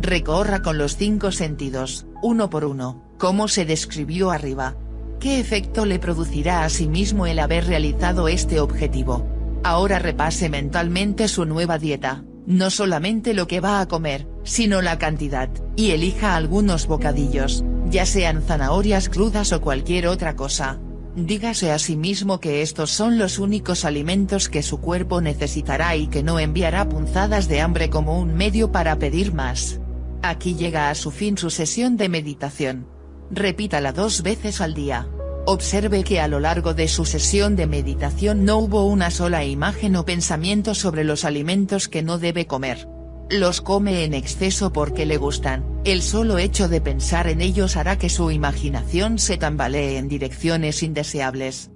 Recorra 0.00 0.62
con 0.62 0.78
los 0.78 0.96
cinco 0.96 1.32
sentidos, 1.32 2.06
uno 2.22 2.48
por 2.48 2.64
uno, 2.64 3.04
como 3.18 3.46
se 3.46 3.66
describió 3.66 4.30
arriba. 4.30 4.74
¿Qué 5.20 5.38
efecto 5.38 5.84
le 5.84 5.98
producirá 5.98 6.64
a 6.64 6.70
sí 6.70 6.88
mismo 6.88 7.26
el 7.26 7.38
haber 7.38 7.66
realizado 7.66 8.26
este 8.26 8.58
objetivo? 8.58 9.26
Ahora 9.62 9.98
repase 9.98 10.48
mentalmente 10.48 11.28
su 11.28 11.44
nueva 11.44 11.76
dieta, 11.76 12.24
no 12.46 12.70
solamente 12.70 13.34
lo 13.34 13.46
que 13.46 13.60
va 13.60 13.82
a 13.82 13.86
comer, 13.86 14.26
sino 14.42 14.80
la 14.80 14.96
cantidad, 14.96 15.50
y 15.76 15.90
elija 15.90 16.36
algunos 16.36 16.86
bocadillos, 16.86 17.66
ya 17.90 18.06
sean 18.06 18.40
zanahorias 18.40 19.10
crudas 19.10 19.52
o 19.52 19.60
cualquier 19.60 20.06
otra 20.06 20.36
cosa. 20.36 20.80
Dígase 21.16 21.72
a 21.72 21.78
sí 21.80 21.96
mismo 21.96 22.38
que 22.38 22.62
estos 22.62 22.90
son 22.90 23.18
los 23.18 23.40
únicos 23.40 23.84
alimentos 23.84 24.48
que 24.48 24.62
su 24.62 24.80
cuerpo 24.80 25.20
necesitará 25.20 25.96
y 25.96 26.06
que 26.06 26.22
no 26.22 26.38
enviará 26.38 26.88
punzadas 26.88 27.48
de 27.48 27.60
hambre 27.60 27.90
como 27.90 28.20
un 28.20 28.34
medio 28.34 28.70
para 28.70 28.96
pedir 28.96 29.34
más. 29.34 29.80
Aquí 30.22 30.54
llega 30.54 30.88
a 30.88 30.94
su 30.94 31.10
fin 31.10 31.36
su 31.36 31.50
sesión 31.50 31.96
de 31.96 32.08
meditación. 32.08 32.86
Repítala 33.30 33.92
dos 33.92 34.22
veces 34.22 34.60
al 34.60 34.74
día. 34.74 35.08
Observe 35.46 36.04
que 36.04 36.20
a 36.20 36.28
lo 36.28 36.38
largo 36.38 36.74
de 36.74 36.86
su 36.86 37.04
sesión 37.04 37.56
de 37.56 37.66
meditación 37.66 38.44
no 38.44 38.58
hubo 38.58 38.84
una 38.84 39.10
sola 39.10 39.44
imagen 39.44 39.96
o 39.96 40.04
pensamiento 40.04 40.74
sobre 40.74 41.02
los 41.02 41.24
alimentos 41.24 41.88
que 41.88 42.02
no 42.02 42.18
debe 42.18 42.46
comer. 42.46 42.86
Los 43.30 43.60
come 43.60 44.02
en 44.02 44.12
exceso 44.12 44.72
porque 44.72 45.06
le 45.06 45.16
gustan, 45.16 45.64
el 45.84 46.02
solo 46.02 46.38
hecho 46.38 46.68
de 46.68 46.80
pensar 46.80 47.28
en 47.28 47.40
ellos 47.40 47.76
hará 47.76 47.96
que 47.96 48.08
su 48.08 48.32
imaginación 48.32 49.20
se 49.20 49.36
tambalee 49.36 49.98
en 49.98 50.08
direcciones 50.08 50.82
indeseables. 50.82 51.70